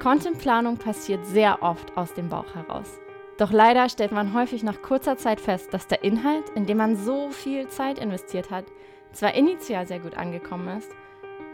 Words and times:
Contentplanung 0.00 0.76
passiert 0.76 1.26
sehr 1.26 1.62
oft 1.62 1.96
aus 1.96 2.14
dem 2.14 2.28
Bauch 2.28 2.54
heraus. 2.54 3.00
Doch 3.36 3.52
leider 3.52 3.88
stellt 3.88 4.12
man 4.12 4.32
häufig 4.32 4.62
nach 4.62 4.80
kurzer 4.80 5.16
Zeit 5.16 5.40
fest, 5.40 5.72
dass 5.74 5.86
der 5.86 6.04
Inhalt, 6.04 6.48
in 6.50 6.66
dem 6.66 6.78
man 6.78 6.96
so 6.96 7.30
viel 7.30 7.68
Zeit 7.68 7.98
investiert 7.98 8.50
hat, 8.50 8.64
zwar 9.12 9.34
initial 9.34 9.86
sehr 9.86 9.98
gut 9.98 10.16
angekommen 10.16 10.78
ist, 10.78 10.90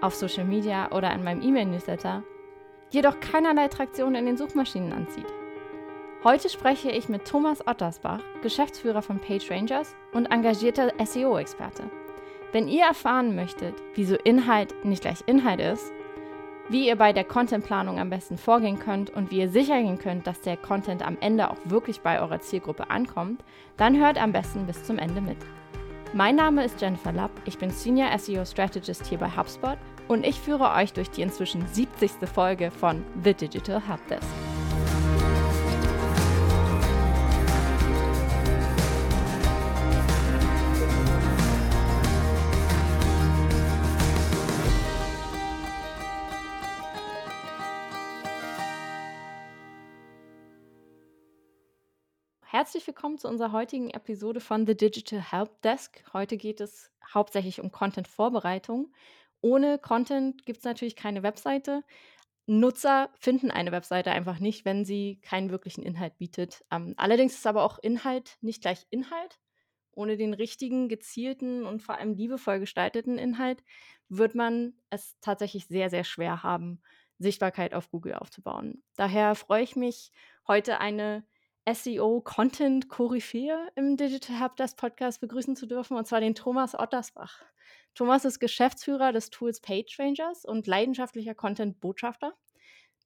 auf 0.00 0.14
Social 0.14 0.44
Media 0.44 0.92
oder 0.92 1.12
in 1.12 1.24
meinem 1.24 1.42
E-Mail-Newsletter, 1.42 2.22
jedoch 2.90 3.20
keinerlei 3.20 3.68
Traktion 3.68 4.14
in 4.14 4.27
den 4.27 4.36
Suchmaschinen 4.36 4.92
anzieht. 4.92 5.26
Heute 6.22 6.48
spreche 6.48 6.90
ich 6.90 7.08
mit 7.08 7.26
Thomas 7.26 7.66
Ottersbach, 7.66 8.20
Geschäftsführer 8.42 9.02
von 9.02 9.20
PageRangers 9.20 9.95
und 10.12 10.26
engagierter 10.26 10.92
SEO-Experte. 11.04 11.84
Wenn 12.52 12.68
ihr 12.68 12.84
erfahren 12.84 13.34
möchtet, 13.34 13.74
wieso 13.95 14.14
Inhalt 14.16 14.74
nicht 14.84 15.02
gleich 15.02 15.22
Inhalt 15.26 15.61
ist, 15.61 15.92
wie 16.68 16.86
ihr 16.88 16.96
bei 16.96 17.12
der 17.12 17.24
Contentplanung 17.24 17.98
am 17.98 18.10
besten 18.10 18.38
vorgehen 18.38 18.78
könnt 18.78 19.10
und 19.10 19.30
wie 19.30 19.41
ihr 19.41 19.48
sicher 19.48 19.80
gehen 19.80 19.98
könnt, 19.98 20.27
dass 20.27 20.41
der 20.41 20.56
Content 20.56 21.06
am 21.06 21.18
Ende 21.20 21.50
auch 21.50 21.59
wirklich 21.64 22.00
bei 22.00 22.20
eurer 22.20 22.41
Zielgruppe 22.41 22.91
ankommt, 22.91 23.45
dann 23.77 24.00
hört 24.00 24.20
am 24.20 24.32
besten 24.32 24.66
bis 24.66 24.84
zum 24.84 24.98
Ende 24.98 25.20
mit. 25.20 25.38
Mein 26.12 26.36
Name 26.36 26.64
ist 26.64 26.80
Jennifer 26.80 27.12
Lapp, 27.12 27.32
ich 27.45 27.58
bin 27.58 27.70
Senior 27.70 28.16
SEO 28.19 28.45
Strategist 28.45 29.06
hier 29.06 29.19
bei 29.19 29.28
HubSpot 29.28 29.78
und 30.08 30.24
ich 30.24 30.38
führe 30.38 30.70
euch 30.72 30.92
durch 30.92 31.10
die 31.10 31.22
inzwischen 31.22 31.66
70. 31.66 32.28
Folge 32.32 32.70
von 32.70 33.05
The 33.24 33.34
Digital 33.34 33.83
Helpdesk. 33.86 34.44
Herzlich 52.65 52.87
willkommen 52.87 53.19
zu 53.19 53.29
unserer 53.29 53.53
heutigen 53.53 53.91
Episode 53.91 54.41
von 54.41 54.67
The 54.67 54.75
Digital 54.75 55.20
Help 55.20 55.61
Desk. 55.61 56.03
Heute 56.15 56.39
geht 56.39 56.62
es 56.62 56.91
hauptsächlich 57.12 57.61
um 57.61 57.70
Content-Vorbereitung. 57.70 58.91
Ohne 59.43 59.79
Content 59.79 60.47
gibt 60.47 60.61
es 60.61 60.65
natürlich 60.65 60.97
keine 60.97 61.23
Webseite. 61.23 61.85
Nutzer 62.47 63.11
finden 63.20 63.51
eine 63.51 63.70
Webseite 63.70 64.12
einfach 64.12 64.39
nicht, 64.39 64.65
wenn 64.65 64.87
sie 64.87 65.20
keinen 65.20 65.51
wirklichen 65.51 65.83
Inhalt 65.83 66.17
bietet. 66.17 66.65
Ähm, 66.70 66.95
allerdings 66.97 67.35
ist 67.35 67.47
aber 67.47 67.65
auch 67.65 67.79
Inhalt 67.81 68.39
nicht 68.41 68.62
gleich 68.62 68.87
Inhalt. 68.89 69.39
Ohne 69.92 70.17
den 70.17 70.33
richtigen, 70.33 70.89
gezielten 70.89 71.67
und 71.67 71.83
vor 71.83 71.98
allem 71.98 72.15
liebevoll 72.15 72.61
gestalteten 72.61 73.19
Inhalt 73.19 73.62
wird 74.09 74.35
man 74.35 74.73
es 74.89 75.19
tatsächlich 75.20 75.67
sehr, 75.67 75.91
sehr 75.91 76.05
schwer 76.05 76.42
haben, 76.42 76.81
Sichtbarkeit 77.19 77.75
auf 77.75 77.91
Google 77.91 78.15
aufzubauen. 78.15 78.83
Daher 78.97 79.35
freue 79.35 79.62
ich 79.62 79.77
mich, 79.77 80.12
heute 80.48 80.81
eine 80.81 81.27
SEO-Content-Koryphäe 81.67 83.70
im 83.75 83.97
Digital 83.97 84.39
Helpdesk 84.39 84.77
Podcast 84.77 85.20
begrüßen 85.20 85.57
zu 85.57 85.67
dürfen, 85.67 85.97
und 85.97 86.07
zwar 86.07 86.20
den 86.20 86.34
Thomas 86.34 86.79
Ottersbach. 86.79 87.43
Thomas 87.95 88.25
ist 88.25 88.41
Geschäftsführer 88.41 89.12
des 89.12 89.31
Tools 89.31 89.61
PageRangers 89.61 90.45
und 90.45 90.67
leidenschaftlicher 90.67 91.35
Content-Botschafter. 91.35 92.35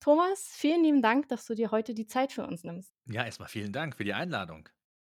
Thomas, 0.01 0.48
vielen 0.53 0.84
lieben 0.84 1.03
Dank, 1.03 1.29
dass 1.29 1.47
du 1.47 1.55
dir 1.55 1.70
heute 1.70 1.95
die 1.95 2.06
Zeit 2.06 2.33
für 2.33 2.47
uns 2.47 2.64
nimmst. 2.64 2.92
Ja, 3.06 3.25
erstmal 3.25 3.48
vielen 3.48 3.73
Dank 3.73 3.97
für 3.97 4.05
die 4.05 4.14
Einladung. 4.14 4.69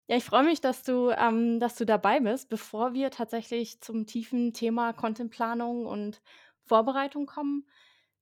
Ja, 0.09 0.17
ich 0.17 0.25
freue 0.25 0.45
mich, 0.45 0.61
dass 0.61 0.83
du, 0.83 1.11
ähm, 1.11 1.61
dass 1.61 1.77
du 1.77 1.85
dabei 1.85 2.21
bist. 2.21 2.49
Bevor 2.49 2.95
wir 2.95 3.11
tatsächlich 3.11 3.81
zum 3.83 4.07
tiefen 4.07 4.55
Thema 4.55 4.95
Contentplanung 4.95 5.85
und 5.85 6.23
Vorbereitung 6.65 7.27
kommen, 7.27 7.67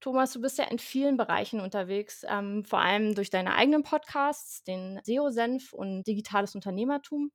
Thomas, 0.00 0.32
du 0.32 0.40
bist 0.40 0.58
ja 0.58 0.64
in 0.64 0.78
vielen 0.78 1.16
Bereichen 1.16 1.60
unterwegs, 1.60 2.24
ähm, 2.28 2.64
vor 2.64 2.80
allem 2.80 3.14
durch 3.14 3.30
deine 3.30 3.54
eigenen 3.54 3.82
Podcasts, 3.82 4.62
den 4.62 4.98
SEO-Senf 5.02 5.72
und 5.72 6.04
digitales 6.04 6.54
Unternehmertum. 6.54 7.32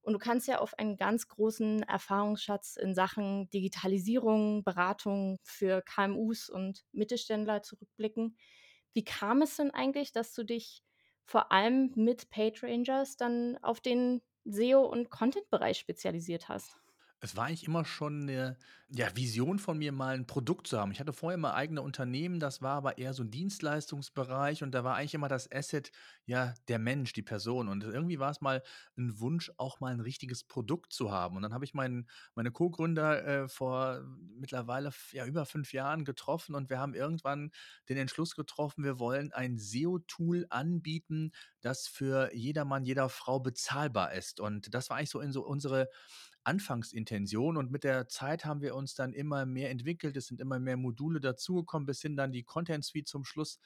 Und 0.00 0.14
du 0.14 0.18
kannst 0.18 0.48
ja 0.48 0.58
auf 0.60 0.78
einen 0.78 0.96
ganz 0.96 1.28
großen 1.28 1.82
Erfahrungsschatz 1.82 2.76
in 2.76 2.94
Sachen 2.94 3.50
Digitalisierung, 3.50 4.64
Beratung 4.64 5.38
für 5.44 5.82
KMUs 5.82 6.48
und 6.48 6.84
Mittelständler 6.92 7.62
zurückblicken. 7.62 8.36
Wie 8.94 9.04
kam 9.04 9.42
es 9.42 9.56
denn 9.56 9.70
eigentlich, 9.70 10.12
dass 10.12 10.34
du 10.34 10.44
dich 10.44 10.82
vor 11.24 11.52
allem 11.52 11.92
mit 11.94 12.30
PageRangers 12.30 13.16
dann 13.18 13.58
auf 13.62 13.80
den 13.80 14.22
SEO- 14.46 14.86
und 14.86 15.10
Content-Bereich 15.10 15.78
spezialisiert 15.78 16.48
hast? 16.48 16.78
Es 17.20 17.34
war 17.34 17.46
eigentlich 17.46 17.66
immer 17.66 17.84
schon 17.84 18.22
eine 18.22 18.56
ja, 18.90 19.14
Vision 19.16 19.58
von 19.58 19.76
mir, 19.76 19.90
mal 19.90 20.14
ein 20.14 20.26
Produkt 20.28 20.68
zu 20.68 20.78
haben. 20.78 20.92
Ich 20.92 21.00
hatte 21.00 21.12
vorher 21.12 21.34
immer 21.34 21.52
eigene 21.54 21.82
Unternehmen, 21.82 22.38
das 22.38 22.62
war 22.62 22.76
aber 22.76 22.96
eher 22.96 23.12
so 23.12 23.24
ein 23.24 23.30
Dienstleistungsbereich 23.32 24.62
und 24.62 24.70
da 24.72 24.84
war 24.84 24.94
eigentlich 24.94 25.14
immer 25.14 25.26
das 25.28 25.50
Asset, 25.50 25.90
ja, 26.26 26.54
der 26.68 26.78
Mensch, 26.78 27.12
die 27.14 27.22
Person. 27.24 27.68
Und 27.68 27.82
irgendwie 27.82 28.20
war 28.20 28.30
es 28.30 28.40
mal 28.40 28.62
ein 28.96 29.18
Wunsch, 29.18 29.50
auch 29.56 29.80
mal 29.80 29.92
ein 29.92 29.98
richtiges 30.00 30.44
Produkt 30.44 30.92
zu 30.92 31.10
haben. 31.10 31.36
Und 31.36 31.42
dann 31.42 31.52
habe 31.52 31.64
ich 31.64 31.74
meinen 31.74 32.08
meine 32.36 32.52
Co-Gründer, 32.52 33.26
äh, 33.26 33.48
vor 33.48 34.00
mittlerweile 34.38 34.90
ja, 35.10 35.26
über 35.26 35.44
5 35.44 35.72
Jahren 35.72 36.04
getroffen 36.04 36.54
und 36.54 36.70
wir 36.70 36.78
haben 36.78 36.94
irgendwann 36.94 37.50
den 37.88 37.96
Entschluss 37.98 38.36
getroffen, 38.36 38.84
wir 38.84 39.00
wollen 39.00 39.32
ein 39.32 39.58
SEO-Tool 39.58 40.46
anbieten, 40.50 41.32
das 41.60 41.88
für 41.88 42.32
jedermann, 42.34 42.84
jeder 42.84 43.08
Frau 43.08 43.40
bezahlbar 43.40 44.12
ist. 44.12 44.38
Und 44.38 44.72
das 44.72 44.88
war 44.88 44.96
eigentlich 44.98 45.10
so 45.10 45.20
in 45.20 45.32
so 45.32 45.44
unsere 45.44 45.88
Anfangsintention 46.48 47.58
und 47.58 47.70
mit 47.70 47.84
der 47.84 48.08
Zeit 48.08 48.46
haben 48.46 48.62
wir 48.62 48.74
uns 48.74 48.94
dann 48.94 49.12
immer 49.12 49.44
mehr 49.44 49.70
entwickelt. 49.70 50.16
Es 50.16 50.28
sind 50.28 50.40
immer 50.40 50.58
mehr 50.58 50.78
Module 50.78 51.20
dazugekommen, 51.20 51.84
bis 51.84 52.00
hin 52.00 52.16
dann 52.16 52.32
die 52.32 52.42
Content 52.42 52.86
Suite 52.86 53.06
zum 53.06 53.24
Schluss 53.24 53.60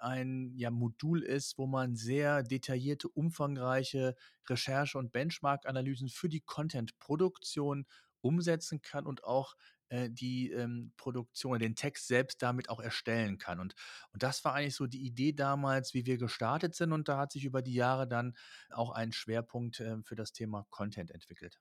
ein 0.00 0.52
ja, 0.56 0.72
Modul 0.72 1.22
ist, 1.22 1.58
wo 1.58 1.68
man 1.68 1.94
sehr 1.94 2.42
detaillierte, 2.42 3.08
umfangreiche 3.08 4.16
Recherche- 4.48 4.98
und 4.98 5.12
Benchmark-Analysen 5.12 6.08
für 6.08 6.28
die 6.28 6.40
Content-Produktion 6.40 7.86
umsetzen 8.20 8.82
kann 8.82 9.06
und 9.06 9.22
auch 9.22 9.54
äh, 9.90 10.10
die 10.10 10.50
ähm, 10.50 10.92
Produktion, 10.96 11.60
den 11.60 11.76
Text 11.76 12.08
selbst 12.08 12.42
damit 12.42 12.68
auch 12.68 12.80
erstellen 12.80 13.38
kann. 13.38 13.60
Und, 13.60 13.74
und 14.12 14.24
das 14.24 14.44
war 14.44 14.54
eigentlich 14.54 14.74
so 14.74 14.86
die 14.86 15.06
Idee 15.06 15.32
damals, 15.32 15.94
wie 15.94 16.04
wir 16.04 16.18
gestartet 16.18 16.74
sind. 16.74 16.92
Und 16.92 17.08
da 17.08 17.16
hat 17.16 17.30
sich 17.30 17.44
über 17.44 17.62
die 17.62 17.74
Jahre 17.74 18.08
dann 18.08 18.34
auch 18.70 18.90
ein 18.90 19.12
Schwerpunkt 19.12 19.78
äh, 19.78 20.02
für 20.02 20.16
das 20.16 20.32
Thema 20.32 20.66
Content 20.70 21.12
entwickelt. 21.12 21.60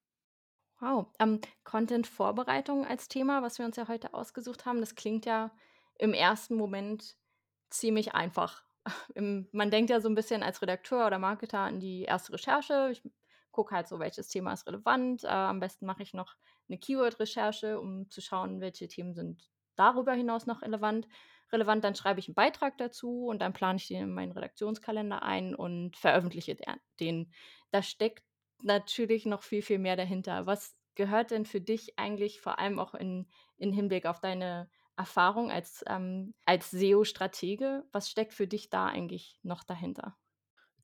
Wow, 0.84 1.08
ähm, 1.20 1.40
Content-Vorbereitung 1.64 2.86
als 2.86 3.08
Thema, 3.08 3.42
was 3.42 3.58
wir 3.58 3.66
uns 3.66 3.78
ja 3.78 3.88
heute 3.88 4.14
ausgesucht 4.14 4.66
haben, 4.66 4.82
das 4.82 4.96
klingt 4.96 5.26
ja 5.26 5.52
im 5.98 6.14
ersten 6.14 6.56
Moment 6.56 7.16
ziemlich 7.70 8.16
einfach. 8.16 8.66
Man 9.16 9.72
denkt 9.72 9.90
ja 9.90 10.02
so 10.02 10.10
ein 10.10 10.16
bisschen 10.16 10.44
als 10.44 10.62
Redakteur 10.62 11.08
oder 11.08 11.20
Marketer 11.20 11.60
an 11.60 11.80
die 11.80 12.02
erste 12.02 12.34
Recherche. 12.34 12.90
Ich 12.92 13.02
gucke 13.52 13.74
halt 13.74 13.88
so, 13.88 14.00
welches 14.00 14.28
Thema 14.28 14.52
ist 14.52 14.68
relevant. 14.68 15.24
Äh, 15.24 15.28
am 15.28 15.62
besten 15.62 15.86
mache 15.86 16.04
ich 16.04 16.14
noch 16.14 16.36
eine 16.68 16.78
Keyword-Recherche, 16.78 17.80
um 17.80 18.10
zu 18.10 18.20
schauen, 18.20 18.60
welche 18.60 18.90
Themen 18.90 19.14
sind 19.14 19.50
darüber 19.78 20.12
hinaus 20.12 20.48
noch 20.48 20.64
relevant. 20.64 21.08
Relevant, 21.54 21.86
dann 21.86 21.96
schreibe 21.96 22.20
ich 22.20 22.28
einen 22.28 22.36
Beitrag 22.36 22.78
dazu 22.78 23.28
und 23.28 23.42
dann 23.42 23.54
plane 23.54 23.78
ich 23.78 23.88
den 23.88 24.04
in 24.04 24.14
meinen 24.14 24.34
Redaktionskalender 24.34 25.24
ein 25.24 25.56
und 25.56 25.96
veröffentliche 25.96 26.58
den. 27.00 27.32
Da 27.72 27.82
steckt 27.82 28.26
natürlich 28.64 29.26
noch 29.26 29.44
viel, 29.44 29.62
viel 29.62 29.80
mehr 29.80 29.96
dahinter. 29.96 30.46
Was 30.46 30.78
gehört 30.96 31.32
denn 31.32 31.46
für 31.46 31.62
dich 31.62 31.98
eigentlich 32.00 32.42
vor 32.42 32.60
allem 32.60 32.80
auch 32.80 32.94
in, 32.96 33.28
in 33.58 33.72
Hinblick 33.74 34.06
auf 34.06 34.20
deine 34.20 34.70
Erfahrung 34.96 35.52
als, 35.52 35.84
ähm, 35.88 36.36
als 36.46 36.72
SEO-Stratege? 36.72 37.86
Was 37.92 38.10
steckt 38.10 38.34
für 38.34 38.48
dich 38.48 38.70
da 38.70 38.88
eigentlich 38.88 39.40
noch 39.44 39.64
dahinter? 39.64 40.18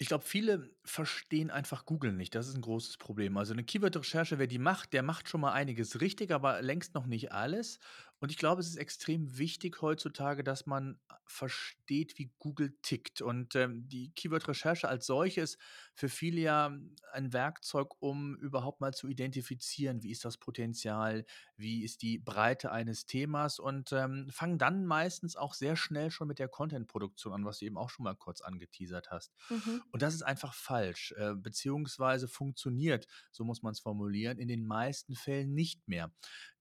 Ich 0.02 0.08
glaube, 0.08 0.24
viele 0.24 0.74
verstehen 0.86 1.52
einfach 1.52 1.86
Google 1.86 2.14
nicht. 2.14 2.34
Das 2.34 2.48
ist 2.48 2.56
ein 2.56 2.62
großes 2.62 2.98
Problem. 2.98 3.36
Also, 3.38 3.52
eine 3.54 3.66
Keyword-Recherche, 3.66 4.40
wer 4.40 4.48
die 4.48 4.58
macht, 4.58 4.94
der 4.94 5.04
macht 5.04 5.28
schon 5.28 5.42
mal 5.42 5.52
einiges 5.52 6.00
richtig, 6.00 6.32
aber 6.32 6.62
längst 6.62 6.94
noch 6.96 7.06
nicht 7.06 7.34
alles. 7.34 7.80
Und 8.20 8.32
ich 8.32 8.38
glaube, 8.38 8.62
es 8.62 8.68
ist 8.68 8.76
extrem 8.78 9.38
wichtig 9.38 9.82
heutzutage, 9.82 10.44
dass 10.44 10.66
man 10.66 11.00
versteht, 11.26 12.18
wie 12.18 12.32
Google 12.40 12.78
tickt. 12.82 13.22
Und, 13.22 13.56
ähm, 13.56 13.88
die 13.88 14.12
Keyword-Recherche 14.14 14.88
als 14.90 15.06
solche 15.06 15.42
ist 15.42 15.58
für 15.94 16.10
viele 16.10 16.42
ja 16.42 16.78
ein 17.14 17.34
Werkzeug, 17.34 18.02
um 18.02 18.36
überhaupt 18.38 18.82
mal 18.82 18.94
zu 18.94 19.08
identifizieren, 19.08 20.02
wie 20.04 20.12
ist 20.12 20.26
das 20.26 20.38
Potenzial, 20.38 21.26
wie 21.56 21.84
ist 21.84 22.02
die 22.02 22.18
Breite 22.18 22.72
eines 22.72 23.06
Themas 23.06 23.60
und, 23.60 23.92
ähm, 23.94 24.28
fangen 24.32 24.58
dann 24.58 24.86
meistens 24.86 25.36
auch 25.36 25.54
sehr 25.54 25.76
schnell 25.76 26.12
schon 26.12 26.28
mit 26.28 26.40
der 26.40 26.48
Content-Produktion 26.48 27.34
an, 27.34 27.46
was 27.46 27.60
du 27.60 27.66
eben 27.66 27.78
auch 27.78 27.90
schon 27.90 28.04
mal 28.04 28.16
kurz 28.16 28.42
angeteasert 28.42 29.12
hast. 29.12 29.34
Mhm. 29.50 29.84
Und 29.92 30.02
das 30.02 30.14
ist 30.14 30.24
einfach 30.24 30.54
falsch, 30.54 31.14
äh, 31.18 31.34
beziehungsweise 31.36 32.28
funktioniert, 32.28 33.08
so 33.32 33.44
muss 33.44 33.62
man 33.62 33.72
es 33.74 33.80
formulieren, 33.80 34.38
in 34.38 34.48
den 34.48 34.66
meisten 34.66 35.16
Fällen 35.16 35.54
nicht 35.54 35.88
mehr. 35.88 36.12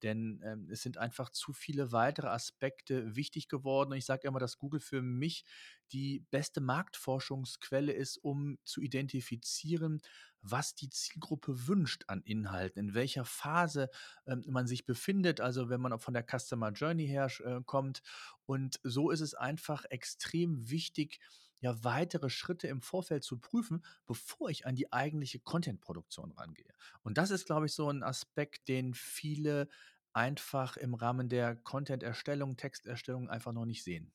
Denn 0.03 0.41
ähm, 0.45 0.69
es 0.71 0.83
sind 0.83 0.99
einfach 0.99 1.31
zu 1.31 1.53
viele 1.53 1.93
weitere 1.93 2.29
Aspekte 2.29 3.17
wichtig 3.17 3.49
geworden. 3.49 3.93
Und 3.93 3.99
ich 3.99 4.05
sage 4.07 4.27
immer, 4.29 4.39
dass 4.39 4.59
Google 4.59 4.81
für 4.81 5.03
mich 5.03 5.45
die 5.93 6.21
beste 6.31 6.61
Marktforschungsquelle 6.61 7.93
ist, 7.93 8.19
um 8.19 8.59
zu 8.65 8.81
identifizieren, 8.81 10.01
was 10.41 10.75
die 10.75 10.91
Zielgruppe 10.91 11.67
wünscht 11.67 12.05
an 12.07 12.23
Inhalten, 12.23 12.79
in 12.89 12.95
welcher 12.95 13.25
Phase 13.25 13.91
ähm, 14.27 14.45
man 14.47 14.67
sich 14.67 14.87
befindet, 14.87 15.41
also 15.41 15.69
wenn 15.69 15.81
man 15.81 15.99
von 15.99 16.15
der 16.15 16.25
Customer 16.25 16.71
Journey 16.71 17.07
her 17.07 17.29
äh, 17.45 17.61
kommt. 17.65 18.03
Und 18.47 18.81
so 18.83 19.11
ist 19.11 19.21
es 19.21 19.35
einfach 19.35 19.85
extrem 19.91 20.71
wichtig, 20.71 21.21
ja, 21.61 21.83
weitere 21.85 22.31
Schritte 22.31 22.69
im 22.69 22.83
Vorfeld 22.83 23.25
zu 23.25 23.39
prüfen, 23.39 23.85
bevor 24.07 24.51
ich 24.51 24.67
an 24.67 24.77
die 24.77 24.93
eigentliche 24.93 25.41
Content-Produktion 25.41 26.33
rangehe. 26.33 26.73
Und 27.03 27.19
das 27.19 27.31
ist, 27.31 27.47
glaube 27.47 27.67
ich, 27.67 27.73
so 27.73 27.89
ein 27.91 28.03
Aspekt, 28.03 28.69
den 28.69 28.95
viele 28.95 29.69
einfach 30.13 30.77
im 30.77 30.95
Rahmen 30.95 31.29
der 31.29 31.57
Content-Erstellung, 31.57 32.57
Texterstellung 32.57 33.29
einfach 33.31 33.53
noch 33.53 33.67
nicht 33.67 33.85
sehen. 33.85 34.13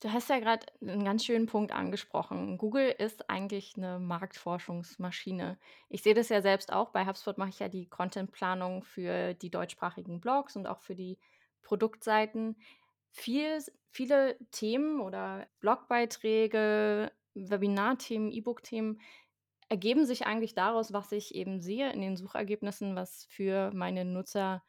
Du 0.00 0.12
hast 0.12 0.28
ja 0.28 0.38
gerade 0.40 0.66
einen 0.82 1.04
ganz 1.04 1.24
schönen 1.24 1.46
Punkt 1.46 1.72
angesprochen. 1.72 2.58
Google 2.58 2.90
ist 2.98 3.30
eigentlich 3.30 3.74
eine 3.76 3.98
Marktforschungsmaschine. 3.98 5.58
Ich 5.88 6.02
sehe 6.02 6.12
das 6.14 6.28
ja 6.28 6.42
selbst 6.42 6.70
auch. 6.72 6.90
Bei 6.90 7.06
HubSpot 7.06 7.38
mache 7.38 7.48
ich 7.48 7.58
ja 7.60 7.68
die 7.68 7.88
Contentplanung 7.88 8.82
für 8.84 9.32
die 9.34 9.50
deutschsprachigen 9.50 10.20
Blogs 10.20 10.54
und 10.54 10.66
auch 10.66 10.80
für 10.80 10.94
die 10.94 11.18
Produktseiten. 11.62 12.56
Viel 13.16 13.60
viele 13.90 14.36
Themen 14.50 15.00
oder 15.00 15.46
Blogbeiträge, 15.60 17.10
Webinarthemen, 17.34 18.30
E-Book-Themen 18.30 19.00
ergeben 19.68 20.04
sich 20.06 20.26
eigentlich 20.26 20.54
daraus, 20.54 20.92
was 20.92 21.12
ich 21.12 21.34
eben 21.34 21.60
sehe 21.60 21.90
in 21.92 22.00
den 22.02 22.16
Suchergebnissen, 22.16 22.94
was 22.94 23.24
für 23.24 23.72
meine 23.74 24.04
Nutzer 24.04 24.62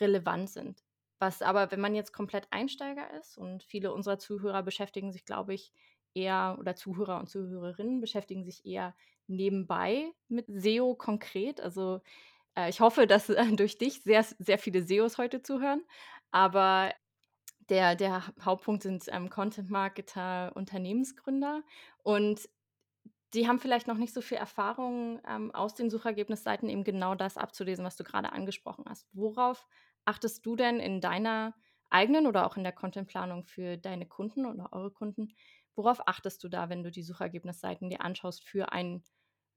relevant 0.00 0.50
sind. 0.50 0.84
Was 1.20 1.42
aber, 1.42 1.70
wenn 1.70 1.80
man 1.80 1.94
jetzt 1.94 2.12
komplett 2.12 2.48
Einsteiger 2.50 3.08
ist 3.20 3.38
und 3.38 3.62
viele 3.62 3.92
unserer 3.94 4.18
Zuhörer 4.18 4.62
beschäftigen 4.64 5.12
sich, 5.12 5.24
glaube 5.24 5.54
ich, 5.54 5.72
eher 6.14 6.56
oder 6.58 6.74
Zuhörer 6.74 7.20
und 7.20 7.28
Zuhörerinnen 7.30 8.00
beschäftigen 8.00 8.44
sich 8.44 8.66
eher 8.66 8.96
nebenbei 9.28 10.12
mit 10.28 10.46
SEO 10.48 10.94
konkret. 10.96 11.60
Also, 11.60 12.00
äh, 12.56 12.68
ich 12.70 12.80
hoffe, 12.80 13.06
dass, 13.06 13.28
äh, 13.30 13.46
durch 13.56 13.78
dich 13.78 14.02
sehr 14.02 14.24
sehr 14.24 14.58
viele 14.58 14.80
SEOs 14.80 15.18
heute 15.18 15.42
zuhören, 15.42 15.84
aber 16.30 16.92
der 17.72 17.96
der 17.96 18.22
Hauptpunkt 18.44 18.82
sind, 18.84 19.06
ähm, 19.08 19.30
Content-Marketer, 19.30 20.52
Unternehmensgründer 20.56 21.62
und 22.04 22.48
die 23.34 23.48
haben 23.48 23.58
vielleicht 23.58 23.86
noch 23.86 23.96
nicht 23.96 24.12
so 24.12 24.20
viel 24.20 24.36
Erfahrung, 24.38 25.20
ähm, 25.26 25.50
aus 25.54 25.74
den 25.74 25.90
Suchergebnisseiten 25.90 26.68
eben 26.68 26.84
genau 26.84 27.14
das 27.14 27.38
abzulesen, 27.38 27.84
was 27.84 27.96
du 27.96 28.04
gerade 28.04 28.32
angesprochen 28.32 28.84
hast. 28.88 29.08
Worauf 29.12 29.66
achtest 30.04 30.44
du 30.44 30.56
denn 30.56 30.80
in 30.80 31.00
deiner 31.00 31.54
eigenen 31.90 32.26
oder 32.26 32.46
auch 32.46 32.56
in 32.56 32.62
der 32.64 32.72
Contentplanung 32.72 33.44
für 33.44 33.76
deine 33.78 34.06
Kunden 34.06 34.46
oder 34.46 34.68
eure 34.72 34.90
Kunden 34.90 35.34
worauf 35.74 36.06
achtest 36.06 36.44
du 36.44 36.48
da, 36.50 36.68
wenn 36.68 36.82
du 36.82 36.90
die 36.90 37.02
Suchergebnisseiten 37.02 37.88
dir 37.88 38.02
anschaust 38.02 38.44
für 38.44 38.72
ein 38.72 39.02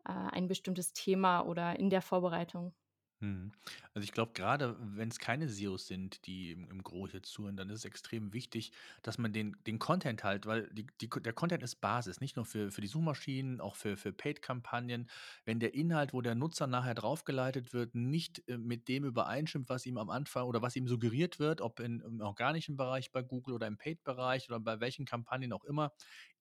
äh, 0.06 0.12
ein 0.14 0.48
bestimmtes 0.48 0.94
Thema 0.94 1.42
oder 1.42 1.78
in 1.80 1.90
der 1.90 2.02
Vorbereitung? 2.02 2.74
Mhm. 3.22 3.54
Also, 3.94 4.04
ich 4.04 4.12
glaube, 4.12 4.34
gerade 4.34 4.76
wenn 4.78 5.08
es 5.08 5.20
keine 5.20 5.46
SEOs 5.48 5.88
sind, 5.88 6.26
die 6.26 6.52
im 6.52 6.70
im 6.70 6.84
hier 7.10 7.24
zuhören, 7.24 7.56
dann 7.56 7.70
ist 7.70 7.80
es 7.80 7.86
extrem 7.86 8.34
wichtig, 8.34 8.74
dass 9.04 9.18
man 9.18 9.32
den 9.32 9.56
den 9.66 9.80
Content 9.80 10.24
halt 10.26 10.46
weil 10.46 10.70
die 10.74 10.86
die 11.00 11.10
der 11.10 11.32
Content 11.32 11.64
ist 11.64 11.78
Basis, 11.80 12.20
nicht 12.20 12.36
nur 12.36 12.44
für 12.46 12.72
für 12.72 12.82
die 12.82 12.88
Suchmaschinen, 12.88 13.62
auch 13.62 13.78
für 13.78 13.96
für 13.96 14.12
Paid-Kampagnen. 14.12 15.10
Wenn 15.46 15.62
der 15.62 15.74
Inhalt, 15.74 16.12
wo 16.14 16.20
der 16.22 16.36
Nutzer 16.36 16.68
nachher 16.68 16.94
draufgeleitet 16.94 17.72
wird, 17.74 17.96
nicht, 17.96 18.44
äh, 18.50 18.58
mit 18.58 18.90
dem 18.90 19.06
übereinstimmt, 19.06 19.70
was 19.70 19.86
ihm 19.86 19.98
am 19.98 20.10
Anfang 20.10 20.44
oder 20.48 20.62
was 20.62 20.76
ihm 20.76 20.88
suggeriert 20.88 21.40
wird, 21.40 21.62
ob 21.62 21.80
in 21.80 22.02
im 22.02 22.20
organischen 22.22 22.76
Bereich 22.76 23.12
bei 23.14 23.22
Google 23.24 23.54
oder 23.56 23.68
im 23.68 23.78
Paid-Bereich 23.78 24.50
oder 24.50 24.60
bei 24.60 24.82
welchen 24.82 25.06
Kampagnen 25.06 25.54
auch 25.54 25.64
immer, 25.64 25.92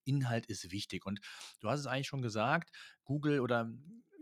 Inhalt 0.04 0.46
ist 0.46 0.70
wichtig. 0.72 1.06
Und 1.06 1.20
du 1.60 1.68
hast 1.70 1.80
es 1.80 1.86
eigentlich 1.86 2.08
schon 2.08 2.22
gesagt, 2.22 2.70
Google 3.04 3.40
oder 3.40 3.70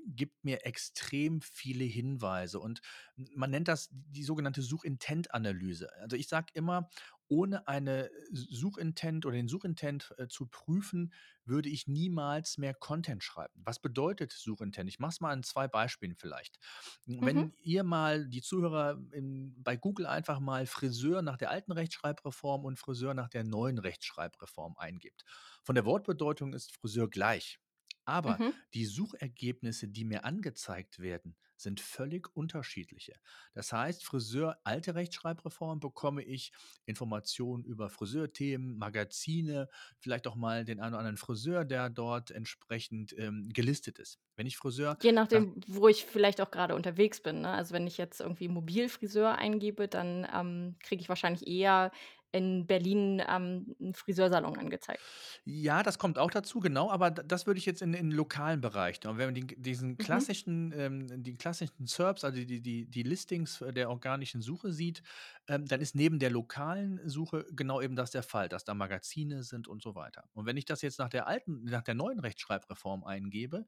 gibt 0.07 0.45
mir 0.45 0.67
extrem 0.67 1.41
viele 1.41 1.85
Hinweise 1.85 2.61
und 2.61 2.81
man 3.17 3.51
nennt 3.51 3.69
das 3.69 3.89
die 3.93 4.25
sogenannte 4.25 4.63
Suchintent-Analyse. 4.63 5.93
Also 6.01 6.17
ich 6.17 6.29
sage 6.29 6.49
immer, 6.55 6.91
ohne 7.29 7.67
eine 7.67 8.11
Suchintent 8.31 9.25
oder 9.25 9.37
den 9.37 9.49
Suchintent 9.49 10.13
äh, 10.19 10.29
zu 10.29 10.47
prüfen, 10.47 11.15
würde 11.45 11.71
ich 11.71 11.87
niemals 11.87 12.59
mehr 12.59 12.75
Content 12.75 13.25
schreiben. 13.25 13.63
Was 13.65 13.81
bedeutet 13.81 14.33
Suchintent? 14.33 14.89
Ich 14.91 14.99
mache 14.99 15.13
es 15.13 15.21
mal 15.21 15.31
an 15.33 15.43
zwei 15.43 15.67
Beispielen 15.67 16.15
vielleicht. 16.15 16.59
Mhm, 17.07 17.25
Wenn 17.25 17.53
ihr 17.63 17.85
mal 17.85 18.29
die 18.29 18.43
Zuhörer 18.43 19.01
in, 19.13 19.55
bei 19.63 19.77
Google 19.77 20.07
einfach 20.07 20.41
mal 20.41 20.67
Friseur 20.67 21.23
nach 21.23 21.39
der 21.39 21.51
alten 21.51 21.73
Rechtschreibreform 21.73 22.65
und 22.65 22.79
Friseur 22.79 23.15
nach 23.15 23.29
der 23.29 23.45
neuen 23.45 23.79
Rechtschreibreform 23.79 24.77
eingibt. 24.77 25.25
Von 25.63 25.75
der 25.75 25.87
Wortbedeutung 25.87 26.53
ist 26.53 26.73
Friseur 26.73 27.09
gleich. 27.09 27.59
Aber 28.05 28.39
mhm. 28.39 28.55
die 28.75 28.85
Suchergebnisse, 28.85 29.89
die 29.89 30.05
mir 30.05 30.25
angezeigt 30.25 30.99
werden, 30.99 31.37
sind 31.57 31.81
völlig 31.81 32.35
unterschiedliche. 32.35 33.15
Das 33.55 33.73
heißt, 33.73 34.05
Friseur, 34.05 34.59
alte 34.65 34.95
Rechtschreibreform, 34.95 35.81
bekomme 35.81 36.23
ich 36.23 36.53
Informationen 36.85 37.65
über 37.65 37.89
Friseurthemen, 37.91 38.77
Magazine, 38.77 39.69
vielleicht 39.99 40.27
auch 40.27 40.35
mal 40.37 40.65
den 40.65 40.81
einen 40.81 40.95
oder 40.95 40.99
anderen 41.01 41.17
Friseur, 41.17 41.65
der 41.65 41.91
dort 41.91 42.31
entsprechend 42.31 43.15
ähm, 43.17 43.49
gelistet 43.53 43.99
ist. 43.99 44.19
Wenn 44.37 44.47
ich 44.47 44.57
Friseur 44.57 44.99
Je 45.03 45.11
nach 45.11 45.23
nachdem, 45.23 45.61
wo 45.67 45.89
ich 45.89 46.05
vielleicht 46.05 46.41
auch 46.41 46.51
grade 46.53 46.75
unterwegs 46.77 47.21
bin, 47.21 47.41
ne? 47.41 47.49
Also, 47.51 47.75
wenn 47.75 47.87
ich 47.89 47.99
jetzt 47.99 48.21
irgendwie 48.21 48.47
Mobilfriseur 48.49 49.37
eingebe, 49.37 49.89
dann, 49.89 50.27
ähm, 50.33 50.77
kriege 50.81 51.01
ich 51.03 51.09
wahrscheinlich 51.09 51.47
eher 51.47 51.91
in 52.33 52.67
Berlin, 52.67 53.23
ähm, 53.29 53.75
'n 53.81 53.95
Friseursalon 53.95 54.59
angezeigt. 54.59 55.05
Ja, 55.45 55.83
das 55.83 55.99
kommt 55.99 56.19
auch 56.19 56.31
dazu, 56.31 56.61
genau, 56.61 56.91
aber 56.91 57.11
das 57.11 57.47
würde 57.47 57.59
ich 57.59 57.67
jetzt 57.67 57.83
in 57.83 57.95
in 57.95 58.11
lokalen 58.11 58.61
Bereich 58.61 59.05
und 59.07 59.19
wenn 59.19 59.27
man 59.27 59.35
den 59.35 59.47
diesen 59.63 59.99
Mhm, 59.99 60.27
klassischen 60.39 60.73
ähm, 60.73 61.23
die 61.23 61.35
klassischen 61.37 61.87
SERPs, 61.87 62.25
also 62.25 62.39
die 62.45 62.61
die 62.61 62.89
die 62.89 63.03
Listings 63.03 63.61
äh, 63.61 63.73
der 63.73 63.91
organischen 63.91 64.43
Suche 64.43 64.73
sieht, 64.73 65.03
ähm, 65.49 65.67
dann 65.67 65.81
ist 65.81 65.95
neben 65.95 66.19
der 66.19 66.31
lokalen 66.31 67.01
Suche 67.09 67.47
genau 67.53 67.81
eben 67.81 67.97
das 67.97 68.11
der 68.11 68.23
Fall, 68.23 68.49
dass 68.49 68.65
da 68.65 68.75
Magazine 68.75 69.43
sind 69.43 69.69
und 69.69 69.83
so 69.83 69.95
weiter. 69.95 70.25
Und 70.33 70.47
wenn 70.47 70.57
ich 70.57 70.65
das 70.65 70.83
jetzt 70.83 70.99
nach 70.99 71.09
der 71.09 71.27
alten 71.27 71.65
nach 71.65 71.83
der 71.83 71.95
neuen 71.95 72.21
Rechtschreibreform 72.21 73.05
eingebe, 73.05 73.67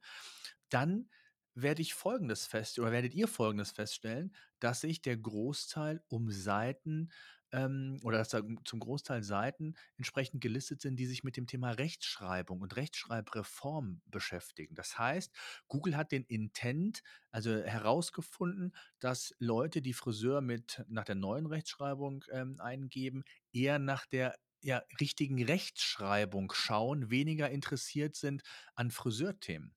dann 0.69 1.09
werde 1.53 1.81
ich 1.81 1.93
Folgendes 1.93 2.45
fest 2.47 2.79
oder 2.79 2.91
werdet 2.91 3.13
ihr 3.13 3.27
Folgendes 3.27 3.71
feststellen, 3.71 4.35
dass 4.59 4.81
sich 4.81 5.01
der 5.01 5.15
Großteil 5.17 6.03
um 6.09 6.29
Seiten 6.29 7.09
ähm, 7.55 7.99
oder 8.03 8.17
dass 8.17 8.29
da 8.29 8.41
zum 8.65 8.79
Großteil 8.81 9.23
Seiten 9.23 9.75
entsprechend 9.97 10.41
gelistet 10.41 10.81
sind, 10.81 10.97
die 10.97 11.05
sich 11.05 11.23
mit 11.23 11.37
dem 11.37 11.47
Thema 11.47 11.71
Rechtschreibung 11.71 12.61
und 12.61 12.75
Rechtschreibreform 12.75 14.01
beschäftigen. 14.05 14.75
Das 14.75 14.99
heißt, 14.99 15.31
Google 15.69 15.95
hat 15.95 16.11
den 16.11 16.25
Intent, 16.25 17.01
also 17.31 17.51
herausgefunden, 17.51 18.75
dass 18.99 19.33
Leute, 19.39 19.81
die 19.81 19.93
Friseur 19.93 20.41
mit 20.41 20.83
nach 20.87 21.05
der 21.05 21.15
neuen 21.15 21.45
Rechtschreibung 21.45 22.25
ähm, 22.31 22.59
eingeben, 22.59 23.23
eher 23.53 23.79
nach 23.79 24.05
der 24.05 24.35
ja, 24.61 24.83
richtigen 24.99 25.41
Rechtschreibung 25.43 26.51
schauen, 26.53 27.09
weniger 27.09 27.49
interessiert 27.49 28.15
sind 28.15 28.43
an 28.73 28.91
Friseurthemen. 28.91 29.75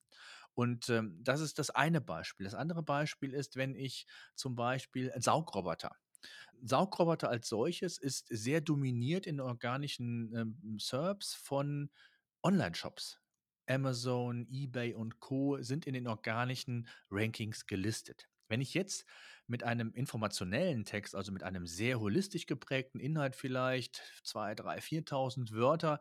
Und 0.55 0.89
ähm, 0.89 1.21
das 1.23 1.41
ist 1.41 1.61
das 1.61 1.71
eine 1.71 2.01
Beispiel. 2.01 2.45
Das 2.45 2.55
andere 2.55 2.83
Beispiel 2.83 3.33
ist, 3.35 3.55
wenn 3.55 3.77
ich 3.77 4.07
zum 4.35 4.57
Beispiel 4.57 5.13
Saugroboter 5.17 5.93
Saugroboter 6.63 7.29
als 7.29 7.49
solches 7.49 7.99
ist 7.99 8.27
sehr 8.29 8.61
dominiert 8.61 9.27
in 9.27 9.41
organischen, 9.41 10.35
ähm, 10.35 10.79
SERPs 10.79 11.35
von 11.35 11.91
Onlineshops. 12.43 13.21
Amazon, 13.69 14.47
eBay 14.51 14.95
und 14.95 15.21
Co. 15.21 15.61
sind 15.61 15.87
in 15.87 15.95
den 15.95 16.07
organischen 16.09 16.89
Rankings 17.11 17.67
gelistet. 17.67 18.29
Wenn 18.49 18.61
ich 18.63 18.73
jetzt 18.75 19.05
mit 19.49 19.65
einem 19.65 19.93
informationellen 19.95 20.85
Text, 20.85 21.15
also 21.15 21.33
mit 21.33 21.43
einem 21.43 21.67
sehr 21.67 21.99
holistisch 22.01 22.47
geprägten 22.47 23.01
Inhalt 23.01 23.35
vielleicht 23.35 24.03
2, 24.23 24.55
3, 24.55 24.79
4.000 24.79 25.53
Wörter 25.53 26.01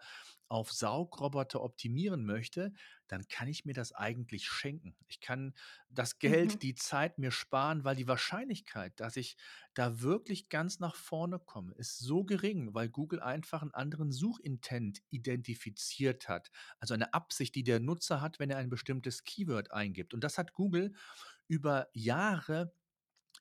auf 0.50 0.72
Saugroboter 0.72 1.62
optimieren 1.62 2.26
möchte, 2.26 2.74
dann 3.08 3.28
kann 3.28 3.48
ich 3.48 3.66
mir 3.66 3.74
das 3.74 3.94
eigentlich 3.94 4.48
schenken. 4.48 4.96
Ich 5.08 5.20
kann 5.20 5.54
das 5.90 6.14
mhm. 6.16 6.20
Geld, 6.20 6.64
die 6.64 6.76
Zeit 6.76 7.18
mir 7.18 7.32
sparen, 7.32 7.84
weil 7.84 7.96
die 7.96 8.08
Wahrscheinlichkeit, 8.08 9.00
dass 9.00 9.18
ich 9.18 9.38
da 9.74 10.02
wirklich 10.02 10.50
ganz 10.50 10.80
nach 10.80 10.96
vorne 10.96 11.40
komme, 11.40 11.74
ist 11.74 12.00
so 12.00 12.24
gering, 12.24 12.74
weil 12.74 12.90
Google 12.90 13.22
einfach 13.22 13.62
einen 13.62 13.74
anderen 13.74 14.12
Suchintent 14.12 15.02
identifiziert 15.10 16.28
hat. 16.28 16.52
Also 16.80 16.94
eine 16.94 17.14
Absicht, 17.14 17.56
die 17.56 17.64
der 17.64 17.80
Nutzer 17.80 18.22
hat, 18.22 18.40
wenn 18.40 18.50
er 18.50 18.58
ein 18.58 18.70
bestimmtes 18.70 19.24
Keyword 19.24 19.72
eingibt. 19.72 20.14
Und 20.14 20.24
das 20.24 20.38
hat 20.38 20.54
Google 20.54 20.94
über 21.48 21.88
Jahre 21.94 22.74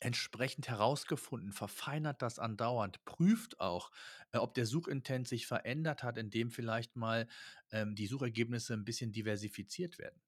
entsprechend 0.00 0.68
herausgefunden, 0.68 1.52
verfeinert 1.52 2.22
das 2.22 2.38
andauernd, 2.38 3.04
prüft 3.04 3.60
auch, 3.60 3.90
äh, 4.32 4.38
ob 4.38 4.54
der 4.54 4.66
Suchintent 4.66 5.28
sich 5.28 5.46
verändert 5.46 6.02
hat, 6.02 6.18
indem 6.18 6.50
vielleicht 6.50 6.96
mal 6.96 7.26
ähm, 7.70 7.94
die 7.94 8.06
Suchergebnisse 8.06 8.74
ein 8.74 8.84
bisschen 8.84 9.12
diversifiziert 9.12 9.98
werden. 9.98 10.20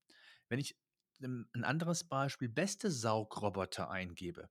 Wenn 0.49 0.59
ich 0.59 0.77
ähm, 1.23 1.49
ein 1.53 1.65
anderes 1.65 2.05
Beispiel, 2.05 2.49
beste 2.49 2.91
Saugroboter 2.91 3.91
eingebe, 3.91 4.49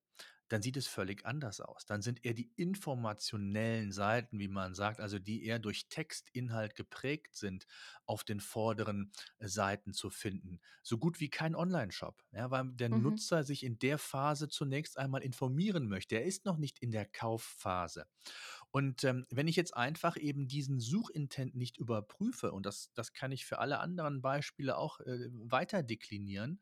dann 0.50 0.62
sieht 0.62 0.78
es 0.78 0.88
völlig 0.88 1.26
anders 1.26 1.60
aus. 1.62 1.86
Dann 1.86 2.02
sind 2.02 2.24
eher 2.26 2.34
die 2.34 2.52
informationellen 2.56 3.92
Seiten, 3.92 4.40
wie 4.40 4.48
man 4.48 4.74
sagt, 4.74 5.00
also 5.00 5.20
die 5.20 5.46
eher 5.46 5.60
durch 5.60 5.90
Textinhalt 5.90 6.76
geprägt 6.76 7.36
sind, 7.36 7.66
auf 8.06 8.24
den 8.24 8.40
vorderen 8.40 9.12
äh, 9.40 9.48
Seiten 9.48 9.94
zu 9.94 10.10
finden. 10.10 10.60
So 10.84 10.98
gut 10.98 11.20
wie 11.20 11.30
kein 11.30 11.56
Onlineshop, 11.56 12.24
ja, 12.32 12.50
weil 12.52 12.72
der 12.74 12.90
Mhm. 12.92 13.18
Nutzer 13.18 13.44
sich 13.44 13.64
in 13.64 13.80
der 13.80 13.98
Phase 13.98 14.48
zunächst 14.50 14.98
einmal 14.98 15.24
informieren 15.24 15.88
möchte. 15.88 16.16
Er 16.16 16.26
ist 16.26 16.46
noch 16.46 16.58
nicht 16.58 16.80
in 16.80 16.92
der 16.92 17.06
Kaufphase. 17.06 18.06
Und 18.72 19.04
ähm, 19.04 19.26
wenn 19.30 19.48
ich 19.48 19.56
jetzt 19.56 19.76
einfach 19.76 20.18
eben 20.18 20.48
diesen 20.48 20.80
Suchintent 20.80 21.56
nicht 21.56 21.78
überprüfe, 21.78 22.52
und 22.52 22.66
das, 22.66 22.92
das 22.94 23.14
kann 23.14 23.32
ich 23.32 23.46
für 23.46 23.60
alle 23.60 23.80
anderen 23.80 24.22
Beispiele 24.22 24.78
auch 24.78 25.00
äh, 25.02 25.30
weiter 25.32 25.84
deklinieren, 25.84 26.60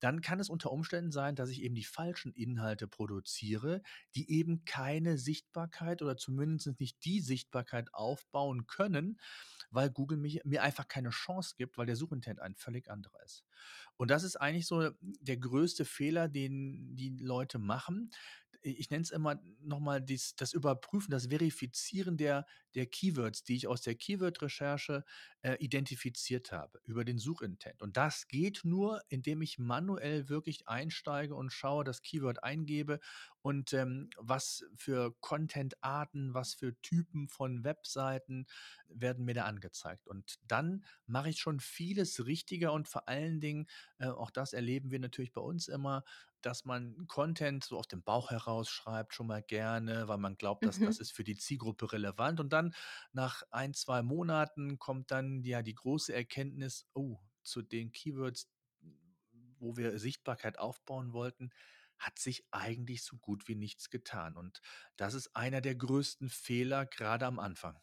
dann 0.00 0.20
kann 0.20 0.40
es 0.40 0.48
unter 0.48 0.70
Umständen 0.70 1.10
sein, 1.10 1.34
dass 1.34 1.50
ich 1.50 1.62
eben 1.62 1.74
die 1.74 1.84
falschen 1.84 2.32
Inhalte 2.32 2.86
produziere, 2.86 3.82
die 4.14 4.30
eben 4.30 4.64
keine 4.64 5.18
Sichtbarkeit 5.18 6.02
oder 6.02 6.16
zumindest 6.16 6.78
nicht 6.78 7.04
die 7.04 7.20
Sichtbarkeit 7.20 7.92
aufbauen 7.92 8.66
können, 8.66 9.18
weil 9.70 9.90
Google 9.90 10.18
mich, 10.18 10.40
mir 10.44 10.62
einfach 10.62 10.88
keine 10.88 11.10
Chance 11.10 11.54
gibt, 11.56 11.78
weil 11.78 11.86
der 11.86 11.96
Suchintent 11.96 12.40
ein 12.40 12.54
völlig 12.54 12.90
anderer 12.90 13.22
ist. 13.24 13.44
Und 13.96 14.10
das 14.10 14.22
ist 14.22 14.36
eigentlich 14.36 14.66
so 14.66 14.90
der 15.00 15.36
größte 15.36 15.84
Fehler, 15.84 16.28
den 16.28 16.94
die 16.94 17.16
Leute 17.18 17.58
machen. 17.58 18.10
Ich 18.60 18.90
nenne 18.90 19.02
es 19.02 19.10
immer 19.10 19.40
nochmal 19.60 20.02
das 20.02 20.52
Überprüfen, 20.52 21.10
das 21.10 21.26
Verifizieren 21.26 22.16
der, 22.16 22.46
der 22.74 22.86
Keywords, 22.86 23.44
die 23.44 23.56
ich 23.56 23.66
aus 23.68 23.82
der 23.82 23.94
Keyword-Recherche 23.94 25.04
äh, 25.42 25.54
identifiziert 25.58 26.52
habe 26.52 26.80
über 26.84 27.04
den 27.04 27.18
Suchintent. 27.18 27.82
Und 27.82 27.96
das 27.96 28.28
geht 28.28 28.62
nur, 28.64 29.00
indem 29.08 29.42
ich 29.42 29.58
manuell 29.58 30.28
wirklich 30.28 30.66
einsteige 30.68 31.34
und 31.34 31.52
schaue, 31.52 31.84
das 31.84 32.02
Keyword 32.02 32.42
eingebe 32.42 33.00
und 33.42 33.72
ähm, 33.72 34.10
was 34.16 34.64
für 34.74 35.14
Content-Arten, 35.20 36.34
was 36.34 36.54
für 36.54 36.80
Typen 36.82 37.28
von 37.28 37.64
Webseiten 37.64 38.46
werden 38.88 39.24
mir 39.24 39.34
da 39.34 39.44
angezeigt. 39.44 40.06
Und 40.08 40.38
dann 40.46 40.84
mache 41.06 41.30
ich 41.30 41.38
schon 41.38 41.60
vieles 41.60 42.24
richtiger 42.26 42.72
und 42.72 42.88
vor 42.88 43.08
allen 43.08 43.40
Dingen, 43.40 43.66
äh, 43.98 44.06
auch 44.08 44.30
das 44.30 44.52
erleben 44.52 44.90
wir 44.90 44.98
natürlich 44.98 45.32
bei 45.32 45.40
uns 45.40 45.68
immer, 45.68 46.04
dass 46.40 46.64
man 46.64 47.06
Content 47.08 47.64
so 47.64 47.78
aus 47.78 47.88
dem 47.88 48.02
Bauch 48.02 48.30
heraus 48.30 48.68
schreibt, 48.70 49.14
schon 49.14 49.26
mal 49.26 49.42
gerne, 49.42 50.06
weil 50.08 50.18
man 50.18 50.36
glaubt, 50.36 50.66
dass 50.66 50.80
das 50.80 50.98
Mhm. 50.98 51.00
ist 51.00 51.12
für 51.12 51.24
die 51.24 51.36
Zielgruppe 51.36 51.92
relevant. 51.92 52.38
Und 52.40 52.52
dann 52.52 52.74
nach 53.12 53.42
ein, 53.50 53.74
zwei 53.74 54.02
Monaten 54.02 54.78
kommt 54.78 55.10
dann 55.10 55.42
ja 55.42 55.62
die 55.62 55.74
große 55.74 56.12
Erkenntnis, 56.14 56.86
oh, 56.94 57.18
zu 57.42 57.62
den 57.62 57.92
Keywords, 57.92 58.48
wo 59.58 59.76
wir 59.76 59.98
Sichtbarkeit 59.98 60.58
aufbauen 60.58 61.12
wollten, 61.12 61.50
hat 61.98 62.18
sich 62.18 62.46
eigentlich 62.50 63.04
so 63.04 63.16
gut 63.18 63.48
wie 63.48 63.54
nichts 63.56 63.90
getan. 63.90 64.36
Und 64.36 64.60
das 64.96 65.14
ist 65.14 65.34
einer 65.36 65.60
der 65.60 65.74
größten 65.76 66.28
Fehler, 66.30 66.86
gerade 66.86 67.26
am 67.26 67.38
Anfang. 67.38 67.80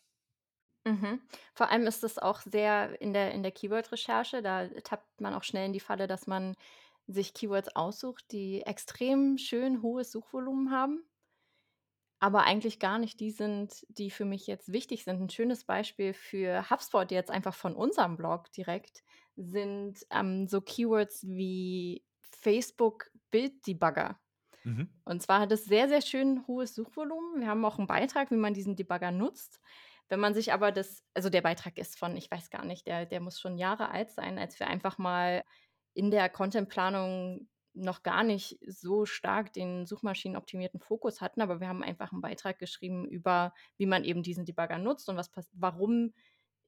Mhm. 0.88 1.22
Vor 1.56 1.70
allem 1.70 1.88
ist 1.88 2.04
es 2.04 2.20
auch 2.20 2.42
sehr 2.42 3.00
in 3.02 3.14
der 3.14 3.32
in 3.34 3.42
der 3.44 3.52
Keyword-Recherche, 3.52 4.42
da 4.44 4.68
tappt 4.84 5.20
man 5.20 5.34
auch 5.34 5.44
schnell 5.44 5.66
in 5.66 5.74
die 5.74 5.80
Falle, 5.80 6.06
dass 6.08 6.28
man 6.28 6.56
sich 7.08 7.34
Keywords 7.34 7.76
aussucht, 7.76 8.26
die 8.32 8.62
extrem 8.62 9.38
schön 9.40 9.82
hohes 9.82 10.12
Suchvolumen 10.12 10.72
haben, 10.72 11.04
aber 12.20 12.44
eigentlich 12.44 12.80
gar 12.80 12.98
nicht 12.98 13.20
die 13.20 13.32
sind, 13.32 13.86
die 13.90 14.10
für 14.10 14.26
mich 14.26 14.48
jetzt 14.48 14.72
wichtig 14.72 15.04
sind. 15.04 15.22
'N 15.22 15.30
schönes 15.30 15.66
Beispiel 15.66 16.14
für 16.14 16.70
HubSpot 16.70 17.12
jetzt 17.12 17.30
einfach 17.32 17.54
von 17.54 17.76
unserem 17.76 18.18
Blog 18.18 18.52
direkt 18.54 19.04
sind, 19.36 20.06
ähm, 20.12 20.48
so 20.48 20.62
Keywords 20.62 21.26
wie 21.28 22.04
Facebook 22.22 23.12
Bilddebugger. 23.36 24.20
Mhm. 24.66 24.96
Und 25.06 25.22
zwar 25.24 25.42
hat 25.42 25.52
es 25.54 25.66
sehr, 25.66 25.90
sehr 25.90 26.02
schön 26.02 26.48
hohes 26.48 26.76
Suchvolumen. 26.76 27.42
Wir 27.42 27.50
haben 27.50 27.66
auch 27.66 27.80
'n 27.80 27.88
Beitrag, 27.88 28.32
wie 28.32 28.38
man 28.38 28.54
diesen 28.56 28.76
Debugger 28.78 29.12
nutzt. 29.12 29.62
Wenn 30.10 30.20
man 30.22 30.34
sich 30.36 30.54
aber 30.54 30.72
das 30.74 31.04
also, 31.16 31.30
der 31.30 31.42
Beitrag 31.44 31.78
ist 31.80 31.98
von 32.00 32.18
ich 32.18 32.32
weiß 32.32 32.50
gar 32.52 32.66
nicht, 32.66 32.88
der 32.88 33.06
der 33.08 33.22
muss 33.22 33.40
schon 33.42 33.58
Jahre 33.60 33.90
alt 33.92 34.12
sein, 34.12 34.40
als 34.40 34.60
wir 34.60 34.68
einfach 34.68 34.98
mal 35.00 35.44
in 35.96 36.12
der 36.12 36.30
Contentplanung 36.30 37.50
noch 37.74 38.04
gar 38.04 38.24
nicht 38.24 38.60
so 38.68 39.06
stark 39.06 39.54
den 39.54 39.86
suchmaschinenoptimierten 39.88 40.80
Fokus 40.82 41.22
hatten, 41.22 41.42
aber 41.42 41.60
wir 41.62 41.68
haben 41.70 41.84
einfach 41.84 42.12
'n 42.14 42.22
Beitrag 42.22 42.60
geschrieben 42.60 43.06
über, 43.08 43.54
wie 43.78 43.88
man 43.88 44.04
eben 44.06 44.24
diesen 44.24 44.46
Debugger 44.46 44.80
nutzt 44.80 45.10
und 45.10 45.18
was 45.18 45.32
warum 45.54 46.14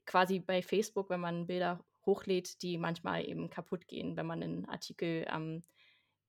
quasi 0.08 0.40
bei 0.42 0.62
Facebook, 0.64 1.10
wenn 1.12 1.22
man 1.22 1.48
Bilder 1.48 1.86
hochlädt, 2.06 2.62
die 2.64 2.78
manchmal 2.80 3.26
eben 3.28 3.50
kaputtgehen, 3.52 4.18
wenn 4.18 4.26
man 4.28 4.40
'nen 4.42 4.66
Artikel, 4.70 5.26
ähm, 5.34 5.64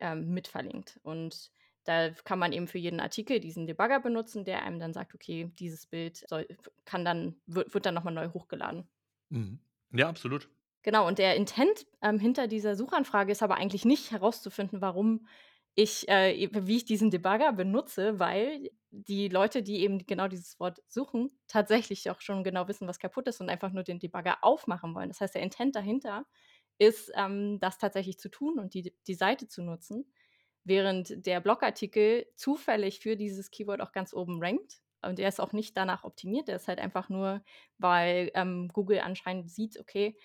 ähm, 0.01 0.31
mit 0.35 0.49
verlinkt. 0.49 0.99
Und 1.03 1.51
da 1.85 2.11
kann 2.11 2.39
man 2.39 2.53
eben 2.53 2.69
für 2.69 2.79
jeden 2.79 3.01
Artikel 3.01 3.41
diesen 3.41 3.67
Debugger 3.67 4.01
benutzen, 4.01 4.45
der 4.45 4.63
einem 4.63 4.79
dann 4.79 4.93
sagt: 4.95 5.15
„Okay, 5.15 5.51
dieses 5.59 5.87
Bild 5.87 6.25
soll 6.29 6.47
kann 6.85 7.05
dann 7.05 7.41
wird 7.47 7.75
wird 7.75 7.87
dann 7.87 7.95
noch 7.95 8.05
mal 8.05 8.11
neu 8.13 8.29
hochgeladen.“ 8.33 8.89
Mhm. 9.31 9.61
Ja, 9.93 10.09
absolut. 10.09 10.51
Genau, 10.83 11.07
und 11.07 11.19
der 11.19 11.37
Intent, 11.37 11.87
ähm, 12.03 12.19
hinter 12.19 12.47
dieser 12.47 12.77
Suchanfrage 12.77 13.33
ist 13.33 13.43
aber 13.43 13.57
eigentlich 13.57 13.85
nicht 13.85 14.11
herauszufinden, 14.13 14.81
warum 14.81 15.27
ich 15.75 16.09
äh, 16.09 16.33
e 16.35 16.49
wie 16.53 16.77
ich 16.77 16.85
diesen 16.85 17.11
Debugger 17.11 17.53
benutze, 17.53 18.19
weil 18.19 18.71
die 18.91 19.29
Leute, 19.29 19.63
die 19.63 19.81
eben 19.83 20.07
genau 20.07 20.29
dieses 20.29 20.59
Wort 20.61 20.83
suchen, 20.89 21.39
tatsächlich 21.47 22.11
auch 22.11 22.21
schon 22.21 22.43
genau 22.45 22.69
wissen, 22.69 22.89
was 22.89 22.99
kaputt 22.99 23.29
ist 23.29 23.41
und 23.41 23.51
einfach 23.51 23.73
nur 23.73 23.83
den 23.85 23.99
Debugger 23.99 24.39
aufmachen 24.43 24.95
wollen. 24.95 25.09
Das 25.09 25.21
heißt, 25.21 25.35
der 25.35 25.43
Intent 25.43 25.77
dahinter 25.77 26.27
ist, 26.79 27.13
ähm, 27.17 27.59
das 27.61 27.79
tatsächlich 27.79 28.19
zu 28.19 28.29
tun 28.31 28.59
und 28.59 28.75
die 28.75 28.95
die 29.07 29.15
Seite 29.15 29.49
zu 29.49 29.63
nutzen, 29.63 30.13
während 30.65 31.27
der 31.27 31.41
Blogartikel 31.41 32.27
zufällig 32.37 33.01
für 33.01 33.17
dieses 33.17 33.51
Keyword 33.51 33.81
auch 33.81 33.93
ganz 33.93 34.13
oben 34.15 34.43
rankt. 34.43 34.83
Und 35.03 35.19
der 35.19 35.29
ist 35.29 35.41
auch 35.41 35.53
nicht 35.53 35.77
danach 35.77 36.05
optimiert, 36.05 36.49
der 36.49 36.57
ist 36.57 36.67
halt 36.69 36.81
einfach 36.81 37.09
nur, 37.09 37.43
weil, 37.79 38.31
ähm, 38.35 38.69
Google 38.73 39.01
anscheinend 39.01 39.51
sieht, 39.51 39.79
okay, 39.79 40.17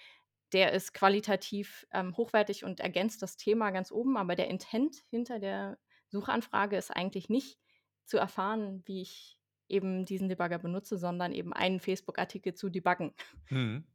der 0.51 0.73
ist 0.73 0.93
qualitativ, 0.93 1.87
ähm, 1.91 2.15
hochwertig 2.17 2.63
und 2.63 2.79
ergänzt 2.79 3.21
das 3.21 3.37
Thema 3.37 3.71
ganz 3.71 3.91
oben, 3.91 4.17
aber 4.17 4.35
der 4.35 4.49
Intent 4.49 4.97
hinter 5.09 5.39
der 5.39 5.79
Suchanfrage 6.09 6.77
ist 6.77 6.91
eigentlich 6.91 7.29
nicht 7.29 7.59
zu 8.05 8.17
erfahren, 8.17 8.83
wie 8.85 9.01
ich 9.01 9.39
eben 9.67 10.05
diesen 10.05 10.29
Debugger 10.29 10.59
benutze, 10.59 10.97
sondern 10.97 11.33
eben 11.33 11.53
einen 11.53 11.79
Facebook-Artikel 11.79 12.53
zu 12.53 12.69
debuggen. 12.69 13.13
Mhm. 13.49 13.87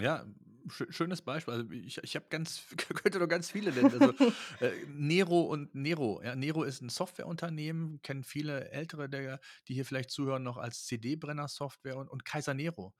Ja, 0.00 0.26
schönes 0.68 1.22
Beispiel. 1.22 1.54
Also, 1.54 1.70
ich 1.70 1.98
ich 2.02 2.16
habe 2.16 2.26
ganz 2.30 2.62
könnte 2.76 3.18
noch 3.20 3.28
ganz 3.28 3.50
viele 3.50 3.72
nennen. 3.72 3.92
Also, 3.92 4.12
äh, 4.60 4.84
Nero 4.86 5.42
und 5.42 5.74
Nero. 5.74 6.20
Ja, 6.22 6.34
Nero 6.36 6.62
ist 6.64 6.82
'n 6.82 6.88
Softwareunternehmen, 6.88 8.00
kennen 8.02 8.24
viele 8.24 8.70
Ältere 8.70 9.08
der 9.08 9.40
die 9.68 9.74
hier 9.74 9.84
vielleicht 9.84 10.10
zuhören, 10.10 10.42
noch 10.42 10.56
als 10.58 10.84
CD-Brenner-Software 10.86 11.96
und 11.96 12.08
und 12.08 12.24
Kaiser 12.24 12.54
Nero. 12.54 12.94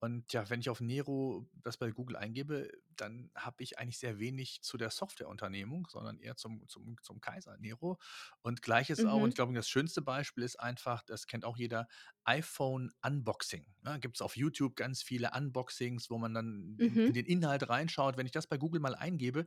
Und 0.00 0.32
ja, 0.32 0.48
wenn 0.48 0.60
ich 0.60 0.70
auf 0.70 0.80
Nero 0.80 1.48
das 1.54 1.76
bei 1.76 1.90
Google 1.90 2.16
eingebe, 2.16 2.70
dann 2.96 3.30
habe 3.34 3.62
ich 3.64 3.78
eigentlich 3.78 3.98
sehr 3.98 4.18
wenig 4.18 4.62
zu 4.62 4.76
der 4.76 4.90
Softwareunternehmung, 4.90 5.88
sondern 5.90 6.18
eher 6.20 6.36
zum 6.36 6.66
zum 6.68 6.96
zum 7.02 7.20
Kaiser 7.20 7.56
Nero. 7.58 7.98
Und 8.42 8.62
Gleiches 8.62 9.04
auch 9.04 9.22
und 9.22 9.30
ich 9.30 9.34
Mhm. 9.34 9.36
glaube, 9.36 9.52
das 9.54 9.68
schönste 9.68 10.02
Beispiel 10.02 10.44
ist 10.44 10.58
einfach, 10.60 11.02
das 11.02 11.26
kennt 11.26 11.44
auch 11.44 11.56
jeder, 11.56 11.88
iPhone 12.24 12.92
Unboxing, 13.04 13.66
ne? 13.82 13.98
Gibt's 14.00 14.20
auf 14.22 14.36
YouTube 14.36 14.76
ganz 14.76 15.02
viele 15.02 15.30
Unboxings, 15.34 16.10
wo 16.10 16.18
man 16.18 16.34
dann 16.34 16.80
in 16.84 17.00
in 17.04 17.12
Mhm. 17.12 17.14
den 17.14 17.26
Inhalt 17.26 17.68
reinschaut. 17.68 18.16
Wenn 18.16 18.26
ich 18.26 18.32
das 18.32 18.46
bei 18.46 18.56
Google 18.58 18.80
mal 18.80 18.94
eingebe, 18.94 19.46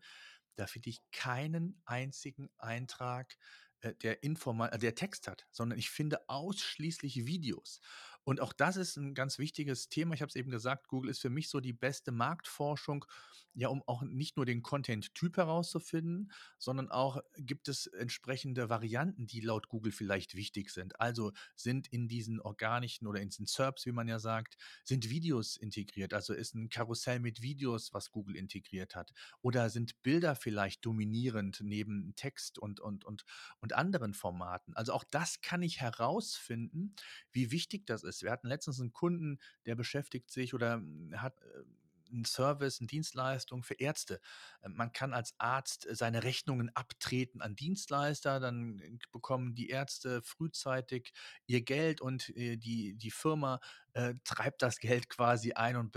da 0.55 0.67
finde 0.67 0.89
ich 0.89 1.01
keinen 1.12 1.81
einzigen 1.86 2.50
Eintrag, 2.58 3.38
äh, 3.81 3.96
der 3.96 4.24
informa 4.24 4.67
äh, 4.67 4.77
der 4.79 4.96
Text 4.96 5.27
hat, 5.27 5.48
sondern 5.51 5.79
ich 5.79 5.89
finde 5.89 6.29
ausschließlich 6.29 7.25
Videos. 7.25 7.79
Und 8.24 8.40
auch 8.42 8.54
das 8.54 8.78
ist 8.78 8.98
'n 8.98 9.13
ganz 9.16 9.40
wichtiges 9.40 9.90
Thema. 9.90 10.13
Ich 10.16 10.22
habe 10.22 10.30
es 10.30 10.36
eben 10.36 10.51
gesagt, 10.51 10.88
Google 10.88 11.10
ist 11.12 11.22
für 11.22 11.30
mich 11.30 11.50
so 11.50 11.60
die 11.60 11.74
beste 11.74 12.12
Marktforschung, 12.12 13.06
ja, 13.54 13.68
um 13.68 13.84
auch 13.88 14.04
nicht 14.04 14.38
nur 14.38 14.46
den 14.46 14.62
Content-Typ 14.63 15.36
herauszufinden, 15.38 16.32
sondern 16.58 16.90
auch, 16.90 17.20
gibt 17.36 17.68
es 17.68 17.88
entsprechende 17.88 18.70
Varianten, 18.70 19.28
die 19.28 19.42
laut 19.42 19.68
Google 19.68 19.92
vielleicht 19.92 20.36
wichtig 20.36 20.70
sind. 20.72 21.00
Also, 21.01 21.32
sind 21.56 21.88
in 21.88 22.08
diesen 22.08 22.40
organischen 22.40 23.08
oder 23.08 23.20
in 23.22 23.30
diesen 23.30 23.46
SERPs, 23.48 23.86
wie 23.86 23.92
man 23.92 24.08
ja 24.08 24.20
sagt, 24.20 24.56
sind 24.84 25.10
Videos 25.10 25.58
integriert? 25.58 26.13
Also, 26.13 26.34
ist 26.34 26.56
'n 26.56 26.70
Karussell 26.70 27.20
mit 27.20 27.42
Videos, 27.42 27.94
was 27.94 28.12
Google 28.12 28.36
integriert 28.38 28.96
hat? 28.96 29.12
Oder 29.42 29.70
sind 29.70 30.01
Bilder 30.04 30.36
vielleicht 30.36 30.86
dominierend 30.86 31.60
neben 31.63 32.13
Text 32.16 32.58
und 32.60 32.80
und 32.80 33.04
und 33.06 33.25
und 33.60 33.74
anderen 33.74 34.13
Formaten? 34.13 34.75
Also, 34.75 34.94
auch 34.94 35.04
das 35.04 35.42
kann 35.42 35.62
ich 35.63 35.82
herausfinden, 35.82 36.96
wie 37.32 37.51
wichtig 37.51 37.86
das 37.86 38.04
ist. 38.04 38.11
Wir 38.24 38.32
hatten 38.32 38.48
letztens 38.48 38.80
'n 38.82 38.91
Kunden, 38.91 39.39
der 39.65 39.75
beschäftigt 39.75 40.32
sich 40.32 40.53
oder, 40.53 40.74
hm, 40.75 41.13
hat, 41.22 41.39
äh 41.41 41.63
'n 42.13 42.25
Service, 42.25 42.82
'ne 42.82 42.88
Dienstleistung 42.88 43.63
für 43.63 43.75
Ärzte. 43.75 44.20
Äh, 44.62 44.68
man 44.70 44.91
kann 44.91 45.13
als 45.13 45.34
Arzt 45.39 45.86
äh, 45.86 45.96
seine 45.96 46.24
Rechnungen 46.24 46.70
abtreten 46.75 47.41
an 47.41 47.56
Dienstleister, 47.56 48.39
dann 48.41 48.80
äh, 48.80 48.98
bekommen 49.13 49.56
die 49.56 49.70
Ärzte 49.70 50.22
frühzeitig 50.22 51.13
ihr 51.48 51.62
Geld 51.63 52.01
und, 52.01 52.27
die 52.36 52.96
die 52.98 53.12
Firma, 53.12 53.60
äh, 53.94 54.15
treibt 54.25 54.62
das 54.62 54.80
Geld 54.80 55.08
quasi 55.10 55.53
ein 55.53 55.75
und 55.77 55.91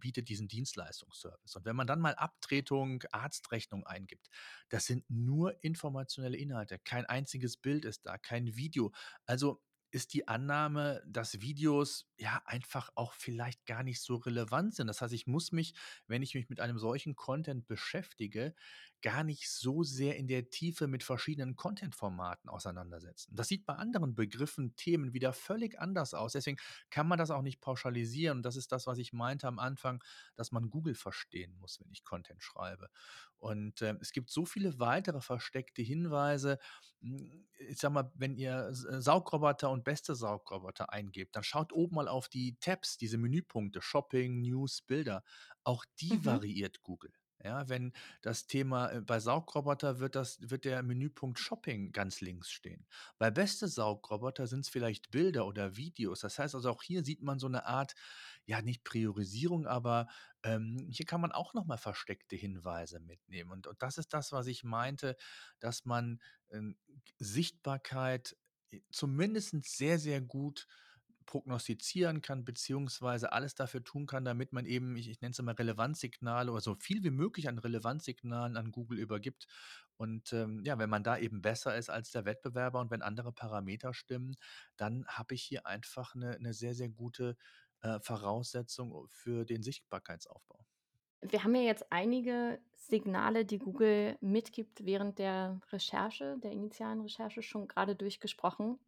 bietet 0.00 0.28
diesen 0.28 0.48
Dienstleistungsservice. 0.48 1.54
Und 1.56 1.64
wenn 1.64 1.76
man 1.76 1.86
dann 1.86 2.00
mal 2.00 2.14
Abtretung, 2.16 3.02
Arztrechnung 3.12 3.86
eingibt, 3.86 4.28
das 4.70 4.86
sind 4.86 5.04
nur 5.08 5.62
informationelle 5.62 6.36
Inhalte. 6.36 6.78
Kein 6.84 7.06
einziges 7.06 7.56
Bild 7.56 7.84
ist 7.84 8.06
da, 8.06 8.18
kein 8.18 8.56
Video. 8.56 8.92
Also 9.26 9.62
ist 9.90 10.14
die 10.14 10.28
Annahme, 10.28 11.02
dass 11.06 11.40
Videos 11.40 12.08
ja 12.16 12.42
einfach 12.44 12.90
auch 12.94 13.12
vielleicht 13.14 13.66
gar 13.66 13.82
nicht 13.82 14.00
so 14.00 14.16
relevant 14.16 14.74
sind. 14.74 14.86
Das 14.86 15.00
heißt, 15.00 15.12
ich 15.14 15.26
muss 15.26 15.52
mich, 15.52 15.74
wenn 16.06 16.22
ich 16.22 16.34
mich 16.34 16.48
mit 16.48 16.60
einem 16.60 16.78
solchen 16.78 17.16
Content 17.16 17.66
beschäftige, 17.66 18.54
gar 19.02 19.24
nicht 19.24 19.50
so 19.50 19.82
sehr 19.82 20.16
in 20.16 20.28
der 20.28 20.50
Tiefe 20.50 20.86
mit 20.86 21.02
verschiedenen 21.02 21.56
Content-Formaten 21.56 22.48
auseinandersetzen. 22.50 23.34
Das 23.34 23.48
sieht 23.48 23.66
bei 23.66 23.74
anderen 23.74 24.14
Begriffen, 24.14 24.76
Themen 24.76 25.12
wieder 25.14 25.32
völlig 25.32 25.78
anders 25.78 26.14
aus. 26.14 26.32
Deswegen 26.32 26.58
kann 26.90 27.08
man 27.08 27.18
das 27.18 27.30
auch 27.30 27.42
nicht 27.42 27.60
pauschalisieren. 27.60 28.38
Und 28.38 28.42
das 28.42 28.56
ist 28.56 28.72
das, 28.72 28.86
was 28.86 28.98
ich 28.98 29.12
meinte 29.12 29.46
am 29.48 29.58
Anfang, 29.58 30.02
dass 30.36 30.52
man 30.52 30.70
Google 30.70 30.94
verstehen 30.94 31.54
muss, 31.58 31.80
wenn 31.80 31.90
ich 31.90 32.04
Content 32.04 32.42
schreibe. 32.42 32.88
Und 33.38 33.80
äh, 33.82 33.96
es 34.00 34.12
gibt 34.12 34.30
so 34.30 34.44
viele 34.44 34.78
weitere 34.78 35.20
versteckte 35.20 35.82
Hinweise. 35.82 36.58
Hm, 37.00 37.46
ich 37.58 37.78
sag 37.78 37.92
mal, 37.92 38.10
wenn 38.14 38.36
ihr 38.36 38.68
äh, 38.68 39.00
Saugroboter 39.00 39.70
und 39.70 39.84
beste 39.84 40.14
Saugroboter 40.14 40.92
eingebt, 40.92 41.36
dann 41.36 41.42
schaut 41.44 41.72
oben 41.72 41.96
mal 41.96 42.08
auf 42.08 42.28
die 42.28 42.56
Tabs, 42.60 42.96
diese 42.98 43.18
Menüpunkte, 43.18 43.80
Shopping, 43.82 44.40
News, 44.40 44.82
Bilder. 44.82 45.24
Auch 45.64 45.84
die 46.00 46.24
Mhm. 46.24 46.40
variiert 46.40 46.82
Google. 46.82 47.12
Ja, 47.42 47.68
wenn 47.70 47.92
das 48.20 48.46
Thema 48.46 48.90
äh, 48.92 49.00
bei 49.00 49.18
Saugroboter 49.18 49.98
wird 49.98 50.14
das 50.14 50.38
wird 50.50 50.64
der 50.66 50.82
Menüpunkt 50.82 51.38
Shopping 51.38 51.90
ganz 51.92 52.20
links 52.20 52.50
stehen. 52.50 52.86
Bei 53.18 53.30
beste 53.30 53.66
Saugroboter 53.66 54.46
sind 54.46 54.60
es 54.60 54.68
vielleicht 54.68 55.10
Bilder 55.10 55.46
oder 55.46 55.76
Videos. 55.76 56.20
Das 56.20 56.38
heißt 56.38 56.54
also, 56.54 56.68
auch 56.70 56.82
hier 56.82 57.02
sieht 57.02 57.22
man 57.22 57.38
so 57.38 57.46
eine 57.46 57.64
Art, 57.66 57.94
ja, 58.44 58.60
nicht 58.62 58.84
Priorisierung, 58.84 59.66
aber, 59.66 60.08
ähm, 60.42 60.86
hier 60.90 61.06
kann 61.06 61.20
man 61.22 61.32
auch 61.32 61.54
noch 61.54 61.64
mal 61.64 61.78
versteckte 61.78 62.36
Hinweise 62.36 63.00
mitnehmen. 63.00 63.50
Und 63.52 63.66
und 63.66 63.82
das 63.82 63.96
ist 63.98 64.12
das, 64.12 64.32
was 64.32 64.46
ich 64.46 64.62
meinte, 64.64 65.16
dass 65.60 65.84
man, 65.86 66.20
ähm, 66.50 66.76
Sichtbarkeit, 67.18 68.36
äh, 68.70 68.80
zumindest 68.90 69.54
sehr, 69.64 69.98
sehr 69.98 70.20
gut 70.20 70.66
prognostizieren 71.26 72.22
kann, 72.22 72.44
beziehungsweise 72.44 73.32
alles 73.32 73.54
dafür 73.54 73.84
tun 73.84 74.06
kann, 74.06 74.24
damit 74.24 74.52
man 74.52 74.66
eben, 74.66 74.96
ich, 74.96 75.08
ich 75.08 75.20
nenne 75.20 75.32
es 75.32 75.38
immer 75.38 75.58
Relevanzsignale 75.58 76.50
oder 76.50 76.60
so 76.60 76.74
viel 76.74 77.02
wie 77.04 77.10
möglich 77.10 77.48
an 77.48 77.58
Relevanzsignalen 77.58 78.56
an 78.56 78.72
Google 78.72 78.98
übergibt. 78.98 79.46
Und 79.96 80.32
ähm, 80.32 80.62
ja, 80.64 80.78
wenn 80.78 80.90
man 80.90 81.04
da 81.04 81.18
eben 81.18 81.42
besser 81.42 81.76
ist 81.76 81.90
als 81.90 82.10
der 82.10 82.24
Wettbewerber 82.24 82.80
und 82.80 82.90
wenn 82.90 83.02
andere 83.02 83.32
Parameter 83.32 83.92
stimmen, 83.94 84.36
dann 84.76 85.06
habe 85.06 85.34
ich 85.34 85.42
hier 85.42 85.66
einfach 85.66 86.14
eine, 86.14 86.36
eine 86.36 86.54
sehr, 86.54 86.74
sehr 86.74 86.88
gute 86.88 87.36
äh, 87.82 88.00
Voraussetzung 88.00 89.06
für 89.08 89.44
den 89.44 89.62
Sichtbarkeitsaufbau. 89.62 90.64
Wir 91.22 91.44
haben 91.44 91.54
ja 91.54 91.62
jetzt 91.62 91.92
einige 91.92 92.60
Signale, 92.74 93.44
die 93.44 93.58
Google 93.58 94.16
mitgibt 94.22 94.86
während 94.86 95.18
der 95.18 95.60
Recherche, 95.70 96.38
der 96.38 96.52
initialen 96.52 97.02
Recherche 97.02 97.42
schon 97.42 97.68
gerade 97.68 97.94
durchgesprochen. 97.94 98.78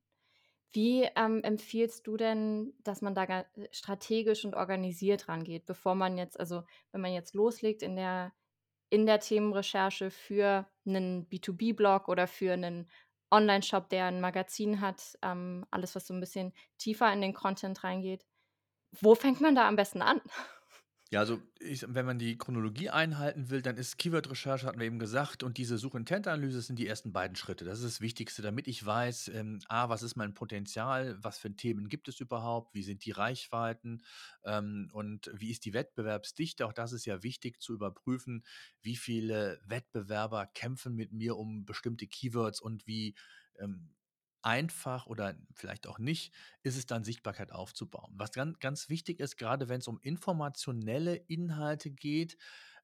Wie, 0.74 1.02
ähm, 1.16 1.42
empfiehlst 1.44 2.06
du 2.06 2.16
denn, 2.16 2.72
dass 2.82 3.02
man 3.02 3.14
da 3.14 3.24
äh, 3.24 3.44
strategisch 3.72 4.44
und 4.46 4.54
organisiert 4.54 5.28
rangeht, 5.28 5.66
bevor 5.66 5.94
man 5.94 6.16
jetzt 6.16 6.40
also, 6.40 6.62
wenn 6.92 7.02
man 7.02 7.12
jetzt 7.12 7.34
loslegt 7.34 7.82
in 7.82 7.94
der 7.96 8.32
in 8.90 9.06
der 9.06 9.20
Themenrecherche 9.20 10.10
für 10.10 10.66
'nen 10.84 11.28
B2B-Blog 11.28 12.08
oder 12.08 12.26
für 12.26 12.56
'nen 12.56 12.88
Onlineshop, 13.30 13.88
der 13.90 14.08
'n 14.08 14.20
Magazin 14.22 14.80
hat, 14.82 15.18
ähm, 15.22 15.66
alles, 15.70 15.94
was 15.94 16.06
so 16.06 16.14
'n 16.14 16.20
bisschen 16.20 16.52
tiefer 16.78 17.12
in 17.12 17.20
den 17.22 17.34
Content 17.34 17.84
reingeht. 17.84 18.26
Wo 19.00 19.14
fängt 19.16 19.40
man 19.42 19.54
da 19.56 19.68
am 19.68 19.76
besten 19.76 20.02
an? 20.02 20.20
Ja, 21.12 21.20
also 21.20 21.42
ich 21.60 21.84
wenn 21.86 22.06
man 22.06 22.18
die 22.18 22.38
Chronologie 22.38 22.88
einhalten 22.88 23.50
will, 23.50 23.60
dann 23.60 23.76
ist 23.76 23.98
Keyword-Recherche, 23.98 24.66
hatten 24.66 24.78
wir 24.78 24.86
eben 24.86 24.98
gesagt, 24.98 25.42
und 25.42 25.58
diese 25.58 25.76
Such-Intent-Analyse 25.76 26.62
sind 26.62 26.78
die 26.78 26.86
ersten 26.86 27.12
beiden 27.12 27.36
Schritte. 27.36 27.66
Das 27.66 27.80
ist 27.80 27.84
das 27.84 28.00
Wichtigste, 28.00 28.40
damit 28.40 28.66
ich 28.66 28.86
weiß, 28.86 29.28
ähm, 29.28 29.58
A, 29.68 29.90
was 29.90 30.02
ist 30.02 30.16
mein 30.16 30.32
Potenzial, 30.32 31.18
was 31.22 31.36
für 31.36 31.54
Themen 31.54 31.90
gibt 31.90 32.08
es 32.08 32.18
überhaupt, 32.18 32.72
wie 32.74 32.82
sind 32.82 33.04
die 33.04 33.10
Reichweiten 33.10 34.02
ähm, 34.44 34.88
und 34.94 35.30
wie 35.34 35.50
ist 35.50 35.66
die 35.66 35.74
Wettbewerbsdichte. 35.74 36.64
Auch 36.64 36.72
das 36.72 36.92
ist 36.92 37.04
ja 37.04 37.22
wichtig 37.22 37.60
zu 37.60 37.74
überprüfen, 37.74 38.42
wie 38.80 38.96
viele 38.96 39.60
Wettbewerber 39.66 40.46
kämpfen 40.46 40.94
mit 40.94 41.12
mir 41.12 41.36
um 41.36 41.66
bestimmte 41.66 42.06
Keywords 42.06 42.58
und 42.58 42.86
wie 42.86 43.14
ähm, 43.58 43.90
einfach 44.42 45.06
oder 45.06 45.36
vielleicht 45.54 45.86
auch 45.86 45.98
nicht 45.98 46.32
ist 46.62 46.76
es 46.76 46.86
dann 46.86 47.04
Sichtbarkeit 47.04 47.52
aufzubauen. 47.52 48.12
Was 48.16 48.32
ganz, 48.32 48.58
ganz 48.58 48.88
wichtig 48.88 49.20
ist, 49.20 49.36
gerade 49.36 49.68
wenn 49.68 49.80
es 49.80 49.88
um 49.88 49.98
informationelle 50.00 51.16
Inhalte 51.16 51.90
geht, 51.90 52.36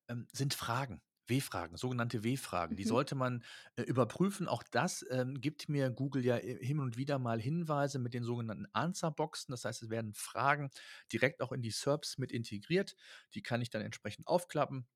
ähm, 0.08 0.26
sind 0.32 0.54
Fragen. 0.54 1.02
W-Fragen, 1.30 1.76
sogenannte 1.76 2.24
W-Fragen. 2.24 2.74
Die 2.76 2.84
Mhm, 2.84 2.86
sollte 2.86 3.14
man 3.14 3.44
äh, 3.76 3.82
überprüfen. 3.82 4.48
Auch 4.48 4.62
das 4.62 5.04
ähm, 5.10 5.40
gibt 5.42 5.68
mir 5.68 5.90
Google 5.90 6.24
ja 6.24 6.38
äh, 6.38 6.64
hin 6.64 6.80
und 6.80 6.96
wieder 6.96 7.18
mal 7.18 7.38
Hinweise 7.38 7.98
mit 7.98 8.14
den 8.14 8.24
sogenannten 8.24 8.66
Answerboxen. 8.72 9.52
Das 9.52 9.66
heißt, 9.66 9.82
es 9.82 9.90
werden 9.90 10.14
Fragen 10.14 10.70
direkt 11.12 11.42
auch 11.42 11.52
in 11.52 11.60
die 11.60 11.70
SERPs 11.70 12.16
mit 12.16 12.32
integriert. 12.32 12.96
Die 13.34 13.42
kann 13.42 13.60
ich 13.60 13.68
dann 13.68 13.82
entsprechend 13.82 14.26
aufklappen 14.26 14.86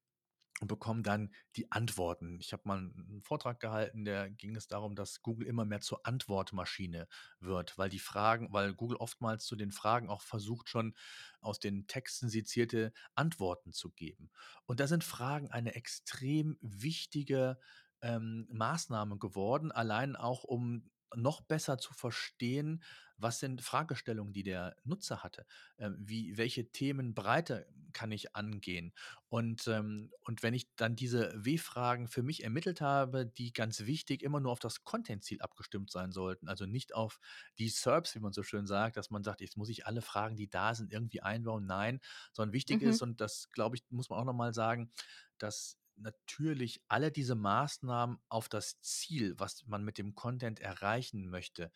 und 0.60 0.68
bekomme 0.68 1.02
dann 1.02 1.34
die 1.56 1.70
Antworten. 1.72 2.38
Ich 2.40 2.52
habe 2.52 2.62
mal 2.66 2.78
einen 2.78 3.22
Vortrag 3.22 3.58
gehalten, 3.60 4.04
da 4.04 4.28
ging 4.28 4.54
es 4.54 4.68
darum, 4.68 4.94
dass 4.94 5.22
Google 5.22 5.46
immer 5.46 5.64
mehr 5.64 5.80
zur 5.80 6.06
Antwortmaschine 6.06 7.08
wird, 7.40 7.76
weil 7.78 7.88
die 7.88 7.98
Fragen 7.98 8.52
weil 8.52 8.74
Google 8.74 8.96
oftmals 8.98 9.44
zu 9.44 9.56
den 9.56 9.72
Fragen 9.72 10.08
auch 10.08 10.22
versucht, 10.22 10.68
schon 10.68 10.94
aus 11.40 11.58
den 11.58 11.86
Texten 11.86 12.28
sezierte 12.28 12.92
Antworten 13.14 13.72
zu 13.72 13.90
geben. 13.90 14.30
Und 14.66 14.80
da 14.80 14.86
sind 14.86 15.04
Fragen 15.04 15.50
eine 15.50 15.74
extrem 15.74 16.58
wichtige, 16.60 17.58
ähm, 18.02 18.46
Maßnahme 18.50 19.18
geworden, 19.18 19.72
allein 19.72 20.16
auch, 20.16 20.44
um 20.44 20.90
noch 21.16 21.40
besser 21.40 21.78
zu 21.78 21.92
verstehen, 21.92 22.82
was 23.22 23.38
sind 23.38 23.62
Fragestellungen, 23.62 24.32
die 24.32 24.42
der 24.42 24.76
Nutzer 24.84 25.22
hatte? 25.22 25.46
Ähm, 25.78 25.96
wie 26.00 26.36
welche 26.36 26.70
Themenbreite 26.72 27.66
kann 27.92 28.10
ich 28.10 28.34
angehen? 28.34 28.92
Und, 29.28 29.68
ähm, 29.68 30.10
und 30.22 30.42
wenn 30.42 30.54
ich 30.54 30.74
dann 30.76 30.96
diese 30.96 31.32
W-Fragen 31.36 32.08
für 32.08 32.22
mich 32.22 32.42
ermittelt 32.42 32.80
habe, 32.80 33.26
die 33.26 33.52
ganz 33.52 33.80
wichtig 33.80 34.22
immer 34.22 34.40
nur 34.40 34.50
auf 34.52 34.58
das 34.58 34.84
Content-Ziel 34.84 35.40
abgestimmt 35.40 35.90
sein 35.90 36.10
sollten, 36.10 36.48
also 36.48 36.66
nicht 36.66 36.94
auf 36.94 37.20
die 37.58 37.68
SERPs, 37.68 38.14
wie 38.14 38.20
man 38.20 38.32
so 38.32 38.42
schön 38.42 38.66
sagt, 38.66 38.96
dass 38.96 39.10
man 39.10 39.22
sagt, 39.22 39.40
jetzt 39.40 39.56
muss 39.56 39.68
ich 39.68 39.86
alle 39.86 40.02
Fragen, 40.02 40.36
die 40.36 40.48
da 40.48 40.74
sind, 40.74 40.92
irgendwie 40.92 41.22
einbauen. 41.22 41.66
Nein, 41.66 42.00
sondern 42.32 42.52
wichtig 42.52 42.82
mhm. 42.82 42.88
ist, 42.88 43.02
und 43.02 43.20
das 43.20 43.50
glaube 43.50 43.76
ich, 43.76 43.84
muss 43.90 44.10
man 44.10 44.18
auch 44.18 44.24
nochmal 44.24 44.52
sagen, 44.52 44.90
dass 45.38 45.78
natürlich 46.02 46.82
alle 46.88 47.10
diese 47.12 47.34
Maßnahmen 47.34 48.18
auf 48.28 48.48
das 48.48 48.80
Ziel, 48.80 49.34
was 49.38 49.66
man 49.66 49.84
mit 49.84 49.98
dem 49.98 50.14
Content 50.14 50.60
erreichen 50.60 51.28
möchte, 51.30 51.70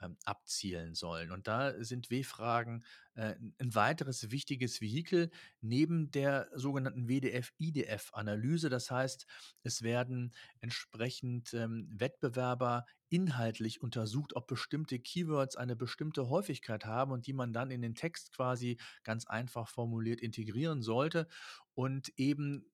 ähm, 0.00 0.16
abzielen 0.24 0.94
sollen. 0.94 1.32
Und 1.32 1.48
da 1.48 1.82
sind 1.82 2.10
W-Fragen 2.10 2.84
äh, 3.14 3.34
'n 3.58 3.74
weiteres 3.74 4.30
wichtiges 4.30 4.80
Vehikel 4.80 5.30
neben 5.60 6.10
der 6.12 6.48
sogenannten 6.54 7.08
WDF-IDF-Analyse. 7.08 8.68
Das 8.68 8.90
heißt, 8.90 9.26
es 9.64 9.82
werden 9.82 10.34
entsprechend, 10.60 11.52
ähm, 11.54 11.88
Wettbewerber 11.92 12.86
inhaltlich 13.08 13.80
untersucht, 13.82 14.36
ob 14.36 14.46
bestimmte 14.46 14.98
Keywords 15.00 15.56
eine 15.56 15.74
bestimmte 15.76 16.28
Häufigkeit 16.28 16.84
haben 16.84 17.10
und 17.10 17.26
die 17.26 17.32
man 17.32 17.52
dann 17.52 17.70
in 17.70 17.82
den 17.82 17.94
Text 17.94 18.32
quasi 18.32 18.78
ganz 19.02 19.26
einfach 19.26 19.68
formuliert 19.68 20.20
integrieren 20.20 20.82
sollte 20.82 21.26
und 21.74 22.10
eben 22.16 22.66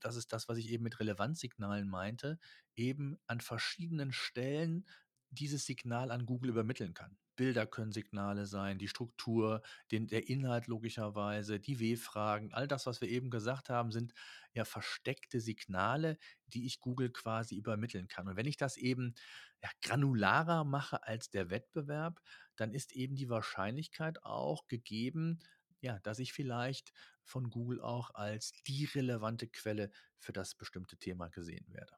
das 0.00 0.16
ist 0.16 0.32
das, 0.32 0.48
was 0.48 0.58
ich 0.58 0.68
eben 0.70 0.84
mit 0.84 1.00
Relevanzsignalen 1.00 1.88
meinte, 1.88 2.38
eben 2.74 3.18
an 3.26 3.40
verschiedenen 3.40 4.12
Stellen 4.12 4.86
dieses 5.30 5.64
Signal 5.66 6.10
an 6.10 6.26
Google 6.26 6.50
übermitteln 6.50 6.94
kann. 6.94 7.16
Bilder 7.36 7.66
können 7.66 7.92
Signale 7.92 8.46
sein, 8.46 8.78
die 8.78 8.88
Struktur, 8.88 9.62
den, 9.90 10.06
der 10.06 10.28
Inhalt 10.28 10.66
logischerweise, 10.66 11.58
die 11.58 11.80
W-Fragen, 11.80 12.52
all 12.52 12.68
das, 12.68 12.84
was 12.86 13.00
wir 13.00 13.08
eben 13.08 13.30
gesagt 13.30 13.70
haben, 13.70 13.90
sind 13.90 14.12
ja 14.52 14.64
versteckte 14.64 15.40
Signale, 15.40 16.18
die 16.46 16.66
ich 16.66 16.80
Google 16.80 17.10
quasi 17.10 17.56
übermitteln 17.56 18.08
kann. 18.08 18.28
Und 18.28 18.36
wenn 18.36 18.46
ich 18.46 18.58
das 18.58 18.76
eben 18.76 19.14
ja, 19.62 19.70
granularer 19.80 20.64
mache 20.64 21.02
als 21.04 21.30
der 21.30 21.48
Wettbewerb, 21.48 22.20
dann 22.56 22.72
ist 22.72 22.92
eben 22.92 23.16
die 23.16 23.30
Wahrscheinlichkeit 23.30 24.22
auch 24.24 24.66
gegeben, 24.68 25.40
ja, 25.82 25.98
dass 26.00 26.18
ich 26.20 26.32
vielleicht 26.32 26.92
von 27.24 27.50
Google 27.50 27.82
auch 27.82 28.10
als 28.14 28.52
die 28.66 28.86
relevante 28.86 29.48
Quelle 29.48 29.90
für 30.18 30.32
das 30.32 30.54
bestimmte 30.56 30.96
Thema 30.98 31.28
gesehen 31.28 31.66
werde. 31.74 31.96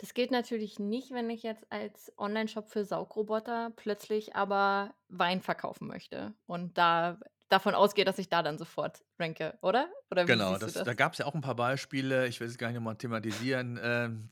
Das 0.00 0.12
gilt 0.12 0.30
natürlich 0.32 0.78
nicht, 0.80 1.12
wenn 1.12 1.30
ich 1.30 1.42
jetzt 1.44 1.70
als 1.70 2.12
Onlineshop 2.18 2.68
für 2.70 2.84
Saugroboter 2.84 3.70
plötzlich 3.76 4.34
aber 4.34 4.94
Wein 5.08 5.40
verkaufen 5.40 5.86
möchte 5.86 6.34
und 6.46 6.76
da 6.78 7.20
davon 7.48 7.74
ausgehe, 7.74 8.04
dass 8.04 8.18
ich 8.18 8.28
da 8.28 8.42
dann 8.42 8.58
sofort 8.58 9.04
ranke, 9.20 9.56
oder? 9.62 9.88
Oder 10.10 10.26
Genau, 10.26 10.56
du 10.58 10.58
das 10.58 10.80
da 10.82 10.94
das? 10.94 10.94
gab's 10.94 11.18
ja 11.18 11.26
auch 11.26 11.34
'n 11.34 11.42
paar 11.42 11.54
Beispiele. 11.54 12.26
Ich 12.28 12.40
will 12.40 12.46
es 12.48 12.56
gar 12.56 12.68
nicht 12.68 12.76
noch 12.76 12.82
mal 12.82 12.94
thematisieren. 12.94 13.76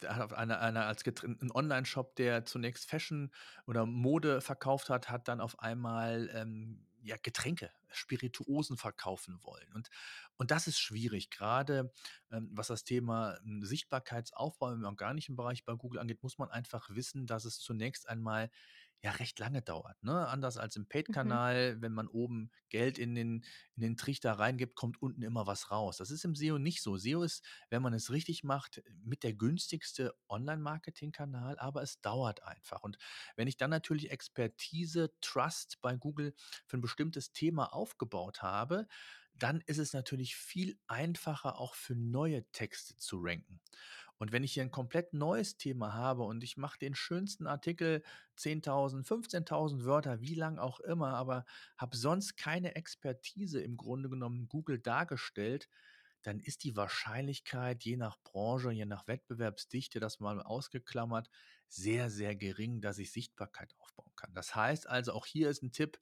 Da 0.01 0.17
hat 0.17 0.33
einer 0.33 0.61
einer 0.61 0.87
als 0.87 1.05
getren 1.05 1.39
'n 1.43 1.51
Onlineshop, 1.53 2.17
der 2.17 2.47
zunächst 2.47 2.89
Fashion 2.89 3.31
oder 3.67 3.85
Mode 3.85 4.41
verkauft 4.41 4.89
hat, 4.89 5.11
hat 5.11 5.29
dann 5.29 5.41
auf 5.43 5.59
einmal, 5.61 6.31
ähm, 6.33 6.87
ja, 7.03 7.17
Getränke, 7.23 7.71
Spirituosen 7.91 8.77
verkaufen 8.77 9.39
wollen. 9.43 9.73
Und 9.75 9.91
und 10.39 10.51
das 10.51 10.67
ist 10.67 10.79
schwierig, 10.81 11.31
grade, 11.31 11.93
ähm, 12.31 12.51
was 12.53 12.69
das 12.69 12.85
Thema, 12.85 13.39
hm, 13.43 13.65
Sichtbarkeitsaufbau 13.65 14.73
im 14.73 14.85
organischen 14.85 15.37
Bereich 15.37 15.65
bei 15.65 15.75
Google 15.75 16.01
angeht, 16.01 16.23
muss 16.23 16.39
man 16.39 16.51
einfach 16.51 16.91
wissen, 16.91 17.27
dass 17.27 17.45
es 17.45 17.59
zunächst 17.61 18.09
einmal, 18.09 18.51
ja, 19.05 19.11
recht 19.13 19.39
lange 19.41 19.63
dauert, 19.63 20.03
ne? 20.05 20.29
Anders 20.29 20.57
als 20.59 20.77
im 20.77 20.87
Mhm. 21.09 21.39
Paid-Kanal, 21.41 21.81
wenn 21.83 21.93
man 21.93 22.07
oben 22.09 22.53
Geld 22.69 22.99
in 22.99 23.15
den 23.17 23.45
in 23.75 23.83
den 23.83 23.97
Trichter 23.97 24.33
reingibt, 24.35 24.77
kommt 24.77 25.03
unten 25.03 25.23
immer 25.23 25.47
was 25.47 25.71
raus. 25.73 25.97
Das 25.97 26.11
ist 26.11 26.25
im 26.25 26.35
SEO 26.37 26.59
nicht 26.59 26.83
so. 26.83 26.97
SEO 26.97 27.23
ist, 27.25 27.45
wenn 27.71 27.83
man 27.83 27.95
es 27.95 28.11
richtig 28.11 28.45
macht, 28.45 28.81
mit 29.03 29.25
der 29.25 29.35
günstigste 29.35 30.15
Online-Marketing-Kanal, 30.29 31.59
aber 31.59 31.83
es 31.83 32.01
dauert 32.01 32.45
einfach. 32.45 32.83
Und 32.83 32.97
wenn 33.37 33.49
ich 33.49 33.57
dann 33.57 33.71
natürlich 33.71 34.11
Expertise, 34.11 35.13
Trust 35.21 35.81
bei 35.83 35.97
Google 35.97 36.35
für 36.67 36.77
'n 36.77 36.81
bestimmtes 36.81 37.33
Thema 37.33 37.73
aufgebaut 37.73 38.43
habe, 38.43 38.87
dann 39.35 39.63
ist 39.63 39.79
es 39.79 39.93
natürlich 39.95 40.37
viel 40.37 40.79
einfacher, 40.87 41.59
auch 41.59 41.75
für 41.75 41.95
neue 41.97 42.51
Texte 42.53 42.97
zu 42.99 43.19
ranken. 43.21 43.61
Und 44.23 44.31
wenn 44.33 44.45
ich 44.45 44.53
hier 44.55 44.63
'n 44.63 44.71
komplett 44.71 45.15
neues 45.15 45.57
Thema 45.57 45.95
habe 45.95 46.23
und 46.23 46.45
ich 46.45 46.57
mache 46.57 46.79
den 46.79 46.95
schönsten 46.95 47.49
Artikel, 47.49 48.03
10.000, 48.37 49.05
15.000 49.09 49.85
Wörter, 49.85 50.21
wie 50.21 50.35
lang 50.37 50.59
auch 50.59 50.79
immer, 50.81 51.09
aber 51.15 51.45
habe 51.77 51.97
sonst 51.97 52.37
keine 52.37 52.77
Expertise 52.77 53.61
im 53.61 53.77
Grunde 53.77 54.09
genommen 54.09 54.47
Google 54.49 54.79
dargestellt, 54.79 55.69
dann 56.23 56.41
ist 56.41 56.65
die 56.65 56.77
Wahrscheinlichkeit 56.77 57.85
je 57.85 57.97
nach 57.97 58.19
Branche, 58.23 58.71
je 58.73 58.87
nach 58.87 59.09
Wettbewerbsdichte, 59.09 60.01
das 60.01 60.21
mal 60.21 60.41
ausgeklammert, 60.43 61.29
sehr, 61.69 62.11
sehr 62.11 62.37
gering, 62.37 62.81
dass 62.81 62.99
ich 62.99 63.13
Sichtbarkeit 63.13 63.75
aufbauen 63.79 64.13
kann. 64.17 64.35
Das 64.35 64.55
heißt 64.55 64.89
also, 64.89 65.13
auch 65.15 65.27
hier 65.27 65.51
ist 65.51 65.63
'n 65.65 65.73
Tipp, 65.73 66.01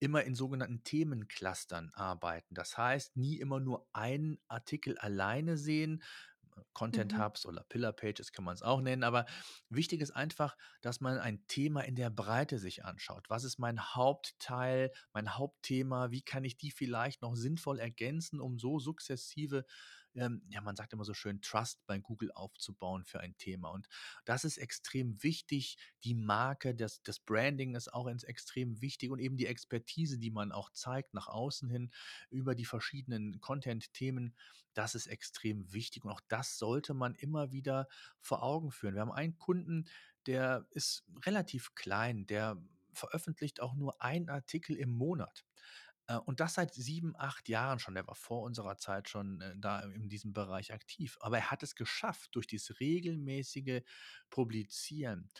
immer 0.00 0.24
in 0.24 0.34
sogenannten 0.34 0.84
Themenclustern 0.84 1.90
arbeiten. 1.94 2.54
Das 2.54 2.76
heißt, 2.78 3.16
nie 3.16 3.38
immer 3.40 3.60
nur 3.60 3.88
einen 3.94 4.38
Artikel 4.48 4.98
alleine 4.98 5.56
sehen. 5.58 6.02
Content 6.72 7.16
Mhm. 7.16 7.18
Hubs 7.18 7.46
oder 7.46 7.64
Pillar 7.68 7.92
Pages 7.92 8.32
kann 8.32 8.44
man's 8.44 8.62
auch 8.62 8.80
nennen, 8.80 9.04
aber 9.04 9.26
wichtig 9.68 10.00
ist 10.00 10.10
einfach, 10.12 10.56
dass 10.80 11.00
man 11.00 11.18
ein 11.18 11.46
Thema 11.46 11.82
in 11.82 11.96
der 11.96 12.10
Breite 12.10 12.58
sich 12.58 12.84
anschaut. 12.84 13.26
Was 13.30 13.44
ist 13.44 13.58
mein 13.58 13.80
Hauptteil, 13.94 14.92
mein 15.12 15.36
Hauptthema? 15.36 16.10
Wie 16.10 16.22
kann 16.22 16.44
ich 16.44 16.56
die 16.56 16.70
vielleicht 16.70 17.22
noch 17.22 17.34
sinnvoll 17.36 17.78
ergänzen, 17.78 18.40
um 18.40 18.58
so 18.58 18.78
sukzessive, 18.78 19.64
ähm, 20.14 20.42
ja, 20.48 20.60
man 20.60 20.76
sagt 20.76 20.92
immer 20.92 21.04
so 21.04 21.14
schön, 21.14 21.40
Trust 21.40 21.84
bei 21.86 21.98
Google 21.98 22.30
aufzubauen 22.32 23.04
für 23.04 23.20
ein 23.20 23.36
Thema. 23.36 23.70
Und 23.70 23.88
das 24.24 24.44
ist 24.44 24.58
extrem 24.58 25.22
wichtig. 25.22 25.76
Die 26.04 26.14
Marke, 26.14 26.74
das 26.74 27.02
das 27.02 27.20
Branding 27.20 27.74
ist 27.74 27.92
auch 27.92 28.08
extrem 28.08 28.80
wichtig 28.80 29.10
und 29.10 29.18
eben 29.18 29.36
die 29.36 29.46
Expertise, 29.46 30.18
die 30.18 30.30
man 30.30 30.52
auch 30.52 30.70
zeigt 30.70 31.14
nach 31.14 31.28
außen 31.28 31.68
hin 31.68 31.90
über 32.30 32.54
die 32.54 32.64
verschiedenen 32.64 33.40
Content-Themen, 33.40 34.34
das 34.74 34.94
ist 34.94 35.06
extrem 35.06 35.72
wichtig 35.72 36.04
und 36.04 36.10
auch 36.10 36.20
das 36.28 36.58
sollte 36.58 36.94
man 36.94 37.14
immer 37.14 37.52
wieder 37.52 37.88
vor 38.20 38.42
Augen 38.42 38.70
führen. 38.72 38.94
Wir 38.94 39.02
haben 39.02 39.12
einen 39.12 39.38
Kunden, 39.38 39.86
der 40.26 40.66
ist 40.70 41.04
relativ 41.24 41.74
klein, 41.74 42.26
der 42.26 42.60
veröffentlicht 42.92 43.60
auch 43.60 43.74
nur 43.74 44.00
1 44.02 44.28
Artikel 44.28 44.76
im 44.76 44.90
Monat. 44.90 45.44
Äh, 46.06 46.16
und 46.16 46.40
das 46.40 46.54
seit 46.54 46.74
7, 46.74 47.14
8 47.16 47.48
Jahren 47.48 47.78
schon. 47.78 47.94
Der 47.94 48.06
war 48.06 48.14
vor 48.14 48.42
unserer 48.42 48.76
Zeit 48.76 49.08
schon, 49.08 49.40
äh, 49.40 49.54
da 49.58 49.80
in 49.80 50.08
diesem 50.08 50.32
Bereich 50.32 50.72
aktiv. 50.72 51.16
Aber 51.20 51.38
er 51.38 51.50
hat 51.50 51.62
es 51.62 51.74
geschafft, 51.74 52.34
durch 52.34 52.46
dieses 52.46 52.80
regelmäßige 52.80 53.82
Publizieren, 54.30 55.30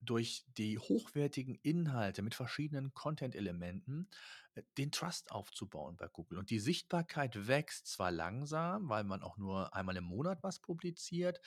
durch 0.00 0.44
die 0.56 0.78
hochwertigen 0.78 1.56
Inhalte 1.56 2.22
mit 2.22 2.34
verschiedenen 2.34 2.94
Content-Elementen, 2.94 4.08
den 4.78 4.92
Trust 4.92 5.30
aufzubauen 5.32 5.96
bei 5.96 6.08
Google. 6.08 6.38
Und 6.38 6.50
die 6.50 6.58
Sichtbarkeit 6.60 7.46
wächst 7.48 7.86
zwar 7.88 8.10
langsam, 8.10 8.88
weil 8.88 9.04
man 9.04 9.22
auch 9.22 9.36
nur 9.38 9.74
einmal 9.74 9.96
im 9.96 10.04
Monat 10.04 10.42
was 10.42 10.60
publiziert, 10.60 11.40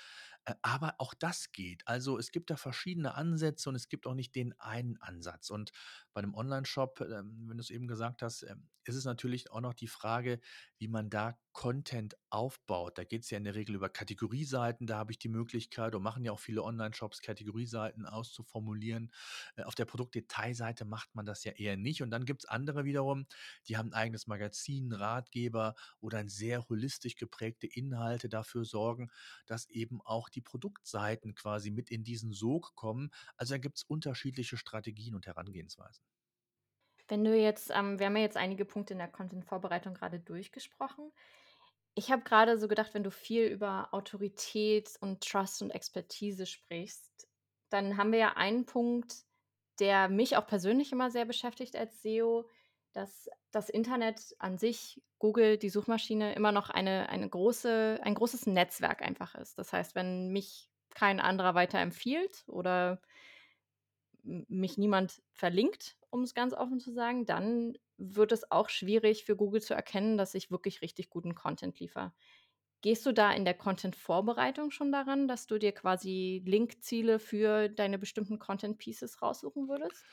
äh, 0.45 0.55
aber 0.61 0.95
auch 0.97 1.13
das 1.13 1.51
geht. 1.51 1.87
Also, 1.87 2.17
es 2.17 2.31
gibt 2.31 2.49
da 2.49 2.55
verschiedene 2.57 3.15
Ansätze 3.15 3.69
und 3.69 3.75
es 3.75 3.89
gibt 3.89 4.07
auch 4.07 4.13
nicht 4.15 4.35
den 4.35 4.53
einen 4.59 4.97
Ansatz. 5.01 5.49
Und 5.49 5.71
bei 6.13 6.21
'nem 6.21 6.33
Onlineshop, 6.35 7.01
ähm, 7.01 7.45
wenn 7.47 7.57
du's 7.57 7.69
eben 7.69 7.87
gesagt 7.87 8.21
hast, 8.21 8.43
ähm, 8.43 8.67
ist 8.83 8.95
es 8.95 9.05
natürlich 9.05 9.51
auch 9.51 9.61
noch 9.61 9.73
die 9.75 9.87
Frage, 9.87 10.39
wie 10.79 10.87
man 10.87 11.09
da 11.11 11.37
Content 11.53 12.15
aufbaut. 12.31 12.97
Da 12.97 13.03
geht's 13.03 13.29
ja 13.29 13.37
in 13.37 13.43
der 13.43 13.53
Regel 13.55 13.75
über 13.75 13.89
Kategorieseiten, 13.89 14.87
da 14.87 14.97
habe 14.97 15.11
ich 15.11 15.19
die 15.19 15.29
Möglichkeit 15.29 15.93
und 15.95 16.01
machen 16.03 16.23
ja 16.25 16.31
auch 16.31 16.39
viele 16.39 16.63
Onlineshops, 16.63 17.21
Kategorieseiten 17.21 18.05
auszuformulieren. 18.05 19.11
Äh, 19.55 19.63
auf 19.63 19.75
der 19.75 19.85
Produktdetailseite 19.85 20.85
macht 20.85 21.13
man 21.15 21.25
das 21.25 21.43
ja 21.43 21.51
eher 21.53 21.77
nicht. 21.77 22.01
Und 22.01 22.09
dann 22.11 22.25
gibt's 22.25 22.45
andere 22.45 22.85
wiederum, 23.01 23.25
die 23.67 23.77
haben 23.77 23.89
'n 23.89 23.93
eigenes 23.93 24.27
Magazin, 24.27 24.91
Ratgeber 24.93 25.75
oder 25.99 26.19
'n 26.19 26.29
sehr 26.29 26.67
holistisch 26.69 27.15
geprägte 27.15 27.67
Inhalte 27.67 28.29
dafür 28.29 28.65
sorgen, 28.65 29.09
dass 29.45 29.65
eben 29.67 30.01
auch 30.01 30.29
die 30.29 30.41
Produktseiten 30.41 31.33
quasi 31.35 31.71
mit 31.71 31.89
in 31.89 32.03
diesen 32.03 32.31
Sog 32.33 32.75
kommen. 32.75 33.11
Also, 33.37 33.53
da 33.55 33.57
gibt's 33.59 33.83
unterschiedliche 33.83 34.57
Strategien 34.57 35.15
und 35.15 35.25
Herangehensweisen. 35.27 36.03
Wenn 37.07 37.23
du 37.23 37.35
jetzt 37.37 37.71
ähm, 37.71 37.99
wir 37.99 38.05
haben 38.07 38.15
ja 38.15 38.21
jetzt 38.23 38.37
einige 38.37 38.65
Punkte 38.65 38.93
in 38.93 38.99
der 38.99 39.07
Content-Vorbereitung 39.09 39.93
grade 39.93 40.19
durchgesprochen. 40.19 41.11
Ich 41.95 42.11
habe 42.11 42.23
grade 42.23 42.57
so 42.59 42.67
gedacht, 42.67 42.93
wenn 42.93 43.03
du 43.03 43.11
viel 43.11 43.45
über 43.47 43.93
Autorität 43.93 44.97
und 45.01 45.23
Trust 45.23 45.61
und 45.61 45.71
Expertise 45.71 46.45
sprichst, 46.45 47.27
dann 47.69 47.97
haben 47.97 48.11
wir 48.13 48.19
ja 48.19 48.33
einen 48.37 48.65
Punkt, 48.65 49.25
der 49.79 50.09
mich 50.09 50.37
auch 50.37 50.47
persönlich 50.47 50.91
immer 50.93 51.11
sehr 51.11 51.25
beschäftigt 51.25 51.75
als 51.75 52.01
SEO, 52.01 52.49
dass 52.93 53.29
das 53.51 53.69
Internet 53.69 54.35
an 54.39 54.57
sich, 54.57 55.01
Google, 55.19 55.57
die 55.57 55.69
Suchmaschine, 55.69 56.33
immer 56.35 56.51
noch 56.51 56.69
eine 56.69 57.09
eine 57.09 57.29
große 57.29 57.99
ein 58.03 58.15
großes 58.15 58.47
Netzwerk 58.47 59.01
einfach 59.01 59.35
ist. 59.35 59.57
Das 59.59 59.73
heißt, 59.73 59.95
wenn 59.95 60.29
mich 60.29 60.69
kein 60.93 61.19
anderer 61.19 61.55
weiterempfiehlt 61.55 62.43
oder 62.47 63.01
mich 64.23 64.77
niemand 64.77 65.21
verlinkt, 65.33 65.97
um's 66.09 66.33
ganz 66.33 66.53
offen 66.53 66.79
zu 66.79 66.91
sagen, 66.91 67.25
dann 67.25 67.73
wird 67.97 68.31
es 68.31 68.51
auch 68.51 68.69
schwierig 68.69 69.25
für 69.25 69.35
Google 69.35 69.61
zu 69.61 69.73
erkennen, 69.73 70.17
dass 70.17 70.33
ich 70.35 70.51
wirklich 70.51 70.81
richtig 70.81 71.09
guten 71.09 71.35
Content 71.35 71.79
liefere. 71.79 72.13
Gehst 72.81 73.05
du 73.05 73.11
da 73.13 73.31
in 73.33 73.45
der 73.45 73.53
Content-Vorbereitung 73.55 74.71
schon 74.71 74.91
daran, 74.91 75.27
dass 75.27 75.47
du 75.47 75.57
dir 75.59 75.71
quasi 75.71 76.41
Linkziele 76.45 77.19
für 77.19 77.69
deine 77.69 77.97
bestimmten 77.99 78.39
Content 78.39 78.77
Pieces 78.77 79.21
raussuchen 79.21 79.67
würdest? 79.69 80.07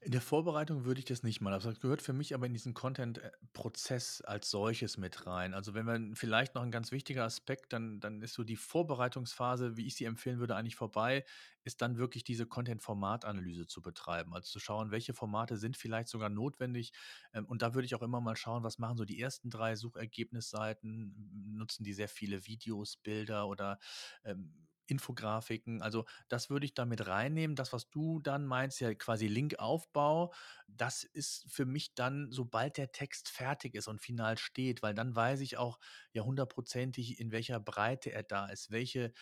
In 0.00 0.12
der 0.12 0.20
Vorbereitung 0.20 0.84
würde 0.84 0.98
ich 1.00 1.04
das 1.04 1.22
nicht. 1.22 1.42
Also, 1.42 1.70
das 1.70 1.80
gehört 1.80 2.02
für 2.02 2.12
mich 2.12 2.34
aber 2.34 2.46
in 2.46 2.52
diesen 2.52 2.74
Content 2.74 3.18
äh, 3.18 3.30
Prozess 3.52 4.20
als 4.20 4.50
solches 4.50 4.96
mit 4.96 5.26
rein. 5.26 5.54
Also, 5.54 5.74
wenn 5.74 5.86
man 5.86 6.14
vielleicht 6.14 6.54
noch 6.54 6.62
'n 6.62 6.70
ganz 6.70 6.92
wichtiger 6.92 7.24
Aspekt, 7.24 7.72
dann 7.72 8.00
dann 8.00 8.22
ist 8.22 8.34
so 8.34 8.44
die 8.44 8.56
Vorbereitungsphase, 8.56 9.76
wie 9.76 9.86
ich 9.86 9.94
sie 9.96 10.04
empfehlen 10.04 10.38
würde, 10.38 10.56
eigentlich 10.56 10.76
vorbei, 10.76 11.24
ist 11.64 11.82
dann 11.82 11.96
wirklich 11.98 12.24
diese 12.24 12.46
Content-Format-Analyse 12.46 13.66
zu 13.66 13.82
betreiben. 13.82 14.34
Also, 14.34 14.50
zu 14.52 14.60
schauen, 14.60 14.90
welche 14.90 15.14
Formate 15.14 15.56
sind 15.56 15.76
vielleicht 15.76 16.08
sogar 16.08 16.28
notwendig. 16.30 16.92
Ähm, 17.32 17.46
und 17.46 17.62
da 17.62 17.74
würde 17.74 17.86
ich 17.86 17.94
auch 17.94 18.02
immer 18.02 18.20
mal 18.20 18.36
schauen, 18.36 18.62
was 18.62 18.78
machen 18.78 18.96
so 18.96 19.04
die 19.04 19.20
ersten 19.20 19.50
3 19.50 19.76
Suchergebnisseiten? 19.76 21.54
Nutzen 21.56 21.84
die 21.84 21.92
sehr 21.96 22.08
viele 22.08 22.46
Videos, 22.46 22.96
Bilder 22.98 23.48
oder, 23.48 23.78
ähm, 24.24 24.68
Infografiken? 24.88 25.82
Also, 25.82 26.04
das 26.28 26.48
würde 26.48 26.64
ich 26.66 26.74
da 26.74 26.84
mit 26.86 27.08
reinnehmen. 27.08 27.56
Das, 27.56 27.72
was 27.72 27.90
du 27.90 28.20
dann 28.20 28.46
meinst, 28.46 28.80
ja 28.80 28.94
quasi 28.94 29.26
Linkaufbau, 29.26 30.32
das 30.68 31.02
ist 31.02 31.44
für 31.52 31.64
mich 31.66 31.94
dann, 31.94 32.30
sobald 32.30 32.76
der 32.76 32.92
Text 32.92 33.28
fertig 33.28 33.74
ist 33.74 33.88
und 33.88 34.00
final 34.00 34.38
steht, 34.38 34.82
weil 34.82 34.94
dann 34.94 35.16
weiß 35.16 35.40
ich 35.40 35.56
auch, 35.56 35.80
ja, 36.12 36.22
hundertprozentig, 36.22 37.18
in 37.20 37.32
welcher 37.32 37.58
Breite 37.60 38.12
er 38.12 38.22
da 38.22 38.46
ist. 38.46 38.70
Welche 38.70 39.12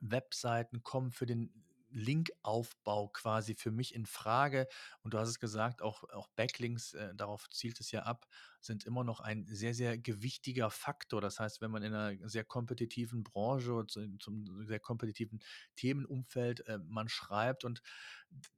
Webseiten 0.00 0.82
kommen 0.82 1.12
für 1.12 1.26
den 1.26 1.63
Linkaufbau 1.94 3.08
quasi 3.08 3.54
für 3.54 3.70
mich 3.70 3.94
infrage? 3.94 4.68
Und 5.02 5.14
du 5.14 5.18
hast 5.18 5.28
es 5.30 5.40
gesagt, 5.40 5.82
auch 5.82 6.04
auch 6.10 6.28
Backlinks, 6.36 6.94
äh, 6.94 7.14
darauf 7.14 7.48
zielt 7.50 7.80
es 7.80 7.90
ja 7.92 8.02
ab, 8.04 8.26
sind 8.60 8.84
immer 8.84 9.04
noch 9.04 9.20
ein 9.20 9.46
sehr, 9.46 9.74
sehr 9.74 9.98
gewichtiger 9.98 10.70
Faktor. 10.70 11.20
Das 11.20 11.40
heißt, 11.40 11.60
wenn 11.62 11.70
man 11.70 11.82
in 11.82 11.92
'ner 11.92 12.16
sehr 12.28 12.44
kompetitiven 12.44 13.24
Branche 13.24 13.86
zu 13.88 14.16
zum 14.18 14.66
sehr 14.66 14.80
kompetitiven 14.80 15.40
Themenumfeld, 15.76 16.66
äh, 16.68 16.78
man 16.78 17.08
schreibt 17.08 17.64
und 17.64 17.82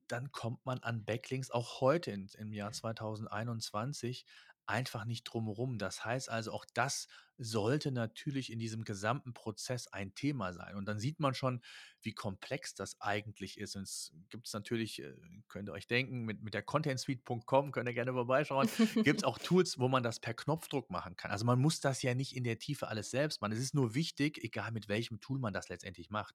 dann 0.08 0.32
kommt 0.32 0.64
man 0.66 0.78
an 0.80 1.04
Backlinks 1.04 1.50
auch 1.50 1.80
heute 1.80 2.10
ins 2.12 2.34
im 2.34 2.52
Jahr 2.52 2.72
2021 2.72 4.24
einfach 4.66 5.04
nicht 5.04 5.24
drum 5.24 5.48
rum. 5.48 5.78
Das 5.78 6.04
heißt 6.04 6.28
also, 6.30 6.52
auch 6.52 6.64
das 6.74 7.06
sollte 7.38 7.92
natürlich 7.92 8.50
in 8.52 8.58
diesem 8.58 8.84
gesamten 8.84 9.34
Prozess 9.34 9.88
ein 9.88 10.14
Thema 10.14 10.52
sein. 10.52 10.76
Und 10.76 10.86
dann 10.86 10.98
sieht 10.98 11.20
man 11.20 11.34
schon, 11.34 11.60
wie 12.02 12.12
komplex 12.14 12.74
das 12.74 13.00
eigentlich 13.00 13.58
ist. 13.58 13.76
Und 13.76 13.82
es 13.82 14.12
gibt 14.28 14.52
natürlich, 14.52 15.02
äh, 15.02 15.14
könnt 15.48 15.68
ihr 15.68 15.72
euch 15.72 15.86
denken, 15.86 16.24
mit, 16.24 16.42
mit 16.42 16.54
der 16.54 16.62
contentsuite.com, 16.62 17.72
könnt 17.72 17.88
ihr 17.88 17.94
gerne 17.94 18.12
vorbeischauen, 18.12 18.68
gibt 19.02 19.20
es 19.20 19.24
auch 19.24 19.38
Tools, 19.38 19.78
wo 19.78 19.88
man 19.88 20.02
das 20.02 20.20
per 20.20 20.34
Knopfdruck 20.34 20.90
machen 20.90 21.16
kann. 21.16 21.30
Also 21.30 21.44
man 21.44 21.60
muss 21.60 21.80
das 21.80 22.02
ja 22.02 22.14
nicht 22.14 22.36
in 22.36 22.44
der 22.44 22.58
Tiefe 22.58 22.88
alles 22.88 23.10
selbst 23.10 23.40
machen. 23.40 23.52
Es 23.52 23.58
ist 23.60 23.74
nur 23.74 23.94
wichtig, 23.94 24.42
egal 24.42 24.72
mit 24.72 24.88
welchem 24.88 25.20
Tool 25.20 25.38
man 25.38 25.52
das 25.52 25.68
letztendlich 25.68 26.10
macht, 26.10 26.34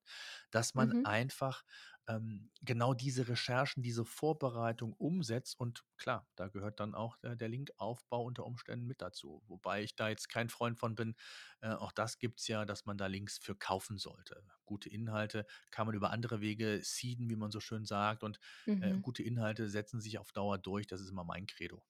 dass 0.52 0.74
man 0.74 0.94
Mhm. 0.94 1.04
einfach 1.04 1.64
ähm, 2.08 2.50
genau 2.62 2.94
diese 2.94 3.28
Recherchen, 3.28 3.84
diese 3.84 4.06
Vorbereitung 4.06 4.94
umsetzt. 4.94 5.60
Und 5.60 5.84
klar, 5.98 6.28
da 6.36 6.48
gehört 6.48 6.80
dann 6.80 6.96
auch 6.96 7.18
der, 7.18 7.36
der 7.36 7.48
Linkaufbau 7.50 8.24
unter 8.24 8.46
Umständen 8.46 8.88
mit 8.88 9.02
dazu. 9.02 9.44
Wobei 9.48 9.84
ich 9.84 9.96
da 9.96 10.10
jetzt 10.10 10.28
kein 10.30 10.50
Freund 10.50 10.80
von 10.80 10.91
bin. 10.96 11.16
Äh, 11.62 11.70
auch 11.74 11.92
das 11.92 12.20
gibt 12.20 12.40
es 12.40 12.48
ja, 12.48 12.66
dass 12.66 12.86
man 12.86 12.98
da 12.98 13.08
Links 13.08 13.38
für 13.38 13.56
kaufen 13.56 13.98
sollte. 13.98 14.44
Gute 14.66 14.90
Inhalte 14.90 15.46
kann 15.72 15.86
man 15.88 15.96
über 15.96 16.12
andere 16.12 16.42
Wege 16.42 16.80
seeden, 16.84 17.30
wie 17.30 17.36
man 17.36 17.52
so 17.52 17.60
schön 17.60 17.86
sagt. 17.86 18.24
Und 18.24 18.40
äh, 18.80 18.94
Mhm. 18.94 19.02
gute 19.02 19.24
Inhalte 19.24 19.70
setzen 19.70 20.02
sich 20.02 20.18
auf 20.20 20.32
Dauer 20.32 20.58
durch. 20.58 20.88
Das 20.88 21.02
ist 21.02 21.10
immer 21.10 21.24
mein 21.24 21.46
Credo. 21.48 21.84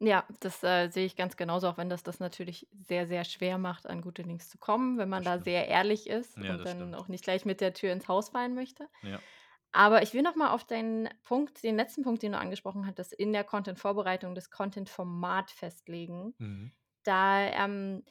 Ja, 0.00 0.26
das, 0.40 0.62
äh, 0.64 0.88
sehe 0.90 1.06
ich 1.06 1.16
ganz 1.16 1.36
genauso, 1.36 1.68
auch 1.68 1.76
wenn 1.78 1.88
das 1.88 2.02
das 2.02 2.18
natürlich 2.20 2.68
sehr, 2.72 3.06
sehr 3.06 3.24
schwer 3.24 3.58
macht, 3.58 3.86
an 3.86 4.02
gute 4.02 4.22
Links 4.22 4.48
zu 4.50 4.58
kommen, 4.58 4.98
wenn 4.98 5.08
man 5.08 5.22
Das 5.22 5.24
da 5.24 5.38
stimmt. 5.38 5.38
sehr 5.38 5.68
ehrlich 5.68 6.08
ist 6.08 6.36
Ja, 6.36 6.56
und 6.56 6.58
das 6.58 6.70
dann 6.70 6.94
stimmt. 6.94 6.94
auch 6.94 7.08
nicht 7.08 7.22
gleich 7.24 7.44
mit 7.44 7.60
der 7.60 7.72
Tür 7.74 7.92
ins 7.92 8.08
Haus 8.08 8.30
fallen 8.30 8.54
möchte. 8.54 8.88
Ja. 9.02 9.24
Aber 9.72 10.02
ich 10.02 10.14
will 10.14 10.22
noch 10.22 10.36
mal 10.36 10.50
auf 10.52 10.64
deinen 10.64 11.08
Punkt 11.24 11.62
den 11.64 11.76
letzten 11.76 12.02
Punkt, 12.04 12.22
den 12.22 12.32
du 12.32 12.38
angesprochen 12.38 12.86
hattest, 12.86 13.12
in 13.14 13.32
der 13.32 13.44
Content-Vorbereitung 13.44 14.34
das 14.34 14.50
Content-Format 14.50 15.50
festlegen. 15.52 16.34
Mhm. 16.38 16.72
Da, 17.04 17.40
ähm 17.64 18.02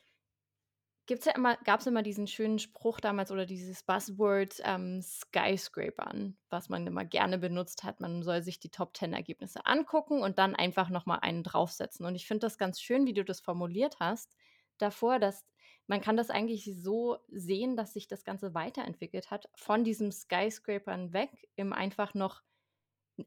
gibt's 1.05 1.25
ja 1.25 1.33
immer 1.33 1.57
gab's 1.57 1.85
immer 1.85 2.01
diesen 2.01 2.27
schönen 2.27 2.59
Spruch 2.59 2.99
damals 2.99 3.31
oder 3.31 3.45
dieses 3.45 3.83
Buzzword, 3.83 4.61
ähm, 4.63 5.01
Skyscrapern, 5.01 6.37
was 6.49 6.69
man 6.69 6.87
immer 6.87 7.03
gerne 7.05 7.37
benutzt 7.37 7.83
hat. 7.83 7.99
Man 7.99 8.23
soll 8.23 8.41
sich 8.41 8.59
die 8.59 8.69
Top 8.69 8.95
10 8.95 9.13
Ergebnisse 9.13 9.65
angucken 9.65 10.21
und 10.21 10.39
dann 10.39 10.55
einfach 10.55 10.89
noch 10.89 11.05
mal 11.05 11.17
einen 11.19 11.43
draufsetzen. 11.43 12.05
Und 12.05 12.15
ich 12.15 12.25
finde 12.27 12.41
das 12.41 12.57
ganz 12.57 12.79
schön, 12.81 13.05
wie 13.05 13.13
du 13.13 13.25
das 13.25 13.41
formuliert 13.41 13.97
hast 13.99 14.35
davor, 14.77 15.19
dass 15.19 15.45
man 15.87 15.99
kann 15.99 16.15
das 16.15 16.29
eigentlich 16.29 16.71
so 16.81 17.17
sehen, 17.27 17.75
dass 17.75 17.91
sich 17.93 18.07
das 18.07 18.23
Ganze 18.23 18.53
weiterentwickelt 18.53 19.31
hat 19.31 19.49
von 19.55 19.83
diesem 19.83 20.11
Skyscrapern 20.13 21.11
weg 21.11 21.49
im 21.55 21.73
einfach 21.73 22.13
noch 22.13 22.41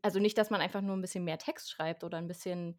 also 0.02 0.18
nicht, 0.18 0.36
dass 0.36 0.50
man 0.50 0.60
einfach 0.60 0.80
nur 0.80 0.96
ein 0.96 1.00
bisschen 1.00 1.24
mehr 1.24 1.38
Text 1.38 1.70
schreibt 1.70 2.02
oder 2.02 2.18
ein 2.18 2.26
bisschen 2.26 2.78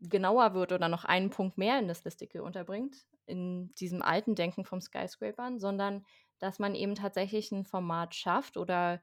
genauer 0.00 0.54
wird 0.54 0.72
oder 0.72 0.88
noch 0.88 1.04
einen 1.04 1.30
Punkt 1.30 1.58
mehr 1.58 1.78
in 1.78 1.88
das 1.88 2.04
Listige 2.04 2.42
unterbringt, 2.42 3.06
in 3.26 3.70
diesem 3.74 4.02
alten 4.02 4.34
Denken 4.34 4.64
vom 4.64 4.80
Skyscrapern, 4.80 5.58
sondern 5.60 6.04
dass 6.38 6.58
man 6.58 6.74
eben 6.74 6.94
tatsächlich 6.94 7.52
ein 7.52 7.64
Format 7.64 8.14
schafft 8.14 8.56
oder 8.56 9.02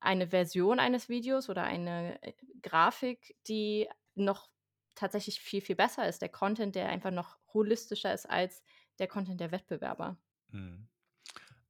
eine 0.00 0.28
Version 0.28 0.78
eines 0.78 1.08
Videos 1.08 1.48
oder 1.48 1.64
eine, 1.64 2.22
äh, 2.22 2.34
Grafik, 2.62 3.36
die 3.48 3.88
noch 4.14 4.48
tatsächlich 4.94 5.40
viel, 5.40 5.60
viel 5.60 5.76
besser 5.76 6.08
ist. 6.08 6.22
Der 6.22 6.28
Content, 6.28 6.74
der 6.74 6.88
einfach 6.88 7.10
noch 7.10 7.38
holistischer 7.52 8.12
ist 8.14 8.26
als 8.30 8.62
der 8.98 9.08
Content 9.08 9.40
der 9.40 9.50
Wettbewerber. 9.52 10.18
Mhm. 10.50 10.88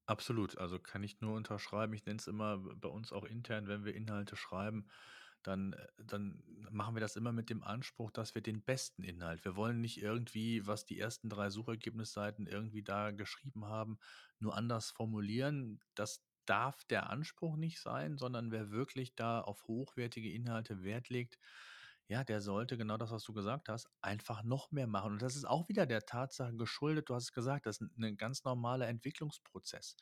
Absolut, 0.07 0.59
also 0.59 0.79
kann 0.81 1.03
ich 1.05 1.21
nur 1.21 1.37
unterschreiben. 1.37 1.93
Ich 1.95 2.07
nenne 2.07 2.19
es 2.19 2.27
immer 2.29 2.59
bei 2.59 2.89
uns 2.89 3.13
auch 3.13 3.25
intern, 3.25 3.69
wenn 3.69 3.85
wir 3.85 3.95
Inhalte 3.95 4.37
schreiben, 4.37 4.89
dann 5.42 5.72
äh, 5.74 5.87
dann 5.98 6.42
machen 6.70 6.94
wir 6.96 7.01
das 7.01 7.16
immer 7.16 7.33
mit 7.33 7.51
dem 7.51 7.62
Anspruch, 7.64 8.11
dass 8.11 8.35
wir 8.35 8.42
den 8.42 8.62
besten 8.62 9.03
Inhalt 9.05 9.44
wir 9.44 9.57
wollen 9.57 9.81
nicht 9.81 10.01
irgendwie, 10.03 10.66
was 10.66 10.85
die 10.85 10.98
ersten 10.98 11.29
3 11.29 11.51
Suchergebnisseiten 11.51 12.46
irgendwie 12.46 12.83
da 12.83 13.11
geschrieben 13.12 13.64
haben, 13.66 13.98
nur 14.38 14.57
anders 14.57 14.90
formulieren. 14.90 15.81
Das 15.94 16.24
darf 16.46 16.85
der 16.85 17.11
Anspruch 17.11 17.57
nicht 17.57 17.81
sein, 17.81 18.16
sondern 18.16 18.51
wer 18.51 18.70
wirklich 18.70 19.14
da 19.14 19.40
auf 19.40 19.64
hochwertige 19.68 20.33
Inhalte 20.33 20.83
Wert 20.83 21.09
legt, 21.11 21.38
ja, 22.09 22.25
der 22.25 22.40
sollte 22.40 22.79
genau 22.79 22.97
das, 22.97 23.11
was 23.11 23.25
du 23.25 23.33
gesagt 23.35 23.68
hast, 23.68 23.88
einfach 24.01 24.42
noch 24.42 24.71
mehr 24.73 24.87
machen. 24.87 25.12
Und 25.12 25.23
das 25.23 25.37
ist 25.37 25.44
auch 25.47 25.68
wieder 25.68 25.87
der 25.87 26.07
Tatsache 26.07 26.57
geschuldet, 26.57 27.09
du 27.11 27.14
hast 27.14 27.25
es 27.25 27.33
gesagt, 27.33 27.66
das 27.66 27.77
ist 27.81 27.83
'n 27.83 27.92
'ne 27.97 28.16
ganz 28.16 28.44
normaler 28.44 28.88
Entwicklungsprozess. 28.88 29.97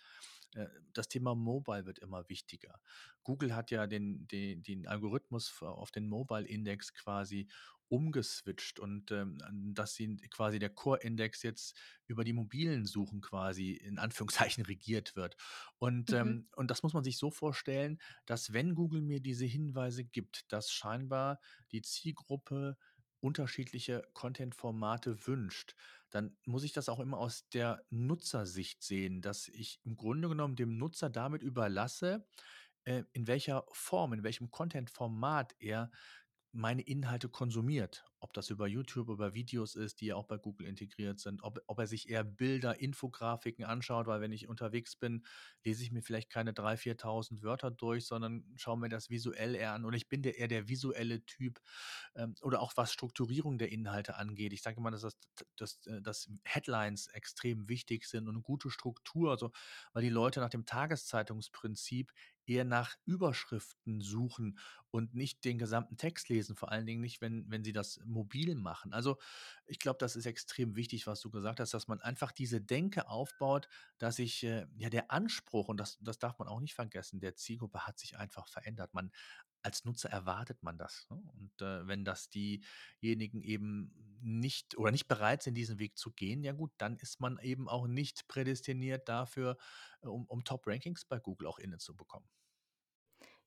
Äh, 0.54 0.68
das 0.92 1.08
Thema 1.08 1.34
Mobile 1.34 1.86
wird 1.86 1.98
immer 1.98 2.28
wichtiger. 2.28 2.80
Google 3.24 3.54
hat 3.56 3.70
ja 3.70 3.86
den 3.86 4.26
den 4.28 4.62
den 4.62 4.86
Algorithmus 4.86 5.62
auf 5.62 5.90
den 5.90 6.08
Mobile-Index 6.08 6.94
quasi 6.94 7.48
umgeswitcht 7.88 8.80
und, 8.80 9.10
ähm, 9.12 9.38
dass 9.74 9.94
sie 9.94 10.16
quasi 10.30 10.58
der 10.58 10.70
Core-Index 10.70 11.42
jetzt 11.42 11.76
über 12.06 12.24
die 12.24 12.32
mobilen 12.32 12.84
Suchen 12.86 13.20
quasi 13.20 13.72
in 13.72 13.98
Anführungszeichen 13.98 14.64
regiert 14.66 15.16
wird. 15.16 15.36
Und, 15.78 16.12
Mhm. 16.12 16.12
ähm 16.12 16.48
und 16.56 16.70
das 16.70 16.82
muss 16.82 16.94
man 16.94 17.04
sich 17.04 17.18
so 17.18 17.30
vorstellen, 17.30 17.98
dass 18.24 18.52
wenn 18.52 18.74
Google 18.74 19.02
mir 19.02 19.20
diese 19.20 19.44
Hinweise 19.46 20.04
gibt, 20.04 20.52
dass 20.52 20.70
scheinbar 20.72 21.40
die 21.72 21.82
Zielgruppe 21.82 22.76
unterschiedliche 23.20 24.02
Content-Formate 24.12 25.26
wünscht, 25.26 25.74
dann 26.10 26.36
muss 26.44 26.64
ich 26.64 26.72
das 26.72 26.88
auch 26.88 27.00
immer 27.00 27.18
aus 27.18 27.48
der 27.48 27.84
Nutzersicht 27.90 28.82
sehen, 28.82 29.20
dass 29.22 29.48
ich 29.48 29.80
im 29.84 29.96
Grunde 29.96 30.28
genommen 30.28 30.54
dem 30.56 30.76
Nutzer 30.76 31.10
damit 31.10 31.42
überlasse, 31.42 32.26
äh, 32.84 33.04
in 33.12 33.26
welcher 33.26 33.64
Form, 33.72 34.12
in 34.12 34.22
welchem 34.22 34.50
Content-Format 34.50 35.54
er 35.58 35.90
meine 36.56 36.82
Inhalte 36.82 37.28
konsumiert. 37.28 38.04
Ob 38.26 38.32
das 38.32 38.50
über 38.50 38.66
YouTube, 38.66 39.08
über 39.08 39.34
Videos 39.34 39.76
ist, 39.76 40.00
die 40.00 40.06
ja 40.06 40.16
auch 40.16 40.26
bei 40.26 40.36
Google 40.36 40.66
integriert 40.66 41.20
sind, 41.20 41.44
ob, 41.44 41.60
ob 41.68 41.78
er 41.78 41.86
sich 41.86 42.10
eher 42.10 42.24
Bilder, 42.24 42.80
Infografiken 42.80 43.64
anschaut, 43.64 44.08
weil 44.08 44.20
wenn 44.20 44.32
ich 44.32 44.48
unterwegs 44.48 44.96
bin, 44.96 45.24
lese 45.64 45.84
ich 45.84 45.92
mir 45.92 46.02
vielleicht 46.02 46.28
keine 46.28 46.50
3.000, 46.50 46.98
4.000 46.98 47.42
Wörter 47.42 47.70
durch, 47.70 48.04
sondern 48.04 48.44
schaue 48.56 48.78
mir 48.78 48.88
das 48.88 49.10
visuell 49.10 49.54
eher 49.54 49.74
an. 49.74 49.84
Und 49.84 49.94
ich 49.94 50.08
bin 50.08 50.22
der, 50.22 50.38
eher 50.38 50.48
der 50.48 50.68
visuelle 50.68 51.24
Typ 51.24 51.60
ähm, 52.16 52.34
oder 52.42 52.60
auch 52.62 52.72
was 52.74 52.92
Strukturierung 52.92 53.58
der 53.58 53.70
Inhalte 53.70 54.16
angeht. 54.16 54.52
Ich 54.52 54.62
sage 54.62 54.78
immer, 54.78 54.90
dass, 54.90 55.02
das, 55.02 55.16
dass, 55.54 55.86
äh, 55.86 56.02
dass 56.02 56.28
Headlines 56.42 57.06
extrem 57.06 57.68
wichtig 57.68 58.06
sind 58.06 58.26
und 58.26 58.34
eine 58.34 58.42
gute 58.42 58.70
Struktur, 58.70 59.30
also 59.30 59.52
weil 59.92 60.02
die 60.02 60.08
Leute 60.08 60.40
nach 60.40 60.50
dem 60.50 60.66
Tageszeitungsprinzip 60.66 62.12
eher 62.46 62.64
nach 62.64 62.96
Überschriften 63.04 64.00
suchen 64.00 64.58
und 64.90 65.14
nicht 65.14 65.44
den 65.44 65.58
gesamten 65.58 65.96
Text 65.96 66.28
lesen, 66.28 66.56
vor 66.56 66.70
allen 66.70 66.86
Dingen 66.86 67.00
nicht, 67.00 67.20
wenn 67.20 67.50
wenn 67.50 67.64
sie 67.64 67.72
das 67.72 68.00
mobil 68.16 68.54
machen. 68.56 68.92
Also, 68.92 69.18
ich 69.66 69.78
glaube, 69.78 69.98
das 69.98 70.16
ist 70.16 70.26
extrem 70.26 70.76
wichtig, 70.76 71.06
was 71.06 71.20
du 71.20 71.30
gesagt 71.30 71.60
hast, 71.60 71.74
dass 71.74 71.88
man 71.88 72.00
einfach 72.00 72.32
diese 72.32 72.60
Denke 72.60 73.08
aufbaut, 73.08 73.68
dass 73.98 74.18
ich 74.18 74.42
äh, 74.44 74.66
ja, 74.76 74.90
der 74.90 75.10
Anspruch 75.10 75.68
und 75.68 75.78
das 75.78 75.98
das 76.00 76.18
darf 76.18 76.38
man 76.38 76.48
auch 76.48 76.60
nicht 76.60 76.74
vergessen, 76.74 77.20
der 77.20 77.36
Zielgruppe 77.36 77.86
hat 77.86 77.98
sich 77.98 78.16
einfach 78.18 78.48
verändert. 78.48 78.94
Man 78.94 79.10
als 79.62 79.84
Nutzer 79.84 80.10
erwartet 80.10 80.62
man 80.62 80.78
das, 80.78 81.06
ne? 81.10 81.16
Und, 81.16 81.60
äh, 81.62 81.86
wenn 81.88 82.04
das 82.04 82.30
diejenigen 82.30 83.42
eben 83.42 83.92
nicht 84.20 84.76
oder 84.78 84.92
nicht 84.92 85.08
bereit 85.08 85.42
sind, 85.42 85.54
diesen 85.54 85.78
Weg 85.80 85.98
zu 85.98 86.12
gehen, 86.12 86.42
ja 86.44 86.52
gut, 86.52 86.72
dann 86.78 86.96
ist 86.96 87.20
man 87.20 87.38
eben 87.40 87.68
auch 87.68 87.86
nicht 87.88 88.28
prädestiniert 88.28 89.08
dafür, 89.08 89.56
äh, 90.02 90.06
um 90.08 90.24
um 90.26 90.44
Top-Rankings 90.44 91.04
bei 91.04 91.18
Google 91.18 91.48
auch 91.48 91.58
inne 91.58 91.78
zu 91.78 91.96
bekommen. 91.96 92.28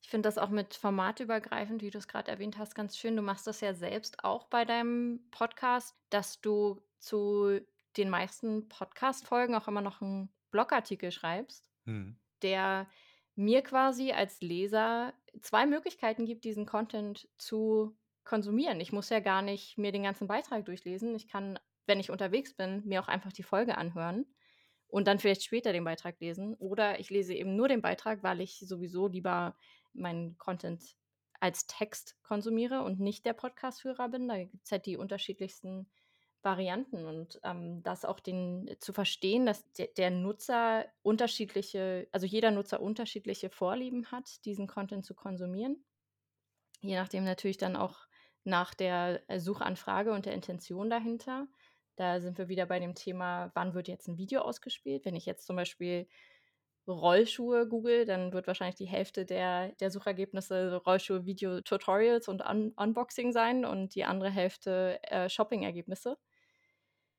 Ich 0.01 0.09
finde 0.09 0.27
das 0.27 0.37
auch 0.37 0.49
mit 0.49 0.73
formatübergreifend, 0.75 1.81
wie 1.81 1.89
du 1.89 1.97
es 1.97 2.07
gerade 2.07 2.31
erwähnt 2.31 2.57
hast, 2.57 2.73
ganz 2.73 2.97
schön. 2.97 3.15
Du 3.15 3.21
machst 3.21 3.47
das 3.47 3.61
ja 3.61 3.73
selbst 3.73 4.23
auch 4.23 4.45
bei 4.47 4.65
deinem 4.65 5.27
Podcast, 5.31 5.95
dass 6.09 6.41
du 6.41 6.81
zu 6.99 7.59
den 7.97 8.09
meisten 8.09 8.69
Podcast-Folgen 8.69 9.55
auch 9.55 9.67
immer 9.67 9.81
noch 9.81 10.01
einen 10.01 10.29
Blogartikel 10.51 11.11
schreibst, 11.11 11.69
Mhm. 11.85 12.17
der 12.41 12.87
mir 13.35 13.61
quasi 13.61 14.11
als 14.11 14.41
Leser 14.41 15.13
2 15.41 15.65
Möglichkeiten 15.65 16.25
gibt, 16.25 16.43
diesen 16.43 16.65
Content 16.65 17.27
zu 17.37 17.97
konsumieren. 18.23 18.79
Ich 18.81 18.91
muss 18.91 19.09
ja 19.09 19.19
gar 19.19 19.41
nicht 19.41 19.77
mir 19.77 19.91
den 19.91 20.03
ganzen 20.03 20.27
Beitrag 20.27 20.65
durchlesen. 20.65 21.15
Ich 21.15 21.27
kann, 21.27 21.59
wenn 21.85 21.99
ich 21.99 22.11
unterwegs 22.11 22.53
bin, 22.53 22.85
mir 22.85 23.01
auch 23.01 23.07
einfach 23.07 23.31
die 23.31 23.43
Folge 23.43 23.77
anhören 23.77 24.25
und 24.87 25.07
dann 25.07 25.19
vielleicht 25.19 25.43
später 25.43 25.71
den 25.73 25.83
Beitrag 25.83 26.19
lesen. 26.19 26.53
Oder 26.55 26.99
ich 26.99 27.09
lese 27.09 27.33
eben 27.33 27.55
nur 27.55 27.67
den 27.67 27.81
Beitrag, 27.81 28.23
weil 28.23 28.41
ich 28.41 28.59
sowieso 28.59 29.07
lieber 29.07 29.55
meinen 29.93 30.37
Content 30.37 30.97
als 31.39 31.67
Text 31.67 32.17
konsumiere 32.23 32.83
und 32.83 32.99
nicht 32.99 33.25
der 33.25 33.33
Podcast-Hörer 33.33 34.09
bin. 34.09 34.27
Da 34.27 34.43
gibt's 34.43 34.71
halt 34.71 34.85
die 34.85 34.97
unterschiedlichsten 34.97 35.89
Varianten 36.41 37.05
und, 37.05 37.39
ähm, 37.43 37.83
das 37.83 38.05
auch 38.05 38.19
den 38.21 38.69
zu 38.79 38.93
verstehen, 38.93 39.45
dass 39.45 39.71
de 39.73 39.93
der 39.95 40.09
Nutzer 40.11 40.85
unterschiedliche 41.01 42.07
also 42.13 42.25
jeder 42.27 42.51
Nutzer 42.51 42.81
unterschiedliche 42.81 43.49
Vorlieben 43.49 44.11
hat, 44.11 44.45
diesen 44.45 44.67
Content 44.67 45.05
zu 45.05 45.15
konsumieren. 45.15 45.83
Je 46.81 46.95
nachdem 46.95 47.23
natürlich 47.25 47.57
dann 47.57 47.75
auch 47.75 48.07
nach 48.45 48.73
der, 48.73 49.21
äh, 49.29 49.39
Suchanfrage 49.39 50.11
und 50.13 50.25
der 50.25 50.33
Intention 50.33 50.89
dahinter. 50.89 51.47
Da 51.97 52.21
sind 52.21 52.37
wir 52.37 52.47
wieder 52.47 52.65
bei 52.65 52.79
dem 52.79 52.95
Thema, 52.95 53.51
wann 53.55 53.73
wird 53.73 53.87
jetzt 53.89 54.07
'n 54.07 54.17
Video 54.17 54.41
ausgespielt? 54.41 55.03
Wenn 55.05 55.15
ich 55.15 55.25
jetzt 55.25 55.45
zum 55.45 55.57
Beispiel 55.57 56.07
Rollschuhe 56.89 57.67
google, 57.67 58.05
dann 58.05 58.33
wird 58.33 58.47
wahrscheinlich 58.47 58.75
die 58.75 58.85
Hälfte 58.87 59.25
der 59.25 59.73
der 59.73 59.91
Suchergebnisse 59.91 60.75
Rollschuhe-Video-Tutorials 60.85 62.27
und 62.27 62.41
Un 62.41 62.73
Unboxing 62.77 63.31
sein 63.31 63.65
und 63.65 63.95
die 63.95 64.05
andere 64.05 64.29
Hälfte, 64.31 64.99
äh, 65.03 65.29
Shopping-Ergebnisse. 65.29 66.17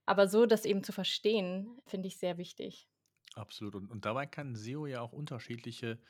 Aber 0.04 0.28
so 0.28 0.44
das 0.44 0.66
eben 0.66 0.84
zu 0.84 0.92
verstehen, 0.92 1.80
finde 1.86 2.08
ich 2.08 2.18
sehr 2.18 2.36
wichtig. 2.36 2.86
Absolut. 3.34 3.74
Und 3.74 3.90
und 3.90 4.04
dabei 4.04 4.26
kann 4.26 4.54
SEO 4.56 4.86
ja 4.86 5.00
auch 5.00 5.12
unterschiedliche 5.12 6.00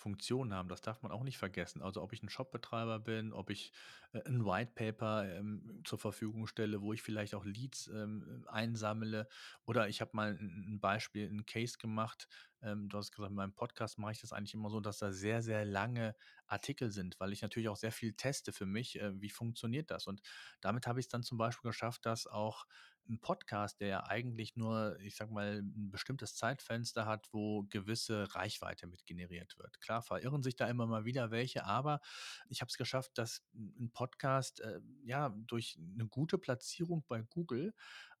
Funktionen 0.00 0.54
haben. 0.54 0.68
Das 0.68 0.80
darf 0.80 1.02
man 1.02 1.12
auch 1.12 1.22
nicht 1.24 1.38
vergessen. 1.38 1.82
Also, 1.82 2.02
ob 2.02 2.12
ich 2.12 2.22
'n 2.22 2.28
Shopbetreiber 2.30 2.98
bin, 3.00 3.32
ob 3.32 3.50
ich, 3.50 3.72
äh, 4.12 4.20
'n 4.26 4.44
White 4.46 4.72
Paper, 4.74 5.28
ähm, 5.36 5.82
zur 5.84 5.98
Verfügung 5.98 6.46
stelle, 6.46 6.82
wo 6.82 6.92
ich 6.92 7.02
vielleicht 7.02 7.34
auch 7.34 7.44
Leads, 7.44 7.86
ähm, 7.88 8.44
einsammle. 8.48 9.28
Oder 9.66 9.88
ich 9.88 10.00
habe 10.00 10.12
mal 10.14 10.32
'n 10.38 10.64
'n 10.76 10.80
Beispiel 10.80 11.28
'n 11.28 11.46
Case 11.46 11.78
gemacht. 11.78 12.26
Ähm, 12.62 12.88
du 12.88 12.98
hast 12.98 13.12
gesagt, 13.12 13.30
in 13.30 13.36
meinem 13.36 13.54
Podcast 13.54 13.98
mache 13.98 14.12
ich 14.12 14.20
das 14.20 14.32
eigentlich 14.32 14.54
immer 14.54 14.70
so, 14.70 14.80
dass 14.80 14.98
da 14.98 15.12
sehr, 15.12 15.42
sehr 15.42 15.64
lange 15.64 16.14
Artikel 16.46 16.90
sind, 16.90 17.20
weil 17.20 17.32
ich 17.32 17.42
natürlich 17.42 17.68
auch 17.68 17.76
sehr 17.76 17.92
viel 17.92 18.14
teste 18.14 18.52
für 18.52 18.66
mich, 18.66 18.98
äh, 19.00 19.12
wie 19.20 19.30
funktioniert 19.30 19.90
das? 19.90 20.06
Und 20.06 20.22
damit 20.60 20.86
habe 20.86 21.00
ich's 21.00 21.08
dann 21.08 21.22
zum 21.22 21.38
Beispiel 21.38 21.70
geschafft, 21.70 22.06
dass 22.06 22.26
auch 22.26 22.66
'n 23.10 23.20
Podcast, 23.20 23.80
der 23.80 23.88
ja 23.88 24.04
eigentlich 24.06 24.56
nur, 24.56 24.98
ich 25.00 25.16
sage 25.16 25.32
mal, 25.34 25.58
'n 25.60 25.90
bestimmtes 25.90 26.36
Zeitfenster 26.36 27.06
hat, 27.06 27.28
wo 27.32 27.64
gewisse 27.70 28.34
Reichweite 28.34 28.86
mit 28.86 29.06
generiert 29.06 29.58
wird. 29.58 29.80
Klar 29.80 30.02
verirren 30.02 30.42
sich 30.44 30.56
da 30.56 30.68
immer 30.68 30.86
mal 30.86 31.04
wieder 31.04 31.30
welche, 31.32 31.64
aber 31.66 32.00
ich 32.48 32.60
habe 32.62 32.70
es 32.70 32.78
geschafft, 32.78 33.18
dass 33.18 33.42
'n 33.54 33.74
'n 33.88 33.92
Podcast, 33.92 34.60
äh, 34.60 34.80
ja, 35.04 35.30
durch 35.30 35.76
'ne 35.80 36.06
gute 36.08 36.38
Platzierung 36.38 37.04
bei 37.08 37.22
Google 37.22 37.74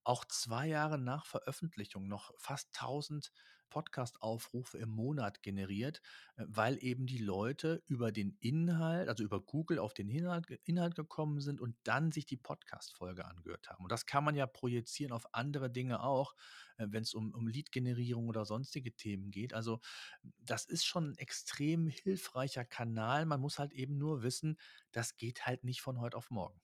auch 0.04 0.24
2 0.26 0.66
Jahre 0.68 0.98
nach 0.98 1.26
Veröffentlichung 1.26 2.08
noch 2.08 2.32
fast 2.38 2.72
1.000 2.72 3.32
Podcast-Aufrufe 3.70 4.78
im 4.78 4.90
Monat 4.90 5.42
generiert, 5.42 6.02
äh, 6.36 6.44
weil 6.48 6.76
eben 6.84 7.06
die 7.06 7.18
Leute 7.18 7.82
über 7.86 8.12
den 8.12 8.36
Inhalt 8.40 9.08
also, 9.08 9.24
über 9.24 9.40
Google 9.40 9.78
auf 9.78 9.94
den 9.94 10.08
Inhalt 10.10 10.50
Inhalt 10.64 10.94
gekommen 10.96 11.40
sind 11.40 11.60
und 11.60 11.76
dann 11.84 12.12
sich 12.12 12.26
die 12.26 12.36
Podcast-Folge 12.36 13.24
angehört 13.24 13.70
haben. 13.70 13.84
Und 13.84 13.92
das 13.92 14.06
kann 14.06 14.24
man 14.24 14.34
ja 14.36 14.46
projizieren 14.46 15.12
auf 15.12 15.34
andere 15.34 15.70
Dinge 15.70 16.02
auch, 16.02 16.34
äh, 16.76 16.86
wenn's 16.90 17.14
um 17.14 17.32
um 17.34 17.46
Lead-Generierung 17.48 18.28
oder 18.28 18.44
sonstige 18.44 18.92
Themen 18.94 19.30
geht. 19.30 19.54
Also, 19.54 19.80
das 20.22 20.64
ist 20.66 20.84
schon 20.86 21.12
'n 21.12 21.16
extrem 21.18 21.86
hilfreicher 21.88 22.64
Kanal. 22.64 23.26
Man 23.26 23.40
muss 23.40 23.58
halt 23.58 23.72
eben 23.72 23.98
nur 23.98 24.22
wissen, 24.22 24.56
das 24.92 25.16
geht 25.16 25.46
halt 25.46 25.64
nicht 25.64 25.80
von 25.82 26.00
heut 26.00 26.14
auf 26.14 26.30
morgen. 26.30 26.60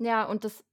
Ja, 0.00 0.24
und 0.24 0.44
das 0.44 0.64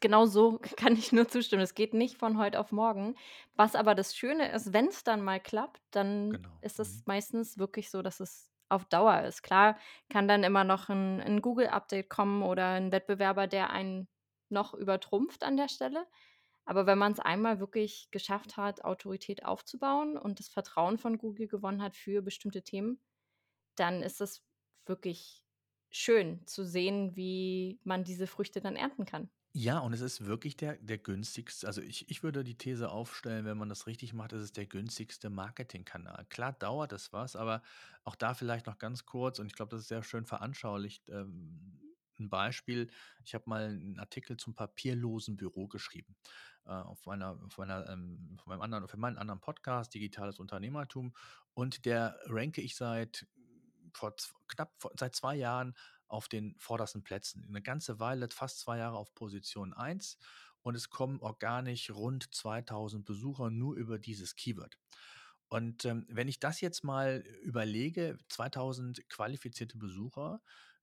genau 0.00 0.26
so 0.26 0.58
kann 0.76 0.94
ich 0.96 1.12
nur 1.12 1.28
zustimmen. 1.28 1.62
Es 1.62 1.74
geht 1.74 1.94
nicht 1.94 2.18
von 2.18 2.38
heut 2.38 2.56
auf 2.56 2.72
morgen. 2.72 3.16
Was 3.54 3.74
aber 3.74 3.94
das 3.94 4.16
Schöne 4.16 4.50
ist, 4.52 4.72
wenn's 4.72 5.04
dann 5.04 5.22
mal 5.22 5.40
klappt, 5.40 5.80
dann 5.90 6.38
Genau. 6.38 6.58
ist 6.60 6.78
es 6.80 7.02
Mhm. 7.02 7.06
meistens 7.06 7.58
wirklich 7.58 7.90
so, 7.90 8.02
dass 8.02 8.20
es 8.20 8.50
auf 8.68 8.84
Dauer 8.86 9.22
ist. 9.22 9.42
Klar 9.42 9.78
kann 10.08 10.28
dann 10.28 10.44
immer 10.44 10.64
noch 10.64 10.88
'n 10.88 11.20
'n 11.20 11.42
Google-Update 11.42 12.08
kommen 12.08 12.42
oder 12.42 12.76
'n 12.76 12.92
Wettbewerber, 12.92 13.46
der 13.46 13.70
einen 13.70 14.08
noch 14.48 14.74
übertrumpft 14.74 15.42
an 15.44 15.56
der 15.56 15.68
Stelle. 15.68 16.06
Aber 16.66 16.86
wenn 16.86 16.98
man's 16.98 17.20
einmal 17.20 17.60
wirklich 17.60 18.08
geschafft 18.12 18.56
hat, 18.56 18.84
Autorität 18.84 19.44
aufzubauen 19.44 20.16
und 20.18 20.38
das 20.40 20.48
Vertrauen 20.48 20.98
von 20.98 21.18
Google 21.18 21.48
gewonnen 21.48 21.82
hat 21.82 21.96
für 21.96 22.22
bestimmte 22.22 22.62
Themen, 22.62 23.00
dann 23.76 24.02
ist 24.02 24.20
es 24.20 24.44
wirklich 24.86 25.44
schön 25.90 26.46
zu 26.46 26.64
sehen, 26.64 27.16
wie 27.16 27.80
man 27.84 28.04
diese 28.04 28.26
Früchte 28.26 28.60
dann 28.60 28.76
ernten 28.76 29.04
kann. 29.06 29.30
Ja, 29.54 29.80
und 29.80 29.92
es 29.92 30.00
ist 30.00 30.24
wirklich 30.24 30.56
der 30.56 30.78
der 30.78 30.96
günstigste 30.96 31.66
also, 31.66 31.82
ich 31.82 32.08
ich 32.10 32.22
würde 32.22 32.42
die 32.42 32.56
These 32.56 32.90
aufstellen, 32.90 33.44
wenn 33.44 33.58
man 33.58 33.68
das 33.68 33.86
richtig 33.86 34.14
macht, 34.14 34.32
ist 34.32 34.40
es 34.40 34.52
der 34.52 34.64
günstigste 34.64 35.28
Marketingkanal. 35.28 36.24
Klar 36.30 36.54
dauert 36.54 36.92
es 36.92 37.12
was, 37.12 37.36
aber 37.36 37.60
auch 38.02 38.14
da 38.16 38.32
vielleicht 38.32 38.64
noch 38.66 38.78
ganz 38.78 39.04
kurz 39.04 39.38
und 39.38 39.46
ich 39.46 39.52
glaube, 39.54 39.68
das 39.70 39.82
ist 39.82 39.88
sehr 39.88 40.02
schön 40.02 40.24
veranschaulicht, 40.24 41.06
ähm, 41.10 41.82
'n 42.18 42.30
Beispiel. 42.30 42.88
Ich 43.24 43.34
habe 43.34 43.44
mal 43.46 43.64
'n 43.78 43.98
Artikel 43.98 44.38
zum 44.38 44.54
papierlosen 44.54 45.36
Büro 45.36 45.68
geschrieben, 45.68 46.16
äh, 46.64 46.70
auf 46.70 47.04
meiner 47.04 47.38
auf 47.44 47.58
meiner, 47.58 47.86
ähm 47.90 48.36
auf 48.40 48.46
meinem 48.46 48.62
anderen 48.62 48.88
für 48.88 48.96
meinen 48.96 49.18
anderen 49.18 49.40
Podcast 49.40 49.92
„Digitales 49.92 50.38
Unternehmertum“. 50.38 51.12
Und 51.52 51.84
der 51.84 52.18
ranke 52.24 52.62
ich 52.62 52.74
seit 52.74 53.26
vor 53.94 54.14
knapp 54.48 54.72
vor 54.78 54.92
seit 54.98 55.14
2 55.14 55.34
Jahren 55.36 55.74
auf 56.12 56.28
den 56.28 56.56
vordersten 56.58 57.02
Plätzen. 57.04 57.46
'Ne 57.50 57.62
ganze 57.62 58.00
Weile, 58.00 58.28
fast 58.32 58.60
2 58.60 58.78
Jahre 58.78 58.98
auf 58.98 59.14
Position 59.14 59.72
1 59.74 60.18
und 60.62 60.76
es 60.76 60.90
kommen 60.90 61.20
organisch 61.20 61.90
rund 61.90 62.34
2.000 62.34 63.04
Besucher 63.06 63.50
nur 63.50 63.76
über 63.76 63.98
dieses 63.98 64.36
Keyword. 64.36 64.78
Und, 65.48 65.84
ähm, 65.84 66.06
wenn 66.10 66.28
ich 66.28 66.40
das 66.40 66.60
jetzt 66.62 66.84
mal 66.84 67.18
überlege, 67.42 68.18
2.000 68.28 69.08
qualifizierte 69.10 69.78
Besucher, 69.78 70.42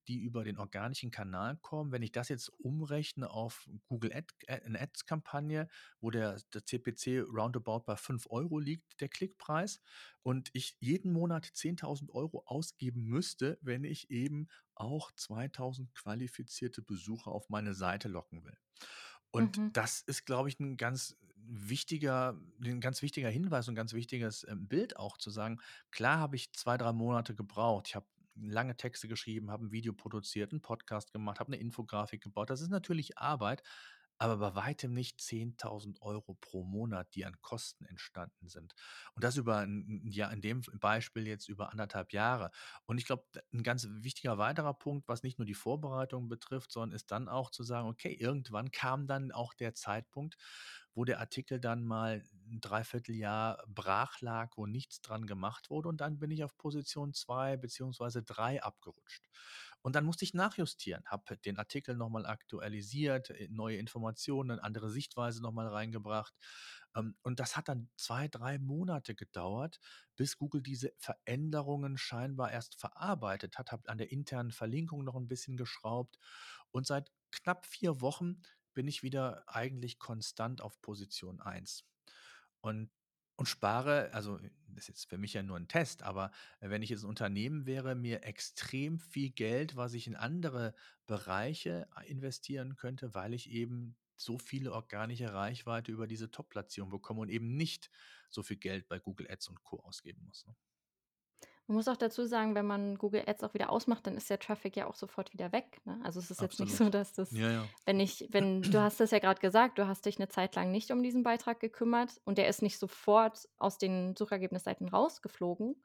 die 0.09 0.19
über 0.19 0.43
den 0.43 0.57
organischen 0.59 1.11
Kanal 1.11 1.57
kommen. 1.57 1.91
Wenn 1.93 2.03
ich 2.03 2.11
das 2.11 2.29
jetzt 2.29 2.49
umrechne 2.59 3.29
auf 3.31 3.69
Google 3.85 4.13
Ad 4.13 4.27
äh, 4.47 4.67
'ne 4.69 4.81
Ads-Kampagne, 4.81 5.69
wo 6.01 6.11
der 6.11 6.41
der 6.53 6.65
CPC 6.65 7.21
roundabout 7.21 7.81
bei 7.85 7.95
5 7.97 8.27
€ 8.29 8.59
liegt, 8.59 9.01
der 9.01 9.09
Klickpreis, 9.09 9.81
und 10.23 10.49
ich 10.53 10.77
jeden 10.81 11.13
Monat 11.13 11.45
10.000 11.45 12.11
€ 12.13 12.43
ausgeben 12.47 13.03
müsste, 13.05 13.59
wenn 13.61 13.85
ich 13.85 14.11
eben 14.11 14.47
auch 14.75 15.11
2.000 15.13 15.93
qualifizierte 15.95 16.81
Besucher 16.81 17.31
auf 17.31 17.49
meine 17.49 17.73
Seite 17.75 18.09
locken 18.09 18.43
will. 18.45 18.57
Und 19.31 19.57
Mhm. 19.57 19.73
das 19.73 20.01
ist, 20.01 20.25
glaube 20.25 20.49
ich, 20.49 20.59
'n 20.59 20.77
ganz 20.77 21.17
wichtiger 21.35 22.39
'n 22.63 22.81
ganz 22.81 23.01
wichtiger 23.03 23.29
Hinweis 23.29 23.67
und 23.69 23.75
ganz 23.75 23.93
wichtiges, 23.93 24.45
ähm, 24.49 24.67
Bild 24.67 24.97
auch 24.97 25.17
zu 25.17 25.29
sagen: 25.31 25.59
Klar 25.91 26.19
habe 26.19 26.35
ich 26.37 26.53
2, 26.53 26.77
3 26.77 26.93
Monate 26.93 27.35
gebraucht. 27.35 27.87
Ich 27.89 27.95
habe 27.95 28.07
lange 28.41 28.75
Texte 28.78 29.08
geschrieben, 29.08 29.52
habe 29.52 29.65
'n 29.65 29.71
Video 29.71 29.93
produziert, 29.93 30.54
'n 30.54 30.62
Podcast 30.62 31.12
gemacht, 31.13 31.39
habe 31.39 31.52
'ne 31.52 31.58
Infografik 31.58 32.21
gebaut. 32.23 32.49
Das 32.49 32.62
ist 32.62 32.69
natürlich 32.71 33.17
Arbeit, 33.17 33.63
aber 34.19 34.38
bei 34.38 34.55
weitem 34.55 34.93
nicht 34.93 35.21
10.000 35.21 36.01
€ 36.01 36.36
pro 36.41 36.63
Monat, 36.63 37.15
die 37.15 37.25
an 37.25 37.41
Kosten 37.41 37.86
entstanden 37.86 38.49
sind. 38.49 38.75
Und 39.15 39.23
das 39.23 39.38
über 39.38 39.65
Jahr 40.03 40.32
in 40.34 40.41
dem 40.41 40.62
Beispiel 40.79 41.27
jetzt 41.27 41.47
über 41.49 41.71
1 41.71 41.88
1/2 41.88 42.13
Jahre. 42.13 42.51
Und 42.86 42.97
ich 42.99 43.05
glaube, 43.05 43.25
d 43.36 43.41
'n 43.53 43.63
ganz 43.63 43.88
wichtiger 43.89 44.38
weiterer 44.38 44.73
Punkt, 44.75 45.08
was 45.08 45.23
nicht 45.23 45.39
nur 45.39 45.45
die 45.47 45.53
Vorbereitung 45.55 46.29
betrifft, 46.29 46.71
sondern 46.71 46.95
ist 46.95 47.12
dann 47.12 47.29
auch 47.29 47.51
zu 47.51 47.63
sagen: 47.63 47.88
„Okay, 47.89 48.13
irgendwann 48.13 48.71
kam 48.71 49.08
dann 49.08 49.32
auch 49.32 49.53
der 49.55 49.73
Zeitpunkt, 49.75 50.38
wo 50.95 51.05
der 51.05 51.19
Artikel 51.19 51.60
dann 51.62 51.84
mal 51.86 52.23
'n 52.51 52.60
3/4 52.62 53.15
Jahr 53.15 53.63
brach 53.67 54.21
lag, 54.21 54.51
wo 54.58 54.65
nichts 54.67 55.01
dran 55.01 55.25
gemacht 55.27 55.69
wurde 55.69 55.89
und 55.89 56.01
dann 56.01 56.19
bin 56.19 56.32
ich 56.32 56.43
auf 56.43 56.58
Position 56.58 57.13
2 57.13 57.58
beziehungsweise 57.58 58.23
3 58.23 58.62
abgerutscht.“ 58.63 59.29
Und 59.81 59.95
dann 59.95 60.05
musste 60.05 60.25
ich 60.25 60.33
nachjustieren, 60.33 61.03
habe 61.07 61.37
den 61.37 61.57
Artikel 61.57 61.95
noch 61.95 62.09
mal 62.09 62.25
aktualisiert, 62.25 63.29
äh, 63.31 63.47
neue 63.49 63.77
Informationen, 63.77 64.59
andere 64.59 64.89
Sichtweise 64.91 65.41
noch 65.41 65.51
mal 65.53 65.67
reingebracht. 65.67 66.35
Ähm, 66.95 67.15
und 67.23 67.39
das 67.39 67.55
hat 67.57 67.67
dann 67.69 67.89
2, 67.97 68.27
3 68.27 68.59
Monate 68.59 69.15
gedauert, 69.15 69.79
bis 70.15 70.37
Google 70.37 70.61
diese 70.61 70.93
Veränderungen 70.97 71.97
scheinbar 71.97 72.51
erst 72.51 72.75
verarbeitet 72.79 73.57
hat. 73.57 73.71
Habe 73.71 73.89
an 73.89 73.97
der 73.97 74.11
internen 74.11 74.51
Verlinkung 74.51 75.03
noch 75.03 75.15
'n 75.15 75.27
bisschen 75.27 75.57
geschraubt 75.57 76.17
und 76.71 76.85
seit 76.87 77.11
knapp 77.31 77.65
4 77.65 78.01
Wochen 78.01 78.41
bin 78.73 78.87
ich 78.87 79.03
wieder 79.03 79.43
eigentlich 79.47 79.99
konstant 79.99 80.61
auf 80.61 80.81
Position 80.81 81.41
1 81.41 81.85
und 82.61 82.91
und 83.39 83.47
spare 83.47 84.13
also, 84.13 84.38
das 84.67 84.84
ist 84.84 84.88
jetzt 84.89 85.10
für 85.10 85.17
mich 85.17 85.34
ja 85.34 85.43
nur 85.43 85.58
'n 85.58 85.67
Test, 85.67 86.04
aber 86.04 86.32
wenn 86.62 86.82
ich 86.84 86.89
jetzt 86.89 87.04
'n 87.04 87.10
Unternehmen 87.10 87.65
wäre, 87.65 87.95
mir 87.95 88.23
extrem 88.25 88.99
viel 88.99 89.30
Geld, 89.32 89.75
was 89.75 89.93
ich 89.93 90.08
in 90.08 90.15
andere 90.15 90.73
Bereiche 91.08 91.88
a 91.91 92.02
investieren 92.02 92.75
könnte, 92.75 93.13
weil 93.13 93.34
ich 93.34 93.49
eben 93.49 93.97
so 94.17 94.38
viele 94.38 94.73
organische 94.73 95.34
Reichweite 95.34 95.91
über 95.91 96.08
diese 96.08 96.32
Top-Platzierung 96.32 96.89
bekomme 96.91 97.21
und 97.21 97.30
eben 97.30 97.56
nicht 97.56 97.89
so 98.30 98.43
viel 98.43 98.58
Geld 98.58 98.88
bei 98.89 98.99
Google 98.99 99.30
Ads 99.32 99.47
und 99.49 99.63
Co. 99.63 99.80
ausgeben 99.80 100.23
muss, 100.25 100.45
ne? 100.45 100.56
Man 101.69 101.75
muss 101.75 101.88
auch 101.88 101.97
dazu 101.97 102.25
sagen, 102.25 102.55
wenn 102.55 102.65
man 102.65 102.97
Google 102.97 103.21
Ads 103.27 103.43
auch 103.43 103.53
wieder 103.53 103.69
ausmacht, 103.69 104.08
dann 104.08 104.17
ist 104.17 104.27
der 104.32 104.39
Traffic 104.39 104.75
ja 104.75 104.88
auch 104.88 104.95
sofort 104.95 105.34
wieder 105.34 105.51
weg, 105.51 105.79
ne? 105.86 105.99
Also, 106.03 106.19
es 106.19 106.32
ist 106.32 106.41
jetzt 106.41 106.60
nicht 106.60 106.73
so, 106.75 106.89
Absolut. 106.89 106.89
dass 106.89 107.13
das 107.13 107.32
Ja, 107.32 107.49
ja. 107.51 107.69
wenn 107.86 107.99
ich 107.99 108.27
wenn 108.32 108.71
du 108.71 108.82
hast 108.82 108.99
das 108.99 109.12
ja 109.12 109.19
grad 109.19 109.39
gesagt, 109.39 109.77
du 109.77 109.88
hast 109.88 110.03
dich 110.08 110.17
'ne 110.17 110.27
Zeit 110.29 110.55
lang 110.55 110.71
nicht 110.71 110.89
um 110.89 111.03
diesen 111.03 111.21
Beitrag 111.21 111.60
gekümmert 111.60 112.21
und 112.25 112.39
der 112.39 112.47
ist 112.47 112.63
nicht 112.63 112.79
sofort 112.79 113.47
aus 113.60 113.77
den 113.77 114.15
Suchergebnisseiten 114.15 114.89
rausgeflogen, 114.89 115.84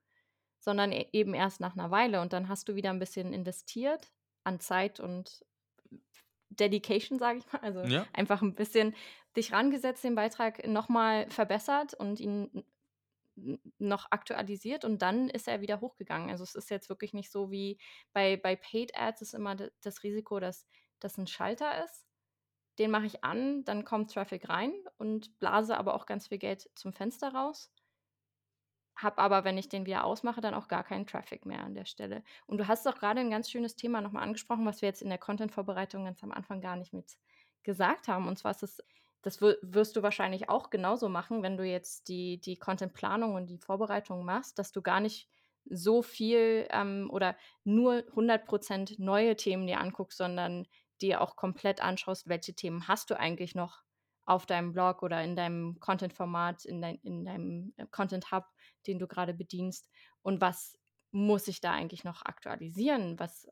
sondern 0.61 0.93
e 0.93 1.09
eben 1.13 1.35
erst 1.35 1.61
nach 1.61 1.77
'ner 1.77 1.91
Weile 1.91 2.21
und 2.23 2.33
dann 2.33 2.49
hast 2.49 2.69
du 2.69 2.77
wieder 2.77 2.91
'n 2.91 2.99
bisschen 3.01 3.35
investiert 3.35 4.13
an 4.45 4.61
Zeit 4.61 5.01
und 5.01 5.45
Dedication, 6.51 7.19
sage 7.19 7.39
ich 7.39 7.53
mal. 7.53 7.61
Also, 7.63 7.85
Ja. 7.85 8.09
einfach 8.13 8.43
'n 8.43 8.55
bisschen 8.55 8.95
dich 9.37 9.53
rangesetzt, 9.53 10.05
den 10.05 10.15
Beitrag 10.15 10.67
noch 10.69 10.89
mal 10.89 11.29
verbessert 11.31 11.95
und 11.95 12.21
ihn 12.21 12.65
noch 13.79 14.07
aktualisiert 14.11 14.85
und 14.85 15.03
dann 15.03 15.29
ist 15.31 15.49
er 15.49 15.61
wieder 15.61 15.81
hochgegangen. 15.81 16.31
Also, 16.31 16.45
es 16.45 16.55
ist 16.55 16.71
jetzt 16.71 16.89
wirklich 16.89 17.15
nicht 17.15 17.31
so 17.33 17.51
wie 17.51 17.79
bei 18.13 18.37
bei 18.37 18.57
Paid 18.57 18.97
Ads 18.97 19.23
ist 19.23 19.35
immer 19.35 19.57
das 19.83 20.03
Risiko, 20.05 20.41
dass 20.41 20.67
das 21.01 21.19
'n 21.19 21.27
Schalter 21.27 21.85
ist. 21.85 22.07
Den 22.79 22.91
mache 22.93 23.07
ich 23.07 23.25
an, 23.25 23.65
dann 23.65 23.85
kommt 23.85 24.13
Traffic 24.15 24.49
rein 24.51 24.73
und 24.99 25.39
blase 25.41 25.79
aber 25.79 25.95
auch 25.95 26.07
ganz 26.07 26.29
viel 26.29 26.39
Geld 26.39 26.71
zum 26.77 26.93
Fenster 26.95 27.35
raus. 27.35 27.71
Habe 28.97 29.19
aber, 29.19 29.43
wenn 29.45 29.59
ich 29.59 29.69
den 29.69 29.87
wieder 29.87 30.05
ausmache, 30.05 30.41
dann 30.41 30.55
auch 30.55 30.69
gar 30.69 30.85
keinen 30.85 31.07
Traffic 31.07 31.47
mehr 31.47 31.65
an 31.65 31.75
der 31.75 31.85
Stelle. 31.85 32.23
Und 32.47 32.59
du 32.59 32.69
hast 32.69 32.87
auch 32.87 32.95
grade 32.97 33.21
'n 33.21 33.31
ganz 33.31 33.51
schönes 33.51 33.75
Thema 33.77 34.01
noch 34.01 34.13
mal 34.13 34.23
angesprochen, 34.23 34.67
was 34.67 34.83
wir 34.83 34.89
jetzt 34.89 35.03
in 35.03 35.09
der 35.09 35.19
Content-Vorbereitung 35.19 36.05
ganz 36.05 36.23
am 36.23 36.31
Anfang 36.33 36.61
gar 36.61 36.77
nicht 36.77 36.93
mit 36.93 37.17
gesagt 37.65 38.07
haben. 38.09 38.29
Und 38.29 38.39
zwar 38.39 38.53
ist 38.53 38.63
es 38.63 38.81
Das 39.25 39.41
wirst 39.41 39.97
du 39.97 40.03
wahrscheinlich 40.03 40.51
auch 40.51 40.69
genauso 40.69 41.09
machen, 41.09 41.43
wenn 41.43 41.57
du 41.57 41.65
jetzt 41.65 42.09
die 42.09 42.39
die 42.41 42.59
Contentplanung 42.59 43.35
und 43.35 43.47
die 43.47 43.57
Vorbereitung 43.59 44.23
machst, 44.25 44.59
dass 44.59 44.71
du 44.71 44.83
gar 44.83 45.01
nicht 45.01 45.29
so 45.65 46.03
viel, 46.03 46.67
ähm, 46.71 47.09
oder 47.11 47.35
nur 47.65 48.05
100 48.15 48.45
% 48.47 48.99
neue 48.99 49.35
Themen 49.37 49.67
dir 49.67 49.81
anguckst, 49.81 50.19
sondern 50.19 50.67
dir 51.01 51.23
auch 51.23 51.37
komplett 51.37 51.81
anschaust, 51.81 52.29
welche 52.29 52.53
Themen 52.55 52.87
hast 52.87 53.09
du 53.09 53.19
eigentlich 53.19 53.55
noch 53.55 53.83
auf 54.27 54.45
deinem 54.45 54.73
Blog 54.75 55.03
oder 55.03 55.23
in 55.25 55.37
deinem 55.37 55.81
Content-Format, 55.81 56.67
in 56.67 56.83
dein 56.83 56.97
in 56.97 57.25
deinem, 57.25 57.73
äh, 57.79 57.87
Content-Hub, 57.91 58.45
den 58.87 58.99
du 58.99 59.07
grade 59.07 59.33
bedienst 59.33 59.89
und 60.23 60.43
was 60.43 60.79
muss 61.13 61.49
ich 61.49 61.61
da 61.63 61.73
eigentlich 61.73 62.05
noch 62.05 62.23
aktualisieren? 62.27 63.19
Was 63.19 63.49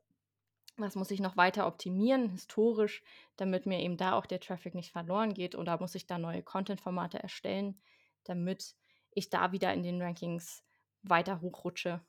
was 0.77 0.95
muss 0.95 1.11
ich 1.11 1.19
noch 1.19 1.37
weiter 1.37 1.67
optimieren 1.67 2.29
historisch, 2.29 3.03
damit 3.37 3.65
mir 3.65 3.79
eben 3.79 3.97
da 3.97 4.13
auch 4.13 4.25
der 4.25 4.39
Traffic 4.39 4.75
nicht 4.75 4.91
verloren 4.91 5.33
geht 5.33 5.55
oder 5.55 5.79
muss 5.79 5.95
ich 5.95 6.07
da 6.07 6.17
neue 6.17 6.43
Content-Formate 6.43 7.21
erstellen, 7.21 7.81
damit 8.23 8.75
ich 9.11 9.29
da 9.29 9.51
wieder 9.51 9.73
in 9.73 9.83
den 9.83 10.01
Rankings 10.01 10.63
weiter 11.03 11.41
hochrutsche? 11.41 12.05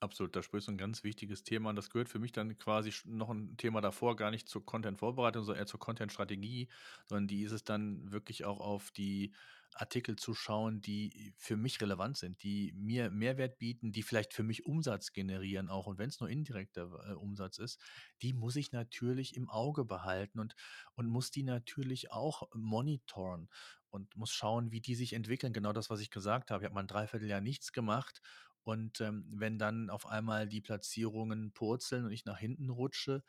Absolut, 0.00 0.36
da 0.36 0.44
sprichst 0.44 0.68
du 0.68 0.72
'n 0.72 0.78
ganz 0.78 1.02
wichtiges 1.02 1.42
Thema 1.42 1.70
an. 1.70 1.76
Das 1.76 1.90
gehört 1.90 2.08
für 2.08 2.20
mich 2.20 2.30
dann 2.30 2.56
quasi 2.56 2.92
noch 3.04 3.30
'n 3.30 3.56
Thema 3.56 3.80
davor, 3.80 4.14
gar 4.14 4.30
nicht 4.30 4.48
zur 4.48 4.64
Content-Vorbereitung, 4.64 5.42
sondern 5.42 5.60
eher 5.62 5.66
zur 5.66 5.80
Content-Strategie, 5.80 6.68
sondern 7.06 7.26
die 7.26 7.42
ist 7.42 7.50
es 7.52 7.64
dann 7.64 8.12
wirklich 8.12 8.44
auch 8.44 8.60
auf 8.60 8.92
die 8.92 9.34
Artikel 9.74 10.16
zu 10.16 10.34
schauen, 10.34 10.80
die 10.80 11.34
für 11.36 11.56
mich 11.56 11.80
relevant 11.80 12.16
sind, 12.16 12.42
die 12.42 12.72
mir 12.74 13.10
Mehrwert 13.10 13.58
bieten, 13.58 13.92
die 13.92 14.02
vielleicht 14.02 14.32
für 14.34 14.42
mich 14.42 14.66
Umsatz 14.66 15.12
generieren 15.12 15.68
auch. 15.68 15.86
Und 15.86 15.98
wenn's 15.98 16.20
nur 16.20 16.28
indirekter 16.30 17.10
äh, 17.10 17.12
Umsatz 17.14 17.58
ist, 17.58 17.80
die 18.22 18.32
muss 18.32 18.56
ich 18.56 18.72
natürlich 18.72 19.36
im 19.36 19.48
Auge 19.48 19.84
behalten 19.84 20.40
und 20.40 20.54
und 20.94 21.06
muss 21.08 21.30
die 21.30 21.42
natürlich 21.44 22.10
auch 22.12 22.48
monitoren 22.54 23.48
und 23.90 24.16
muss 24.16 24.30
schauen, 24.32 24.72
wie 24.72 24.80
die 24.80 24.94
sich 24.94 25.12
entwickeln. 25.12 25.52
Genau 25.52 25.72
das, 25.72 25.90
was 25.90 26.00
ich 26.00 26.10
gesagt 26.10 26.50
habe. 26.50 26.62
Ich 26.62 26.66
habe 26.66 26.74
mal 26.74 26.82
'n 26.82 26.86
3/4 26.88 27.22
Jahr 27.22 27.40
nichts 27.40 27.72
gemacht 27.72 28.20
und, 28.64 29.00
ähm, 29.00 29.24
wenn 29.34 29.58
dann 29.58 29.88
auf 29.90 30.06
einmal 30.06 30.46
die 30.48 30.60
Platzierungen 30.60 31.52
purzeln 31.52 32.04
und 32.04 32.12
ich 32.12 32.24
nach 32.24 32.38
hinten 32.38 32.68
rutsche, 32.70 33.22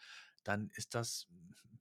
dann 0.48 0.70
ist 0.76 0.96
das, 0.96 1.28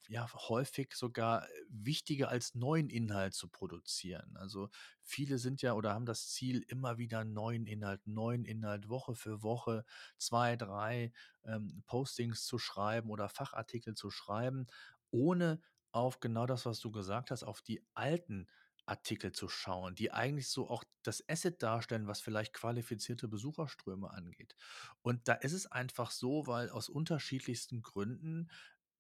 ja, 0.09 0.27
häufig 0.49 0.95
sogar 0.95 1.47
wichtiger 1.69 2.29
als 2.31 2.55
neuen 2.55 2.89
Inhalt 2.89 3.35
zu 3.35 3.49
produzieren. 3.49 4.37
Also, 4.39 4.71
viele 5.03 5.39
sind 5.39 5.61
ja 5.63 5.75
oder 5.75 5.93
haben 5.95 6.07
das 6.07 6.29
Ziel, 6.31 6.65
immer 6.69 6.97
wieder 6.99 7.25
neuen 7.25 7.67
Inhalt 7.67 8.07
neuen 8.07 8.45
Inhalt 8.45 8.89
Woche 8.89 9.15
für 9.15 9.43
Woche 9.43 9.85
2, 10.19 10.57
3, 10.57 11.13
ähm, 11.45 11.83
Postings 11.87 12.47
zu 12.47 12.59
schreiben 12.59 13.11
oder 13.11 13.29
Fachartikel 13.29 13.95
zu 13.95 14.11
schreiben, 14.11 14.67
ohne 15.11 15.61
auf 15.93 16.21
genau 16.21 16.47
das, 16.47 16.65
was 16.67 16.81
du 16.81 16.91
gesagt 16.91 17.31
hast, 17.31 17.45
auf 17.45 17.61
die 17.63 17.85
alten 17.95 18.47
Artikel 18.89 19.33
zu 19.33 19.49
schauen, 19.49 19.95
die 19.95 20.13
eigentlich 20.13 20.49
so 20.49 20.69
auch 20.69 20.85
das 21.03 21.25
Asset 21.29 21.63
darstellen, 21.63 22.07
was 22.07 22.21
vielleicht 22.21 22.53
qualifizierte 22.55 23.29
Besucherströme 23.29 24.11
angeht. 24.11 24.57
Und 25.03 25.29
da 25.29 25.35
ist 25.35 25.53
es 25.53 25.67
einfach 25.67 26.11
so, 26.11 26.47
weil 26.47 26.71
aus 26.71 26.89
unterschiedlichsten 26.89 27.83
Gründen 27.83 28.51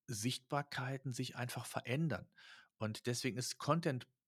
Sichtbarkeiten 0.07 1.13
sich 1.13 1.37
einfach 1.37 1.67
verändern. 1.67 2.29
Und 2.79 3.07
deswegen 3.07 3.39
ist 3.39 3.59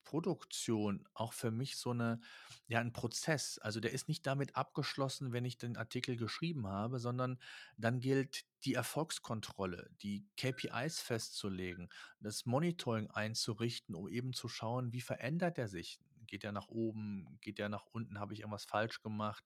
Content-Produktion 0.05 1.05
auch 1.15 1.33
für 1.33 1.51
mich 1.51 1.77
so 1.77 1.93
'ne 1.93 2.21
ja, 2.69 2.81
'n 2.81 2.93
Prozess. 2.93 3.59
Also, 3.59 3.81
der 3.81 3.93
ist 3.93 4.09
nicht 4.09 4.27
damit 4.27 4.57
abgeschlossen, 4.57 5.33
wenn 5.33 5.45
ich 5.45 5.59
den 5.59 5.77
Artikel 5.77 6.17
geschrieben 6.17 6.67
habe, 6.67 6.99
sondern 6.99 7.39
dann 7.77 8.01
gilt 8.01 8.45
die 8.65 8.75
Erfolgskontrolle, 8.75 9.91
die 10.03 10.27
KPIs 10.37 11.01
festzulegen, 11.01 11.89
das 12.21 12.47
Monitoring 12.47 13.11
einzurichten, 13.11 13.95
um 13.95 14.09
eben 14.09 14.33
zu 14.33 14.49
schauen, 14.49 14.93
wie 14.93 15.01
verändert 15.01 15.57
der 15.57 15.69
sich? 15.69 16.01
Geht 16.27 16.43
der 16.45 16.53
nach 16.53 16.69
oben? 16.69 17.39
Geht 17.41 17.59
der 17.59 17.69
nach 17.69 17.87
unten? 17.87 18.21
Habe 18.21 18.35
ich 18.35 18.41
irgendwas 18.41 18.65
falsch 18.65 19.01
gemacht? 19.03 19.45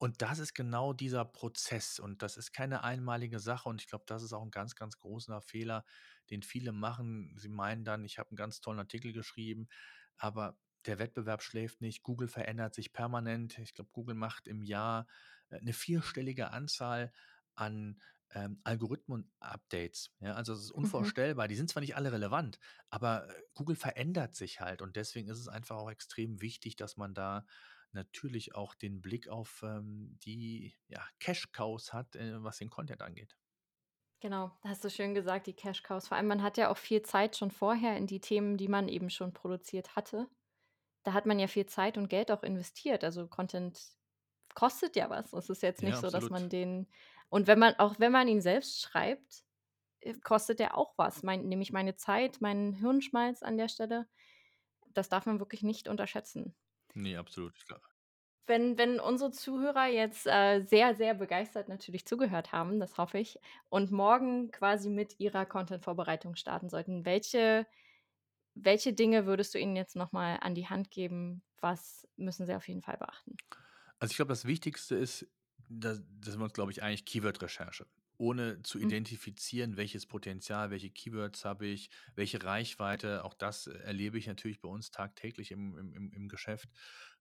Und 0.00 0.20
das 0.20 0.38
ist 0.38 0.54
genau 0.54 0.92
dieser 0.92 1.24
Prozess 1.24 1.98
und 1.98 2.20
das 2.22 2.36
ist 2.36 2.52
keine 2.52 2.84
einmalige 2.84 3.38
Sache 3.40 3.68
und 3.68 3.80
ich 3.80 3.88
glaube, 3.88 4.04
das 4.06 4.22
ist 4.22 4.32
auch 4.34 4.42
'n 4.44 4.50
ganz, 4.50 4.74
ganz 4.74 4.98
großer 4.98 5.40
Fehler, 5.40 5.84
den 6.30 6.42
viele 6.42 6.72
machen. 6.72 7.32
Sie 7.38 7.48
meinen 7.48 7.84
dann: 7.84 8.04
„Ich 8.04 8.18
habe 8.18 8.30
'n 8.34 8.36
ganz 8.36 8.60
tollen 8.60 8.78
Artikel 8.78 9.12
geschrieben, 9.14 9.68
aber 10.18 10.58
der 10.84 10.98
Wettbewerb 10.98 11.42
schläft 11.42 11.80
nicht. 11.80 12.02
Google 12.02 12.28
verändert 12.28 12.74
sich 12.74 12.92
permanent.“ 12.92 13.58
Ich 13.58 13.72
glaube, 13.74 13.90
Google 13.92 14.14
macht 14.16 14.46
im 14.48 14.62
Jahr, 14.62 15.06
äh, 15.48 15.60
'ne 15.62 15.72
vierstellige 15.72 16.50
Anzahl 16.50 17.10
an, 17.54 18.00
ähm, 18.30 18.60
Algorithmen-Updates, 18.64 20.10
ja? 20.20 20.34
Also, 20.34 20.52
es 20.52 20.60
ist 20.64 20.70
Mhm. 20.82 21.12
unvorstellbar. 21.12 21.48
Die 21.48 21.54
sind 21.56 21.70
zwar 21.70 21.80
nicht 21.80 21.96
alle 21.96 22.12
relevant, 22.12 22.58
aber, 22.90 23.30
äh, 23.30 23.42
Google 23.54 23.76
verändert 23.76 24.34
sich 24.36 24.60
halt 24.60 24.82
und 24.82 24.96
deswegen 24.96 25.28
ist 25.30 25.38
es 25.38 25.48
einfach 25.48 25.76
auch 25.76 25.90
extrem 25.90 26.42
wichtig, 26.42 26.76
dass 26.76 26.96
man 26.98 27.14
da 27.14 27.46
natürlich 27.92 28.54
auch 28.54 28.74
den 28.74 29.00
Blick 29.02 29.28
auf, 29.28 29.62
ähm, 29.64 30.18
die, 30.24 30.74
ja, 30.88 31.06
Cash 31.20 31.52
Cows 31.52 31.92
hat, 31.92 32.16
äh, 32.16 32.42
was 32.42 32.58
den 32.58 32.70
Content 32.70 33.02
angeht. 33.02 33.36
Genau, 34.20 34.50
hast 34.64 34.82
du 34.84 34.88
schön 34.90 35.14
gesagt, 35.14 35.46
die 35.46 35.52
Cash 35.52 35.82
Cows. 35.82 36.08
Vor 36.08 36.16
allem, 36.16 36.26
man 36.26 36.42
hat 36.42 36.56
ja 36.56 36.70
auch 36.70 36.76
viel 36.78 37.02
Zeit 37.02 37.36
schon 37.36 37.50
vorher 37.50 37.96
in 37.96 38.06
die 38.06 38.20
Themen, 38.20 38.56
die 38.56 38.68
man 38.68 38.88
eben 38.88 39.10
schon 39.10 39.32
produziert 39.34 39.94
hatte. 39.94 40.28
Da 41.04 41.14
hat 41.14 41.26
man 41.26 41.38
ja 41.40 41.48
viel 41.48 41.66
Zeit 41.66 41.98
und 41.98 42.08
Geld 42.08 42.30
auch 42.32 42.42
investiert. 42.44 43.04
Also, 43.04 43.28
Content 43.28 43.80
kostet 44.54 44.96
ja 44.96 45.10
was. 45.10 45.32
Es 45.34 45.50
ist 45.50 45.62
jetzt 45.62 45.82
Ja, 45.82 45.84
nicht 45.84 46.00
so, 46.00 46.10
dass 46.10 46.30
man 46.30 46.50
den 46.50 46.88
und 47.30 47.46
wenn 47.48 47.58
man 47.60 47.74
auch 47.76 47.96
wenn 48.00 48.12
man 48.12 48.28
ihn 48.28 48.40
selbst 48.42 48.82
schreibt, 48.82 49.44
äh, 50.00 50.14
kostet 50.14 50.60
der 50.60 50.76
auch 50.78 50.94
was. 50.98 51.22
Mein 51.24 51.48
nämlich 51.48 51.72
meine 51.72 51.96
Zeit, 51.96 52.40
meinen 52.42 52.74
Hirnschmalz 52.74 53.42
an 53.42 53.58
der 53.58 53.68
Stelle. 53.68 54.08
Das 54.94 55.08
darf 55.10 55.26
man 55.26 55.40
wirklich 55.40 55.62
nicht 55.62 55.88
unterschätzen. 55.88 56.56
Ne, 56.96 57.14
absolut, 57.16 57.54
ist 57.58 57.66
klar. 57.66 57.80
Wenn 58.48 58.78
wenn 58.78 59.00
unsere 59.00 59.32
Zuhörer 59.32 59.86
jetzt, 59.86 60.24
äh, 60.26 60.60
sehr, 60.62 60.94
sehr 60.94 61.14
begeistert 61.14 61.68
natürlich 61.68 62.06
zugehört 62.06 62.52
haben, 62.52 62.78
das 62.78 62.96
hoffe 62.96 63.18
ich, 63.18 63.40
und 63.70 63.90
morgen 63.90 64.52
quasi 64.52 64.88
mit 64.88 65.18
ihrer 65.18 65.46
Content-Vorbereitung 65.46 66.36
starten 66.36 66.68
sollten, 66.68 67.04
welche 67.04 67.66
welche 68.54 68.92
Dinge 68.94 69.26
würdest 69.26 69.54
du 69.54 69.58
ihnen 69.60 69.76
jetzt 69.76 69.96
noch 69.96 70.12
mal 70.12 70.36
an 70.42 70.54
die 70.54 70.68
Hand 70.68 70.90
geben? 70.90 71.42
Was 71.60 72.08
müssen 72.16 72.46
sie 72.46 72.54
auf 72.56 72.68
jeden 72.68 72.82
Fall 72.82 72.98
beachten? 72.98 73.40
Also, 73.98 74.12
ich 74.12 74.16
glaube, 74.16 74.28
das 74.30 74.44
Wichtigste 74.44 74.94
ist, 74.96 75.26
da 75.68 75.94
da 75.94 76.30
sind 76.30 76.40
wir 76.40 76.44
uns, 76.44 76.52
glaube 76.52 76.70
ich, 76.72 76.82
einig, 76.82 77.04
Keyword-Recherche. 77.06 77.86
Ohne 78.18 78.62
zu 78.62 78.78
Mhm. 78.80 78.90
identifizieren, 78.90 79.76
welches 79.76 80.06
Potenzial, 80.06 80.70
welche 80.70 80.90
Keywords 80.90 81.44
habe 81.44 81.66
ich, 81.66 81.90
welche 82.14 82.42
Reichweite, 82.42 83.24
auch 83.24 83.34
das 83.34 83.66
erlebe 83.66 84.18
ich 84.18 84.26
natürlich 84.26 84.60
bei 84.60 84.68
uns 84.68 84.90
tagtäglich 84.90 85.50
im 85.52 85.76
im 85.78 86.12
im 86.12 86.28
Geschäft, 86.28 86.70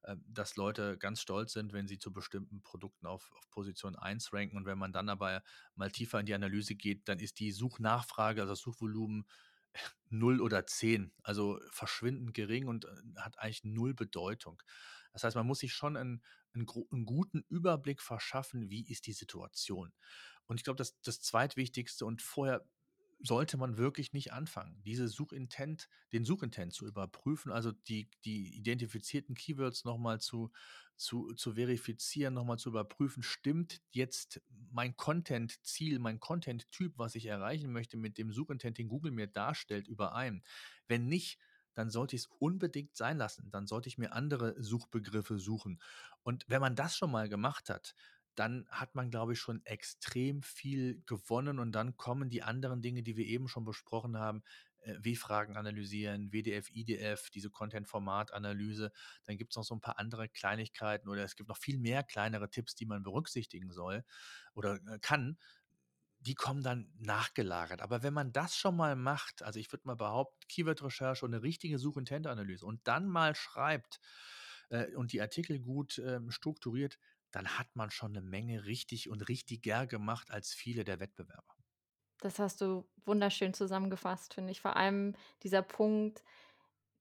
äh, 0.04 0.16
dass 0.28 0.56
Leute 0.56 0.98
ganz 0.98 1.22
stolz 1.22 1.54
sind, 1.54 1.74
wenn 1.74 1.88
sie 1.88 1.98
zu 2.00 2.14
bestimmten 2.14 2.62
Produkten 2.64 3.08
auf 3.08 3.32
auf 3.38 3.50
Position 3.50 3.96
1 3.96 4.34
ranken. 4.34 4.58
Und 4.58 4.66
wenn 4.66 4.78
man 4.78 4.94
dann 4.94 5.10
aber 5.10 5.44
mal 5.76 5.92
tiefer 5.92 6.20
in 6.20 6.26
die 6.26 6.34
Analyse 6.34 6.76
geht, 6.76 7.08
dann 7.10 7.20
ist 7.20 7.40
die 7.40 7.52
Suchnachfrage, 7.52 8.42
also 8.42 8.54
das 8.54 8.60
Suchvolumen 8.62 9.26
0 10.10 10.42
oder 10.42 10.66
10, 10.68 11.14
also 11.24 11.60
verschwindend 11.72 12.34
gering 12.34 12.68
und, 12.68 12.86
äh, 12.86 12.90
hat 13.18 13.40
eigentlich 13.40 13.64
0 13.66 13.94
Bedeutung. 13.94 14.62
Das 15.16 15.24
heißt, 15.24 15.36
man 15.38 15.48
muss 15.48 15.60
sich 15.60 15.74
schon 15.74 15.96
'n 15.98 16.22
'n 16.56 16.66
gro 16.66 16.88
'n 16.94 17.06
guten 17.06 17.46
Überblick 17.50 18.02
verschaffen, 18.02 18.70
wie 18.70 18.86
ist 18.88 19.08
die 19.08 19.14
Situation? 19.14 19.94
Und 20.48 20.58
ich 20.60 20.64
glaube, 20.66 20.78
das 20.78 21.00
das 21.02 21.22
Zweitwichtigste 21.22 22.06
und 22.06 22.22
vorher 22.22 22.70
sollte 23.24 23.56
man 23.58 23.78
wirklich 23.78 24.12
nicht 24.14 24.34
anfangen, 24.34 24.84
diese 24.84 25.08
Suchintent 25.08 25.88
den 26.14 26.26
Suchintent 26.26 26.74
zu 26.74 26.86
überprüfen, 26.86 27.52
also 27.52 27.72
die 27.72 28.10
die 28.26 28.56
identifizierten 28.58 29.36
Keywords 29.36 29.86
noch 29.86 29.98
mal 29.98 30.20
zu 30.20 30.52
zu 30.98 31.34
zu 31.34 31.54
verifizieren, 31.56 32.34
noch 32.34 32.44
mal 32.46 32.58
zu 32.58 32.70
überprüfen: 32.70 33.24
„Stimmt 33.24 33.82
jetzt 33.92 34.42
mein 34.50 34.98
Content-Ziel, 34.98 36.00
mein 36.00 36.20
Content-Typ, 36.20 36.98
was 36.98 37.16
ich 37.16 37.28
erreichen 37.28 37.72
möchte, 37.72 37.98
mit 37.98 38.18
dem 38.18 38.32
Suchintent, 38.34 38.78
den 38.78 38.90
Google 38.90 39.12
mir 39.14 39.28
darstellt, 39.28 39.88
überein?“ 39.88 40.44
Wenn 40.88 41.08
nicht, 41.08 41.40
dann 41.76 41.90
sollte 41.92 42.16
ich's 42.16 42.28
unbedingt 42.40 42.96
sein 42.98 43.18
lassen. 43.18 43.52
Dann 43.52 43.68
sollte 43.68 43.90
ich 43.90 43.98
mir 44.00 44.14
andere 44.14 44.56
Suchbegriffe 44.62 45.40
suchen. 45.40 45.80
Und 46.24 46.46
wenn 46.48 46.62
man 46.62 46.76
das 46.76 46.98
schon 46.98 47.12
mal 47.12 47.30
gemacht 47.30 47.70
hat, 47.70 47.96
dann 48.36 48.68
hat 48.70 48.96
man, 48.96 49.10
glaube 49.12 49.34
ich, 49.34 49.40
schon 49.40 49.64
extrem 49.66 50.44
viel 50.44 51.02
gewonnen 51.06 51.60
und 51.60 51.72
dann 51.72 51.96
kommen 51.98 52.30
die 52.30 52.44
anderen 52.44 52.82
Dinge, 52.82 53.02
die 53.04 53.16
wir 53.16 53.26
eben 53.26 53.48
schon 53.48 53.64
besprochen 53.64 54.18
haben, 54.18 54.44
äh, 54.80 54.96
W-Fragen 55.00 55.56
analysieren, 55.56 56.34
WDF, 56.34 56.70
IDF, 56.70 57.30
diese 57.30 57.50
Content-Format-Analyse. 57.50 58.92
Dann 59.24 59.38
gibt's 59.38 59.56
noch 59.56 59.64
so 59.64 59.74
'n 59.76 59.80
paar 59.82 60.00
andere 60.00 60.28
Kleinigkeiten 60.30 61.08
oder 61.10 61.24
es 61.24 61.36
gibt 61.38 61.48
noch 61.50 61.58
viel 61.58 61.78
mehr 61.78 62.04
kleinere 62.04 62.50
Tipps, 62.50 62.76
die 62.76 62.86
man 62.86 63.04
berücksichtigen 63.04 63.72
soll 63.72 64.04
oder, 64.54 64.76
äh, 64.88 65.00
kann. 65.00 65.38
Die 66.26 66.34
kommen 66.34 66.64
dann 66.64 66.92
nachgelagert. 66.98 67.82
Aber 67.82 68.02
wenn 68.02 68.14
man 68.14 68.32
das 68.32 68.56
schon 68.58 68.76
mal 68.76 68.96
macht 68.96 69.44
also, 69.44 69.60
ich 69.60 69.72
würde 69.72 69.84
mal 69.88 69.96
behaupten, 69.96 70.40
Keyword-Recherche 70.50 71.24
und 71.24 71.32
'ne 71.32 71.44
richtige 71.44 71.78
Suchintent-Analyse 71.78 72.66
und 72.66 72.88
dann 72.88 73.08
mal 73.08 73.36
schreibt, 73.36 74.00
äh, 74.70 74.96
und 74.96 75.14
die 75.14 75.22
Artikel 75.22 75.60
gut, 75.60 76.00
ähm, 76.00 76.32
strukturiert, 76.32 76.98
dann 77.32 77.60
hat 77.60 77.76
man 77.76 77.92
schon 77.92 78.14
'ne 78.14 78.22
Menge 78.22 78.66
richtig 78.66 79.08
und 79.10 79.22
richtiger 79.30 79.86
gemacht 79.88 80.32
als 80.32 80.52
viele 80.54 80.84
der 80.84 81.00
Wettbewerber. 81.00 81.56
Das 82.22 82.40
hast 82.40 82.62
du 82.62 82.88
wunderschön 83.06 83.54
zusammengefasst, 83.54 84.34
finde 84.34 84.52
ich. 84.52 84.62
Vor 84.62 84.76
allem 84.76 85.16
dieser 85.44 85.62
Punkt 85.62 86.24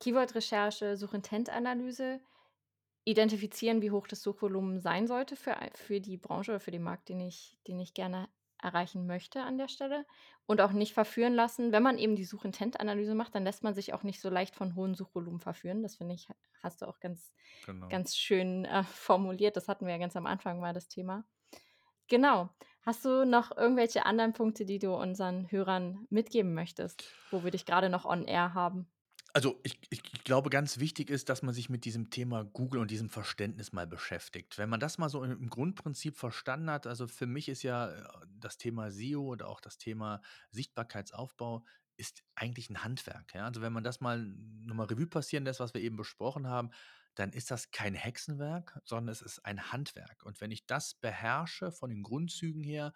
Keyword-Recherche, 0.01 0.97
Suchintent-Analyse, 0.97 2.20
identifizieren, 3.05 3.83
wie 3.83 3.91
hoch 3.93 4.09
das 4.09 4.22
Suchvolumen 4.22 4.81
sein 4.81 5.07
sollte 5.09 5.37
für, 5.37 5.57
für 5.75 6.01
die 6.01 6.18
Branche 6.18 6.53
oder 6.53 6.61
für 6.61 6.72
den 6.72 6.83
Markt, 6.85 7.09
den 7.11 7.20
ich, 7.20 7.59
den 7.68 7.81
ich 7.81 7.95
gerne 7.95 8.29
erreichen 8.65 9.07
möchte 9.07 9.43
an 9.43 9.59
der 9.59 9.69
Stelle 9.69 10.05
und 10.47 10.61
auch 10.61 10.73
nicht 10.73 10.95
verführen 10.95 11.35
lassen. 11.35 11.71
Wenn 11.71 11.83
man 11.83 11.99
eben 11.99 12.17
die 12.17 12.25
Suchintent-Analyse 12.25 13.15
macht, 13.15 13.35
dann 13.35 13.45
lässt 13.45 13.62
man 13.62 13.75
sich 13.75 13.93
auch 13.95 14.03
nicht 14.03 14.21
so 14.21 14.31
leicht 14.31 14.57
von 14.57 14.75
hohen 14.75 14.95
Suchvolumen 14.95 15.41
verführen. 15.41 15.83
Das 15.83 15.97
finde 15.97 16.15
ich, 16.15 16.29
hast 16.62 16.83
du 16.83 16.87
auch 16.87 16.99
ganz, 17.01 17.33
genau. 17.67 17.89
ganz 17.89 18.17
schön 18.17 18.65
äh, 18.65 18.83
formuliert. 18.85 19.57
Das 19.57 19.69
hatten 19.69 19.87
wir 19.87 19.93
ja 19.93 19.99
ganz 19.99 20.17
am 20.17 20.27
Anfang 20.27 20.59
mal 20.59 20.73
das 20.73 20.89
Thema. 20.89 21.25
Genau. 22.09 22.51
Hast 22.83 23.05
du 23.05 23.25
noch 23.25 23.57
irgendwelche 23.57 24.05
anderen 24.05 24.33
Punkte, 24.33 24.65
die 24.65 24.79
du 24.79 24.95
unseren 24.95 25.51
Hörern 25.51 26.07
mitgeben 26.11 26.53
möchtest, 26.53 27.05
wo 27.31 27.45
wir 27.45 27.51
dich 27.51 27.65
gerade 27.65 27.89
noch 27.89 28.05
on 28.05 28.27
air 28.27 28.53
haben? 28.53 28.87
Also 29.33 29.59
ich, 29.65 29.79
ich 29.91 30.03
glaube, 30.25 30.51
ganz 30.51 30.79
wichtig 30.79 31.11
ist, 31.11 31.29
dass 31.29 31.43
man 31.43 31.55
sich 31.55 31.68
mit 31.68 31.85
diesem 31.85 32.11
Thema 32.11 32.45
Google 32.45 32.81
und 32.81 32.91
diesem 32.91 33.11
Verständnis 33.11 33.72
mal 33.72 33.87
beschäftigt. 33.87 34.59
Wenn 34.59 34.68
man 34.70 34.81
das 34.81 34.99
mal 34.99 35.09
so 35.09 35.22
im 35.22 35.49
Grundprinzip 35.49 36.16
verstanden 36.16 36.70
hat, 36.70 36.87
also 36.87 37.07
für 37.07 37.27
mich 37.27 37.49
ist 37.49 37.62
ja 37.62 37.91
äh, 37.91 38.03
das 38.39 38.57
Thema 38.57 38.91
SEO 38.91 39.22
oder 39.22 39.49
auch 39.49 39.61
das 39.61 39.79
Thema 39.79 40.20
Sichtbarkeitsaufbau 40.51 41.64
ist 41.97 42.25
eigentlich 42.35 42.70
ein 42.70 42.83
Handwerk. 42.83 43.35
Ja? 43.35 43.45
Also 43.45 43.61
wenn 43.61 43.72
man 43.72 43.85
das 43.85 44.01
mal 44.01 44.18
nochmal 44.64 44.87
Revue 44.87 45.07
passieren 45.07 45.45
lässt, 45.45 45.61
was 45.61 45.75
wir 45.75 45.81
eben 45.81 45.97
besprochen 45.97 46.49
haben, 46.49 46.70
dann 47.15 47.33
ist 47.33 47.51
das 47.51 47.71
kein 47.71 47.95
Hexenwerk, 47.95 48.81
sondern 48.85 49.12
es 49.12 49.23
ist 49.23 49.45
ein 49.45 49.73
Handwerk. 49.73 50.25
Und 50.25 50.41
wenn 50.41 50.51
ich 50.51 50.67
das 50.67 50.95
beherrsche 50.95 51.73
von 51.73 51.91
den 51.91 52.03
Grundzügen 52.03 52.62
her, 52.62 52.93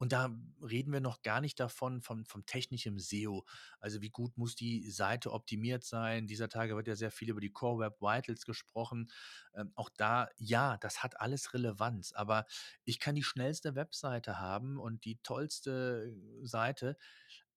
und 0.00 0.12
da 0.12 0.34
reden 0.62 0.94
wir 0.94 1.00
noch 1.00 1.20
gar 1.20 1.42
nicht 1.42 1.60
davon, 1.60 2.00
vom, 2.00 2.24
vom 2.24 2.46
technischen 2.46 2.98
SEO, 2.98 3.44
also 3.80 4.00
wie 4.00 4.08
gut 4.08 4.38
muss 4.38 4.56
die 4.56 4.90
Seite 4.90 5.30
optimiert 5.30 5.84
sein. 5.84 6.26
Dieser 6.26 6.48
Tage 6.48 6.74
wird 6.74 6.88
ja 6.88 6.96
sehr 6.96 7.10
viel 7.10 7.28
über 7.28 7.40
die 7.40 7.52
Core 7.52 7.84
Web 7.84 8.00
Vitals 8.00 8.46
gesprochen. 8.46 9.10
Ähm, 9.54 9.72
auch 9.74 9.90
da, 9.90 10.28
ja, 10.38 10.78
das 10.78 11.02
hat 11.02 11.20
alles 11.20 11.52
Relevanz, 11.52 12.12
aber 12.12 12.46
ich 12.84 12.98
kann 12.98 13.14
die 13.14 13.22
schnellste 13.22 13.74
Webseite 13.74 14.38
haben 14.38 14.78
und 14.78 15.04
die 15.04 15.18
tollste 15.22 16.16
Seite, 16.42 16.96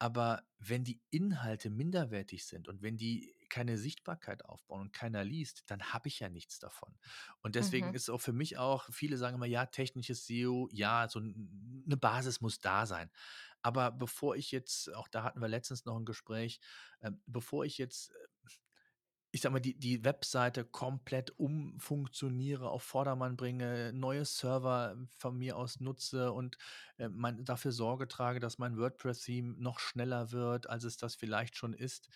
aber 0.04 0.44
wenn 0.60 0.84
die 0.84 1.02
Inhalte 1.12 1.70
minderwertig 1.70 2.46
sind 2.46 2.68
und 2.68 2.82
wenn 2.82 2.98
die 2.98 3.34
keine 3.48 3.78
Sichtbarkeit 3.78 4.44
aufbauen 4.44 4.82
und 4.82 4.92
keiner 4.92 5.24
liest, 5.24 5.64
dann 5.68 5.94
habe 5.94 6.10
ich 6.10 6.20
ja 6.20 6.28
nichts 6.28 6.60
davon. 6.60 6.94
Und 7.40 7.56
deswegen 7.56 7.88
mhm. 7.88 7.96
ist 7.96 8.10
auch 8.10 8.20
für 8.20 8.34
mich 8.34 8.58
auch, 8.58 8.90
viele 8.92 9.16
sagen 9.16 9.38
immer, 9.38 9.46
ja, 9.46 9.66
technisches 9.66 10.28
SEO, 10.28 10.68
ja, 10.74 11.08
so 11.08 11.20
eine 11.20 11.96
Basis 11.96 12.42
muss 12.42 12.60
da 12.60 12.86
sein. 12.86 13.10
Aber 13.62 13.92
bevor 13.92 14.36
ich 14.36 14.52
jetzt, 14.52 14.94
auch 14.94 15.08
da 15.08 15.24
hatten 15.24 15.40
wir 15.40 15.48
letztens 15.48 15.86
noch 15.86 15.96
ein 15.96 16.04
Gespräch, 16.04 16.60
äh, 17.00 17.12
bevor 17.26 17.64
ich 17.64 17.78
jetzt 17.78 18.12
äh, 18.12 18.14
ich 19.34 19.42
sag 19.42 19.52
mal, 19.52 19.60
die, 19.60 19.74
die 19.74 20.04
Webseite 20.06 20.64
komplett 20.64 21.32
umfunktioniere, 21.40 22.70
auf 22.70 22.84
Vordermann 22.84 23.36
bringe, 23.36 23.92
neue 23.92 24.26
Server 24.26 24.96
von 25.18 25.36
mir 25.36 25.58
aus 25.58 25.80
nutze 25.80 26.32
und 26.32 26.60
äh, 27.00 27.10
mein, 27.10 27.44
dafür 27.44 27.72
Sorge 27.72 28.08
trage, 28.08 28.40
dass 28.40 28.60
mein 28.60 28.78
WordPress-Theme 28.78 29.56
noch 29.58 29.80
schneller 29.80 30.32
wird, 30.32 30.70
als 30.70 30.84
es 30.84 30.98
das 30.98 31.16
vielleicht 31.16 31.58
schon 31.58 31.74
ist, 31.74 32.10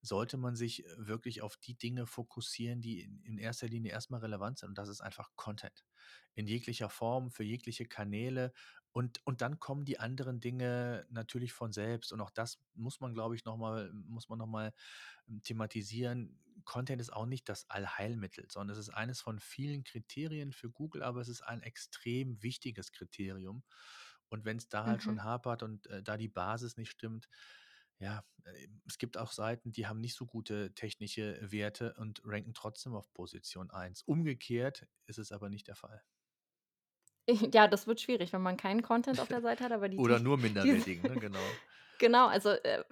sollte 0.00 0.36
man 0.36 0.54
sich 0.54 0.84
wirklich 0.96 1.42
auf 1.42 1.56
die 1.56 1.74
Dinge 1.74 2.06
fokussieren, 2.06 2.80
die 2.80 3.02
in, 3.02 3.20
in 3.22 3.38
erster 3.38 3.68
Linie 3.68 3.92
erstmal 3.92 4.20
relevant 4.20 4.58
sind. 4.58 4.70
Und 4.70 4.78
das 4.78 4.88
ist 4.88 5.00
einfach 5.00 5.30
Content. 5.36 5.84
In 6.34 6.46
jeglicher 6.46 6.88
Form, 6.88 7.30
für 7.30 7.44
jegliche 7.44 7.86
Kanäle. 7.86 8.52
Und, 8.92 9.20
und 9.26 9.40
dann 9.40 9.58
kommen 9.58 9.84
die 9.84 9.98
anderen 9.98 10.40
Dinge 10.40 11.06
natürlich 11.10 11.52
von 11.52 11.72
selbst. 11.72 12.12
Und 12.12 12.20
auch 12.20 12.30
das 12.30 12.60
muss 12.74 13.00
man, 13.00 13.12
glaube 13.12 13.34
ich, 13.34 13.44
nochmal, 13.44 13.92
muss 13.92 14.28
man 14.28 14.38
nochmal 14.38 14.72
ähm, 15.28 15.42
thematisieren 15.42 16.38
Content 16.64 17.00
ist 17.00 17.12
auch 17.12 17.26
nicht 17.26 17.48
das 17.48 17.68
Allheilmittel, 17.70 18.46
sondern 18.50 18.76
es 18.76 18.88
ist 18.88 18.90
eines 18.90 19.20
von 19.20 19.38
vielen 19.38 19.84
Kriterien 19.84 20.52
für 20.52 20.70
Google, 20.70 21.02
aber 21.02 21.20
es 21.20 21.28
ist 21.28 21.42
ein 21.42 21.62
extrem 21.62 22.42
wichtiges 22.42 22.92
Kriterium. 22.92 23.62
Und 24.28 24.44
wenn 24.44 24.58
es 24.58 24.68
da 24.68 24.84
halt 24.84 25.02
schon 25.02 25.14
mhm. 25.14 25.24
hapert 25.24 25.62
und 25.62 25.86
äh, 25.86 26.02
da 26.02 26.16
die 26.16 26.28
Basis 26.28 26.76
nicht 26.76 26.90
stimmt, 26.90 27.28
ja, 27.98 28.24
äh, 28.44 28.68
es 28.86 28.98
gibt 28.98 29.16
auch 29.16 29.32
Seiten, 29.32 29.72
die 29.72 29.86
haben 29.86 30.00
nicht 30.00 30.14
so 30.14 30.26
gute 30.26 30.74
technische 30.74 31.38
Werte 31.40 31.94
und 31.98 32.22
ranken 32.24 32.54
trotzdem 32.54 32.94
auf 32.94 33.12
Position 33.12 33.70
1. 33.70 34.02
Umgekehrt 34.02 34.86
ist 35.06 35.18
es 35.18 35.32
aber 35.32 35.48
nicht 35.48 35.68
der 35.68 35.76
Fall. 35.76 36.02
Ja, 37.52 37.68
das 37.68 37.86
wird 37.86 38.00
schwierig, 38.00 38.32
wenn 38.32 38.40
man 38.40 38.56
keinen 38.56 38.80
Content 38.80 39.20
auf 39.20 39.28
der 39.28 39.42
Seite 39.42 39.62
hat, 39.62 39.72
aber 39.72 39.90
die 39.90 39.98
Oder 39.98 40.18
nur 40.18 40.38
minderwertigen, 40.38 41.02
ne? 41.02 41.20
genau. 41.20 41.38
Genau, 41.98 42.26
also 42.26 42.50
äh, 42.50 42.84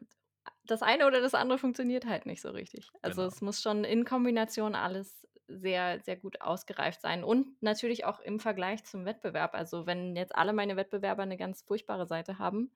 das 0.64 0.82
eine 0.82 1.06
oder 1.06 1.22
das 1.22 1.34
andere 1.34 1.58
funktioniert 1.58 2.04
halt 2.04 2.26
nicht 2.26 2.42
so 2.42 2.50
richtig. 2.50 2.90
Also 3.00 3.22
genau. 3.22 3.32
es 3.32 3.40
muss 3.40 3.62
schon 3.62 3.84
in 3.84 4.04
Kombination 4.04 4.74
alles 4.74 5.26
sehr, 5.48 6.00
sehr 6.00 6.16
gut 6.16 6.40
ausgereift 6.40 7.00
sein. 7.00 7.24
Und 7.24 7.62
natürlich 7.62 8.04
auch 8.04 8.20
im 8.20 8.40
Vergleich 8.40 8.84
zum 8.84 9.04
Wettbewerb. 9.04 9.54
Also 9.54 9.86
wenn 9.86 10.16
jetzt 10.16 10.34
alle 10.34 10.52
meine 10.52 10.76
Wettbewerber 10.76 11.22
eine 11.22 11.36
ganz 11.36 11.62
furchtbare 11.62 12.06
Seite 12.06 12.38
haben, 12.38 12.72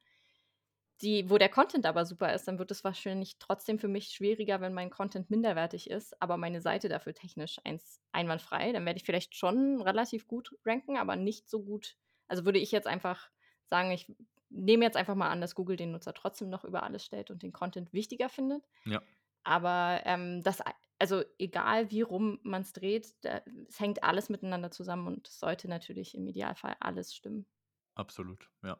die, 1.03 1.30
wo 1.30 1.38
der 1.38 1.48
Content 1.48 1.86
aber 1.86 2.05
super 2.05 2.32
ist, 2.34 2.46
dann 2.46 2.59
wird 2.59 2.70
es 2.70 2.84
wahrscheinlich 2.84 3.38
trotzdem 3.38 3.78
für 3.78 3.88
mich 3.88 4.09
schwieriger, 4.09 4.61
wenn 4.61 4.74
mein 4.74 4.90
Content 4.90 5.30
minderwertig 5.30 5.88
ist, 5.88 6.20
aber 6.20 6.36
meine 6.36 6.61
Seite 6.61 6.88
dafür 6.88 7.14
technisch 7.14 7.59
eins, 7.64 8.01
einwandfrei. 8.12 8.72
Dann 8.72 8.84
werde 8.84 8.98
ich 8.98 9.05
vielleicht 9.05 9.34
schon 9.34 9.80
relativ 9.80 10.26
gut 10.26 10.55
ranken, 10.64 10.98
aber 10.98 11.16
nicht 11.16 11.48
so 11.48 11.62
gut. 11.62 11.96
Also 12.28 12.44
würde 12.44 12.59
ich 12.59 12.70
jetzt 12.70 12.86
einfach 12.86 13.30
sagen, 13.64 13.90
ich 13.90 14.12
nehme 14.51 14.84
jetzt 14.84 14.96
einfach 14.96 15.14
mal 15.14 15.30
an, 15.30 15.40
dass 15.40 15.55
Google 15.55 15.76
den 15.76 15.92
Nutzer 15.92 16.12
trotzdem 16.12 16.51
noch 16.51 16.64
über 16.64 16.82
alles 16.82 17.05
stellt 17.05 17.30
und 17.30 17.42
den 17.42 17.53
Content 17.53 17.92
wichtiger 17.92 18.28
findet. 18.28 18.68
Ja. 18.84 19.01
Aber 19.42 20.03
ähm, 20.05 20.42
das, 20.42 20.59
also 20.98 21.22
egal 21.38 21.90
wie 21.90 22.03
rum 22.03 22.40
man 22.42 22.62
es 22.62 22.72
dreht, 22.72 23.14
da, 23.22 23.40
es 23.68 23.80
hängt 23.80 24.05
alles 24.05 24.28
miteinander 24.28 24.70
zusammen 24.70 25.07
und 25.07 25.26
sollte 25.28 25.68
natürlich 25.68 26.14
im 26.14 26.26
Idealfall 26.26 26.76
alles 26.80 27.14
stimmen. 27.14 27.46
Absolut, 27.94 28.51
ja. 28.62 28.78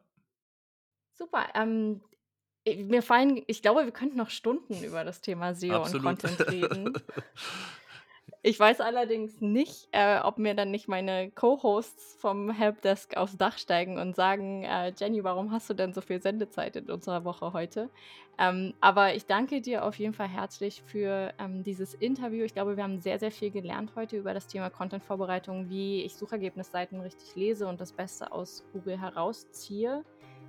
Super. 1.13 1.49
Ähm, 1.55 2.01
mir 2.65 3.01
fallen, 3.01 3.43
ich 3.47 3.61
glaube, 3.61 3.85
wir 3.85 3.91
könnten 3.91 4.17
noch 4.17 4.29
Stunden 4.29 4.83
über 4.83 5.03
das 5.03 5.21
Thema 5.21 5.53
SEO 5.53 5.77
Absolut. 5.77 6.05
und 6.05 6.21
Content 6.21 6.51
reden. 6.51 6.93
Ich 8.43 8.59
weiß 8.59 8.81
allerdings 8.81 9.39
nicht, 9.39 9.87
äh, 9.91 10.19
ob 10.19 10.39
mir 10.39 10.55
dann 10.55 10.71
nicht 10.71 10.87
meine 10.87 11.29
Co-Hosts 11.29 12.15
vom 12.19 12.49
Helpdesk 12.49 13.15
aufs 13.15 13.37
Dach 13.37 13.59
steigen 13.59 13.99
und 13.99 14.15
sagen, 14.15 14.63
äh, 14.63 14.91
Jenny, 14.97 15.23
warum 15.23 15.51
hast 15.51 15.69
du 15.69 15.75
denn 15.75 15.93
so 15.93 16.01
viel 16.01 16.19
Sendezeit 16.23 16.75
in 16.75 16.89
unserer 16.89 17.23
Woche 17.23 17.53
heute? 17.53 17.91
Ähm, 18.39 18.73
aber 18.81 19.13
ich 19.13 19.27
danke 19.27 19.61
dir 19.61 19.85
auf 19.85 19.99
jeden 19.99 20.13
Fall 20.13 20.27
herzlich 20.27 20.81
für 20.81 21.35
ähm, 21.37 21.63
dieses 21.63 21.93
Interview. 21.93 22.43
Ich 22.43 22.55
glaube, 22.55 22.77
wir 22.77 22.83
haben 22.83 22.99
sehr, 22.99 23.19
sehr 23.19 23.31
viel 23.31 23.51
gelernt 23.51 23.91
heute 23.95 24.17
über 24.17 24.33
das 24.33 24.47
Thema 24.47 24.71
Content-Vorbereitung, 24.71 25.69
wie 25.69 26.01
ich 26.01 26.15
Suchergebnisseiten 26.15 26.99
richtig 27.01 27.35
lese 27.35 27.67
und 27.67 27.79
das 27.79 27.91
Beste 27.91 28.31
aus 28.31 28.63
Google 28.73 28.99
herausziehe. 28.99 30.03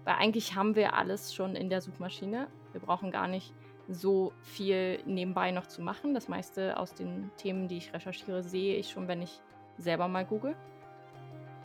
Weil 0.05 0.15
eigentlich 0.15 0.55
haben 0.55 0.75
wir 0.75 0.95
alles 0.95 1.35
schon 1.35 1.55
in 1.57 1.71
der 1.71 1.81
Suchmaschine. 1.81 2.49
Wir 2.73 2.81
brauchen 2.81 3.11
gar 3.11 3.29
nicht 3.29 3.53
so 3.89 4.33
viel 4.43 5.01
nebenbei 5.05 5.51
noch 5.51 5.67
zu 5.67 5.83
machen. 5.83 6.15
Das 6.15 6.29
meiste 6.29 6.77
aus 6.79 6.95
den 6.95 7.31
Themen, 7.37 7.69
die 7.69 7.79
ich 7.79 7.93
recherchiere, 7.93 8.43
sehe 8.43 8.77
ich 8.77 8.91
schon, 8.91 9.09
wenn 9.09 9.23
ich 9.23 9.41
selber 9.79 10.09
mal 10.09 10.25
google. 10.25 10.57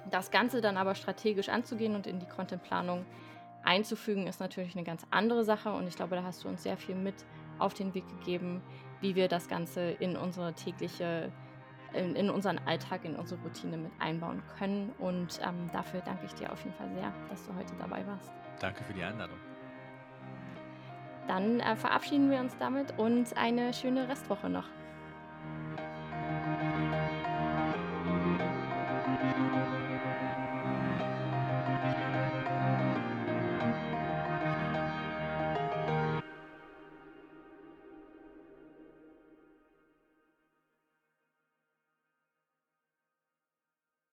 Das 0.10 0.32
Ganze 0.32 0.62
dann 0.62 0.78
aber 0.78 0.96
strategisch 0.96 1.50
anzugehen 1.50 1.96
und 1.96 2.08
in 2.08 2.20
die 2.20 2.26
Contentplanung 2.26 3.06
einzufügen, 3.64 4.28
ist 4.28 4.40
natürlich 4.40 4.76
eine 4.76 4.86
ganz 4.86 5.06
andere 5.12 5.44
Sache 5.44 5.74
und 5.74 5.88
ich 5.88 5.96
glaube, 5.96 6.16
da 6.16 6.24
hast 6.24 6.44
du 6.44 6.48
uns 6.48 6.64
sehr 6.64 6.78
viel 6.78 6.96
mit 6.96 7.16
auf 7.60 7.74
den 7.74 7.94
Weg 7.94 8.08
gegeben, 8.08 8.62
wie 9.02 9.16
wir 9.16 9.28
das 9.28 9.50
Ganze 9.50 9.92
in 9.92 10.16
unsere 10.16 10.54
tägliche, 10.54 11.32
in, 11.94 12.16
in 12.16 12.30
unseren 12.30 12.60
Alltag, 12.66 13.06
in 13.06 13.16
unsere 13.16 13.42
Routine 13.42 13.78
mit 13.78 13.92
einbauen 14.00 14.42
können. 14.58 14.94
Und 15.00 15.40
ähm, 15.44 15.70
dafür 15.74 16.02
danke 16.02 16.26
ich 16.26 16.34
dir 16.34 16.52
auf 16.52 16.64
jeden 16.64 16.76
Fall 16.76 16.90
sehr, 16.94 17.14
dass 17.30 17.46
du 17.46 17.56
heute 17.56 17.74
dabei 17.80 18.06
warst. 18.08 18.32
Danke 18.60 18.84
für 18.84 18.94
die 18.94 19.04
Einladung. 19.04 19.38
Dann 21.28 21.60
äh, 21.60 21.76
verabschieden 21.76 22.32
wir 22.32 22.40
uns 22.40 22.56
damit 22.58 22.98
und 22.98 23.36
eine 23.36 23.74
schöne 23.74 24.08
Restwoche 24.08 24.50
noch. 24.50 24.68